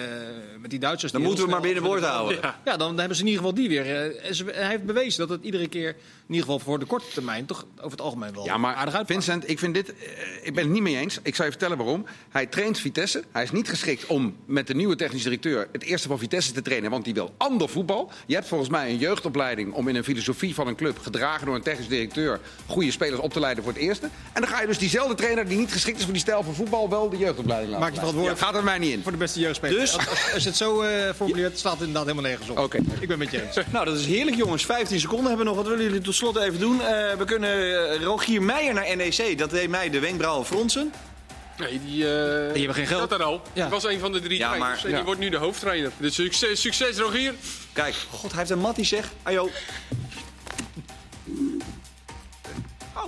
met 0.59 0.69
die 0.69 0.79
Duitsers... 0.79 1.11
Dan 1.11 1.21
die 1.21 1.29
moeten 1.29 1.45
we 1.47 1.51
maar 1.53 1.61
binnen 1.61 1.83
woord 1.83 2.03
houden. 2.03 2.37
Ja. 2.41 2.59
Ja, 2.65 2.77
dan 2.77 2.97
hebben 2.99 3.15
ze 3.17 3.21
in 3.23 3.27
ieder 3.29 3.43
geval 3.43 3.57
die 3.57 3.69
weer. 3.69 4.11
eh, 4.15 4.31
ze- 4.33 4.51
hij 4.53 4.67
heeft 4.69 4.83
bewezen 4.85 5.19
dat 5.19 5.29
het 5.29 5.43
iedere 5.45 5.67
keer, 5.67 5.87
in 5.87 5.95
ieder 6.33 6.43
geval 6.43 6.59
voor 6.59 6.79
de 6.79 6.85
korte 6.85 7.05
termijn, 7.13 7.45
toch 7.45 7.65
over 7.77 7.91
het 7.91 8.01
algemeen 8.01 8.33
wel 8.33 8.45
Ja, 8.45 8.53
aardig 8.75 8.93
maar. 8.93 9.05
Vincent, 9.05 9.49
ik 9.49 9.59
vind 9.59 9.73
dit. 9.73 9.89
eh, 9.93 9.95
ik 10.43 10.53
ben 10.53 10.63
het 10.63 10.73
niet 10.73 10.81
mee 10.81 10.97
eens. 10.97 11.19
Ik 11.23 11.35
zal 11.35 11.45
je 11.45 11.51
vertellen 11.51 11.77
waarom. 11.77 12.05
Hij 12.29 12.45
traint 12.45 12.79
Vitesse. 12.79 13.23
Hij 13.31 13.43
is 13.43 13.51
niet 13.51 13.69
geschikt 13.69 14.05
om 14.05 14.35
met 14.45 14.67
de 14.67 14.75
nieuwe 14.75 14.95
technisch 14.95 15.23
directeur 15.23 15.67
het 15.71 15.83
eerste 15.83 16.07
van 16.07 16.19
Vitesse 16.19 16.51
te 16.51 16.61
trainen, 16.61 16.91
want 16.91 17.03
die 17.05 17.13
wil 17.13 17.33
ander 17.37 17.69
voetbal. 17.69 18.11
Je 18.25 18.35
hebt 18.35 18.47
volgens 18.47 18.69
mij 18.69 18.89
een 18.89 18.97
jeugdopleiding 18.97 19.73
om 19.73 19.87
in 19.87 19.95
een 19.95 20.03
filosofie 20.03 20.53
van 20.55 20.67
een 20.67 20.75
club, 20.75 20.97
gedragen 20.99 21.45
door 21.45 21.55
een 21.55 21.61
technisch 21.61 21.87
directeur, 21.87 22.39
goede 22.67 22.91
spelers 22.91 23.19
op 23.21 23.33
te 23.33 23.39
leiden 23.39 23.63
voor 23.63 23.73
het 23.73 23.81
eerste. 23.81 24.05
En 24.33 24.41
dan 24.41 24.47
ga 24.49 24.61
je 24.61 24.67
dus 24.67 24.77
diezelfde 24.77 25.15
trainer 25.15 25.47
die 25.47 25.57
niet 25.57 25.71
geschikt 25.71 25.97
is 25.97 26.03
voor 26.03 26.13
die 26.13 26.21
stijl 26.21 26.43
van 26.43 26.53
voetbal, 26.53 26.73
wel 26.89 27.09
de 27.09 27.17
jeugdopleiding 27.17 27.71
laten. 27.71 27.79
Maak 27.85 27.93
je 27.93 27.99
verantwoordelijk 27.99 28.39
Ja, 28.41 28.45
gaat 28.45 28.55
er 28.55 28.63
mij 28.63 28.77
niet 28.77 28.91
in. 28.91 29.03
Voor 29.03 29.11
de 29.11 29.17
beste 29.17 29.39
jeugdspeler. 29.39 29.79
Dus- 29.79 29.93
Als, 29.97 30.09
als, 30.09 30.33
als 30.33 30.43
je 30.43 30.49
het 30.49 30.57
zo 30.57 30.81
eh, 30.81 31.13
formuleert, 31.15 31.59
staat 31.59 31.71
het 31.71 31.79
inderdaad 31.81 32.05
helemaal 32.05 32.29
nergens 32.29 32.49
op. 32.49 32.57
Oké. 32.59 32.77
Ik 32.99 33.07
ben 33.07 33.17
met 33.17 33.31
je 33.31 33.41
eens. 33.45 33.57
Nou, 33.71 33.85
dat 33.85 33.97
is 33.97 34.05
heerlijk 34.05 34.37
jongens. 34.37 34.65
15 34.65 34.99
seconden 34.99 35.27
hebben 35.27 35.45
we 35.45 35.51
nog. 35.51 35.55
Wat 35.61 35.67
willen 35.67 35.83
jullie 35.83 36.01
tot 36.01 36.15
slot 36.15 36.37
even 36.37 36.59
doen? 36.59 36.81
Eh, 36.81 37.13
we 37.17 37.25
kunnen 37.25 37.89
eh, 37.91 38.01
Rogier 38.03 38.41
Meijer 38.41 38.73
naar 38.73 38.95
NEC. 38.97 39.37
Dat 39.37 39.49
deed 39.49 39.69
mij 39.69 39.89
de 39.89 39.99
wenkbrauwen 39.99 40.45
fronsen. 40.45 40.93
Nee, 41.57 41.79
die, 41.85 42.03
eh 42.03 42.53
hebben 42.55 42.73
geen 42.73 42.87
geld. 42.87 43.09
Dat 43.09 43.21
al. 43.21 43.41
Ja. 43.53 43.61
Die 43.61 43.71
was 43.71 43.83
een 43.85 43.99
van 43.99 44.11
de 44.11 44.19
drie 44.19 44.37
Ja, 44.37 44.47
trainers. 44.51 44.81
maar- 44.81 44.89
en 44.91 44.95
die 44.95 45.05
wordt 45.05 45.19
nu 45.19 45.29
de 45.29 45.37
hoofdtrainer. 45.37 45.91
Dus 45.97 46.13
succes, 46.15 46.61
succes 46.61 46.97
Rogier. 46.97 47.33
Kijk, 47.73 47.95
god, 48.11 48.29
hij 48.29 48.39
heeft 48.39 48.51
een 48.51 48.59
mattie 48.59 48.85
zeg. 48.85 49.11
Ajo. 49.23 49.49
Oh. 52.95 53.03